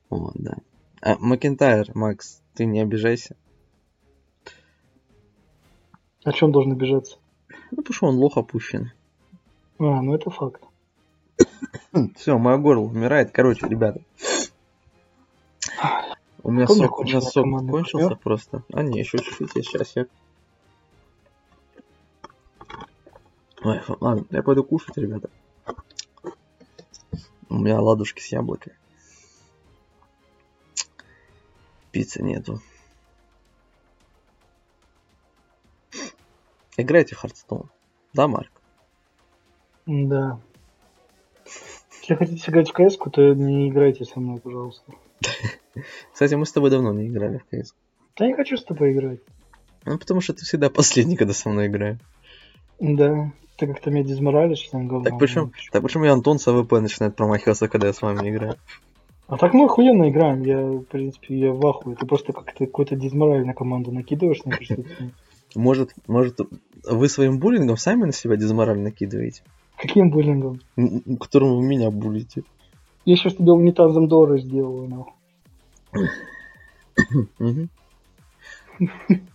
[0.09, 0.57] Вот, да.
[1.01, 3.35] А, Макентайр, Макс, ты не обижайся.
[6.23, 7.17] О чем должен обижаться?
[7.71, 8.91] Ну, потому что он лох опущен.
[9.77, 10.63] А, ну это факт.
[12.15, 13.31] Все, мое горло умирает.
[13.31, 14.01] Короче, ребята.
[16.41, 18.63] У меня Помню, сок, у меня сок кончился просто.
[18.71, 20.05] А, не, еще чуть-чуть, сейчас я...
[23.65, 25.31] Ой, ладно, я пойду кушать, ребята.
[27.49, 28.75] У меня ладушки с яблоками.
[31.91, 32.61] Пиццы нету.
[36.77, 37.71] Играйте в Hearthstone.
[38.13, 38.51] Да, Марк?
[39.87, 40.39] Да.
[42.01, 44.91] Если хотите играть в кс то не играйте со мной, пожалуйста.
[46.13, 47.73] Кстати, мы с тобой давно не играли в кс
[48.15, 49.21] Да я хочу с тобой играть.
[49.85, 51.97] Ну, потому что ты всегда последний, когда со мной играешь.
[52.79, 55.09] Да, ты как-то меня дезморалишь там говно.
[55.09, 58.55] Так почему, так почему и Антон с АВП начинает промахиваться, когда я с вами играю?
[59.27, 61.95] А так мы охуенно играем, я, в принципе, я в ахуе.
[61.95, 64.55] Ты просто как-то какой-то дизмораль на команду накидываешь на
[65.55, 66.39] Может, может,
[66.83, 69.41] вы своим буллингом сами на себя дизмораль накидываете?
[69.77, 70.59] Каким буллингом?
[71.19, 72.43] Которым вы меня булите.
[73.05, 75.13] Я сейчас тебе унитазом доры сделаю, нахуй.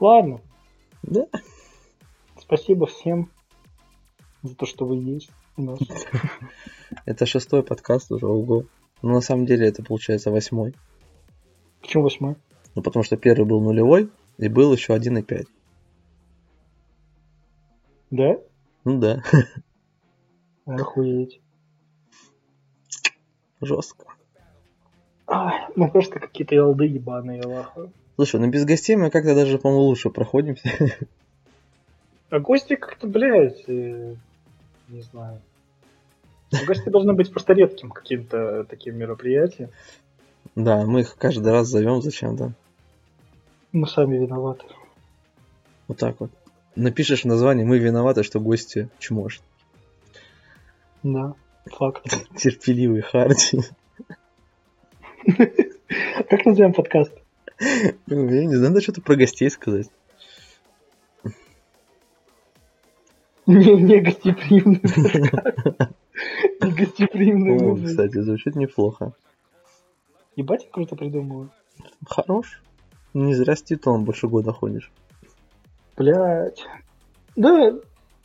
[0.00, 0.40] Ладно.
[1.02, 1.26] Да.
[2.38, 3.30] Спасибо всем
[4.42, 5.78] за то, что вы есть у нас.
[7.06, 8.64] Это шестой подкаст уже, ого.
[9.02, 10.74] Но на самом деле это получается восьмой.
[11.80, 12.36] Почему восьмой?
[12.74, 15.46] Ну потому что первый был нулевой, и был еще один и пять.
[18.10, 18.38] Да?
[18.84, 19.22] Ну да.
[20.66, 21.40] Охуеть.
[23.60, 24.06] Жестко.
[25.26, 27.92] А, ну просто какие-то елды ебаные, лаху.
[28.16, 30.68] Слушай, ну без гостей мы как-то даже, по-моему, лучше проходимся.
[32.28, 34.16] А гости как-то, блядь, э,
[34.88, 35.40] не знаю.
[36.66, 39.70] Гости должны быть просто редким каким-то таким мероприятием.
[40.54, 42.52] Да, мы их каждый раз зовем зачем-то.
[43.72, 44.64] Мы сами виноваты.
[45.86, 46.30] Вот так вот.
[46.74, 49.42] Напишешь в названии «Мы виноваты, что гости чмошат».
[51.02, 51.34] Да,
[51.66, 52.06] факт.
[52.36, 53.60] Терпеливый Харди.
[56.28, 57.12] Как назовем подкаст?
[57.58, 59.88] Ну, я не знаю, надо что-то про гостей сказать.
[63.46, 64.80] Не, не гостеприимный
[66.60, 69.12] Не гостеприимный Кстати, звучит неплохо.
[70.34, 71.48] Ебать, круто придумал.
[72.08, 72.62] Хорош.
[73.14, 74.90] Не зря с титулом больше года ходишь.
[75.96, 76.66] Блять.
[77.36, 77.72] Да,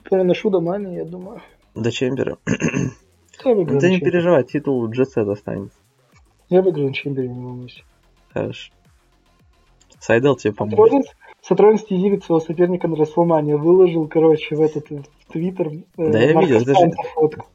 [0.03, 1.41] переношу до мани, я думаю.
[1.75, 2.37] До Чембера.
[2.45, 5.77] Ты не переживай, титул Джетсет останется.
[6.49, 7.83] Я выиграю на Чембере, не волнуйся.
[8.33, 8.73] Хорошо.
[10.01, 11.05] Сайдел тебе поможет.
[11.41, 13.55] Сатрон стизивит своего соперника на Расселмане.
[13.55, 15.69] Выложил, короче, в этот в Твиттер.
[15.97, 16.91] Э, да я видел, это же...
[17.13, 17.45] фотку.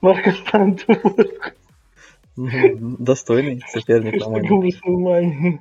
[0.00, 1.50] Марка Станта фотку.
[2.36, 5.60] Достойный соперник Мане.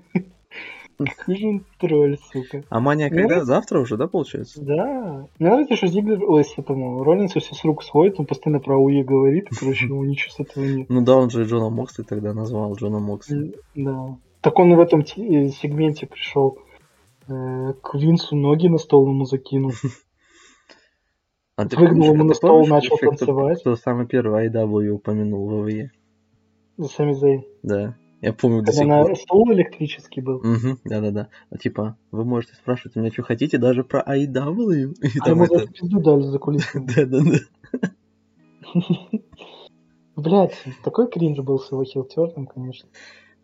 [0.97, 2.63] Какой он тролль, сука.
[2.69, 3.43] А Мания когда?
[3.43, 4.61] Завтра уже, да, получается?
[4.61, 5.27] Да.
[5.37, 9.03] Мне нравится, что Зиглер, ой, этому, Роллинсу все с рук сходит, он постоянно про УЕ
[9.03, 10.89] говорит, короче, ему ничего с этого нет.
[10.89, 13.55] Ну да, он же Джона Моксли тогда назвал, Джона Моксли.
[13.75, 14.17] Да.
[14.43, 15.03] Так он в этом э,
[15.49, 16.59] сегменте пришел
[17.29, 19.71] э, к Винсу ноги на стол ему закинул.
[21.55, 23.59] А ты Выгнул ему на стол, начал танцевать.
[23.59, 25.91] Кто самый первый IW упомянул в ВВЕ?
[26.81, 27.47] Сами Зей.
[27.61, 27.95] Да.
[28.21, 29.15] Я помню до сих пор.
[29.15, 30.37] стол электрический был.
[30.37, 31.27] Угу, да-да-да.
[31.51, 34.95] А, типа, вы можете спрашивать у меня, что хотите, даже про IW.
[34.99, 35.67] И а ему это...
[35.67, 36.87] пизду дали за кулисами.
[36.95, 37.91] Да-да-да.
[40.15, 42.89] Блять, такой кринж был с его хилтерном, конечно.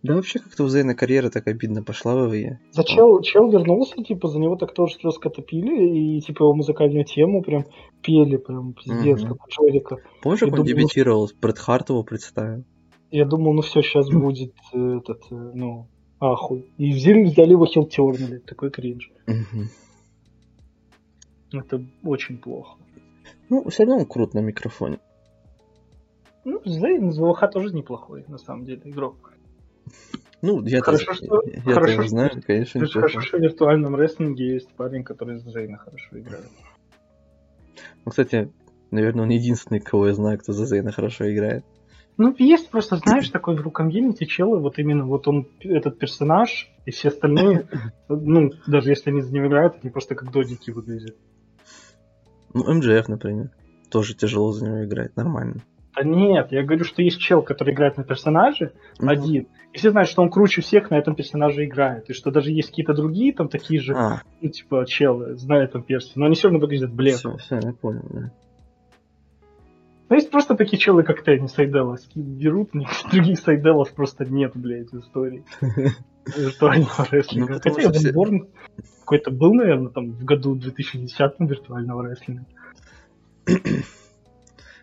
[0.01, 2.59] Да вообще как-то у Зейна карьера так обидно пошла в ВВЕ.
[2.71, 7.03] За чел, чел вернулся, типа, за него так тоже жестко топили, и типа его музыкальную
[7.03, 7.65] тему прям
[8.01, 9.35] пели, прям пиздец, угу.
[9.35, 9.97] как у Джорика.
[10.21, 12.63] Помнишь, как он дебютировал, ну, Брэд Харт его представил?
[13.11, 15.87] Я думал, ну все, сейчас будет э, этот, э, ну,
[16.21, 16.71] ахуй.
[16.77, 19.11] И взяли, взяли его хилтернули, такой кринж.
[21.51, 22.77] Это очень плохо.
[23.49, 24.99] Ну, все равно он крут на микрофоне.
[26.45, 29.33] Ну, Зейн из ВВХ тоже неплохой, на самом деле, игрок.
[30.41, 32.87] Ну, я хорошо, тоже, что, я хорошо, тоже знаю, что, конечно.
[32.87, 36.49] Хорошо, что в виртуальном рестлинге есть парень, который с Зейна хорошо играет.
[38.05, 38.51] Ну, кстати,
[38.91, 41.65] наверное, он единственный, кого я знаю, кто за Зейна хорошо играет.
[42.17, 46.91] Ну, есть просто, знаешь, такой в комьюнити челы, вот именно вот он, этот персонаж, и
[46.91, 47.67] все остальные,
[48.09, 51.15] ну, даже если они за него играют, они просто как додики выглядят.
[52.53, 53.51] Ну, МДФ, например,
[53.89, 55.61] тоже тяжело за него играть, нормально.
[55.99, 59.09] Да нет, я говорю, что есть чел, который играет на персонаже mm-hmm.
[59.09, 62.51] один, и все знают, что он круче всех на этом персонаже играет, и что даже
[62.51, 64.21] есть какие-то другие там такие же, а.
[64.39, 67.37] ну, типа, челы, знают там перси, но они все равно выглядят бледно.
[67.37, 68.31] Все, все, я понял, да.
[70.07, 72.69] Ну, есть просто такие челы, как ты, они сайделы берут,
[73.11, 75.43] других сайделов просто нет, блядь, в истории.
[76.37, 77.55] Виртуального рестлинга.
[77.55, 78.47] Ну, Хотя Эван Борн
[79.01, 82.45] какой-то был, наверное, там в году 2010 виртуального рестлинга.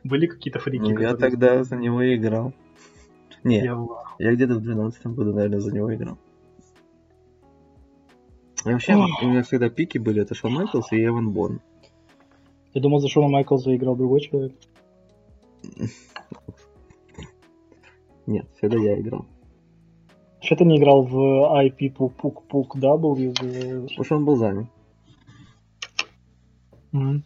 [0.06, 0.82] Были какие-то фрики?
[0.82, 2.52] Ну, я тогда за него играл.
[3.42, 3.76] Не, я,
[4.18, 6.18] я где-то в 12 году, наверное, за него играл.
[8.64, 9.22] И вообще, Ох.
[9.22, 11.60] у меня всегда пики были, это Шон Майклс и Эван Борн.
[12.74, 14.52] Я думал, за Шона Майклса играл другой человек.
[18.26, 19.26] Нет, всегда я играл.
[20.40, 21.16] Что ты не играл в
[21.64, 23.32] IP Пук Пук Пук W?
[23.32, 24.66] Потому что он был занят.
[26.92, 27.22] Mm.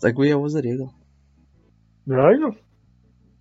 [0.00, 0.92] Так бы я его зарегал.
[2.06, 2.56] Реально?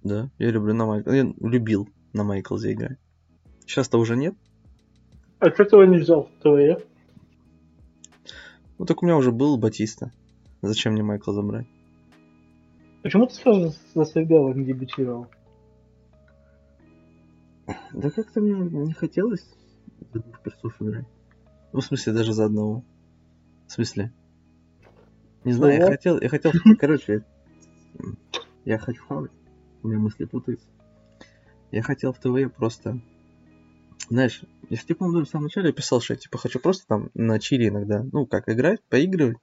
[0.03, 1.11] Да, я люблю на Майкл.
[1.11, 2.97] Я любил на Майклзе играть.
[3.61, 4.35] Сейчас-то уже нет.
[5.39, 6.77] А что ты его не взял в ТВЕ?
[8.77, 10.11] Ну так у меня уже был Батиста.
[10.61, 11.67] Зачем мне Майкла забрать?
[13.03, 15.27] Почему ты сразу за не дебютировал?
[17.93, 19.45] Да как-то мне не хотелось
[20.13, 21.05] за двух персов играть.
[21.71, 22.83] Ну, в смысле, даже за одного.
[23.67, 24.11] В смысле?
[25.43, 27.23] Не знаю, я хотел, я хотел, короче,
[28.69, 29.31] я хочу хавать.
[29.81, 30.67] У меня мысли путаются.
[31.71, 33.01] Я хотел в ТВ просто...
[34.09, 37.39] Знаешь, если ты, по-моему, в самом начале писал, что я типа хочу просто там на
[37.39, 39.37] чили иногда, ну, как играть, поигрывать,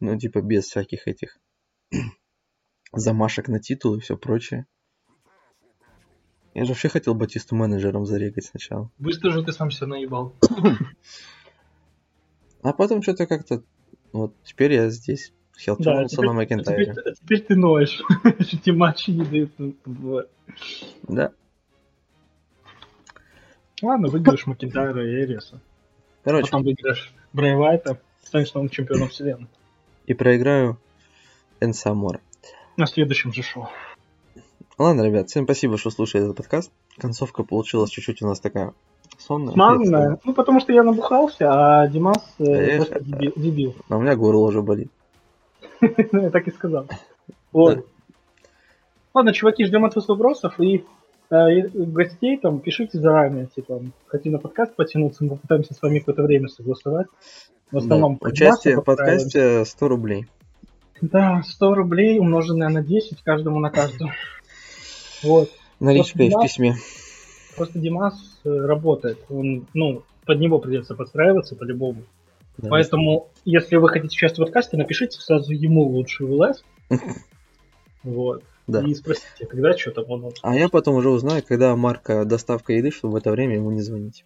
[0.00, 1.38] ну, типа без всяких этих
[2.92, 4.66] замашек на титул и все прочее.
[6.54, 8.90] Я же вообще хотел Батисту менеджером зарегать сначала.
[8.98, 10.34] Быстро же ты сам себя наебал.
[12.60, 13.62] А потом что-то как-то...
[14.12, 15.32] Вот теперь я здесь.
[15.58, 16.92] Хелчнулся да, на Макентайре.
[16.92, 18.00] Теперь, теперь ты ноешь.
[18.24, 19.50] Эти матчи не дают.
[21.02, 21.32] Да.
[23.82, 25.60] Ладно, выиграешь Макентайра и Эриса.
[26.22, 26.44] Короче.
[26.44, 29.48] Потом выиграешь Брэй Вайта, станешь новым чемпионом вселенной.
[30.06, 30.78] И проиграю
[31.60, 32.20] Энсамора.
[32.76, 33.68] На следующем же шоу.
[34.78, 36.70] Ладно, ребят, всем спасибо, что слушали этот подкаст.
[36.98, 38.74] Концовка получилась чуть-чуть у нас такая
[39.18, 39.54] сонная.
[39.54, 40.20] Смазанная.
[40.22, 43.74] Ну, потому что я набухался, а Димас э, просто дебил, дебил.
[43.88, 44.92] А у меня горло уже болит.
[46.12, 46.86] Ну, я так и сказал.
[47.52, 47.86] Вот.
[49.14, 50.84] Ладно, чуваки, ждем от вас вопросов и
[51.30, 56.22] э, гостей там пишите заранее, типа, хотим на подкаст потянуться, мы попытаемся с вами какое-то
[56.22, 57.06] время согласовать.
[57.70, 60.26] В основном да, участие в подкасте 100 рублей.
[61.00, 64.10] Да, 100 рублей умноженное на 10 каждому на каждую.
[65.22, 65.50] Вот.
[65.80, 66.74] Наличка в письме.
[67.56, 69.18] Просто Димас э, работает.
[69.28, 72.02] Он, ну, под него придется подстраиваться по-любому.
[72.58, 76.64] Да, Поэтому, если вы хотите участвовать в подкасте, напишите сразу ему лучший ВЛС.
[78.04, 78.44] Вот.
[78.68, 78.82] Да.
[78.82, 80.32] И спросите, когда что там он.
[80.42, 83.80] А я потом уже узнаю, когда марка доставка еды, чтобы в это время ему не
[83.80, 84.24] звонить.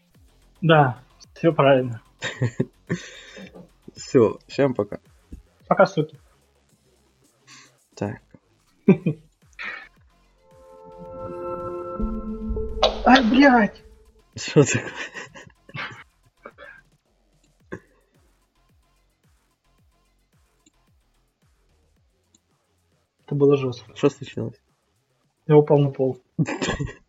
[0.61, 0.99] Да,
[1.35, 2.03] все правильно.
[3.97, 4.99] Все, всем пока.
[5.67, 6.19] Пока, суки.
[7.95, 8.21] Так.
[13.05, 13.83] Ай, блядь!
[14.37, 14.91] Что такое?
[23.33, 23.97] Это было жестко.
[23.97, 24.61] Что случилось?
[25.47, 26.19] Я упал на пол.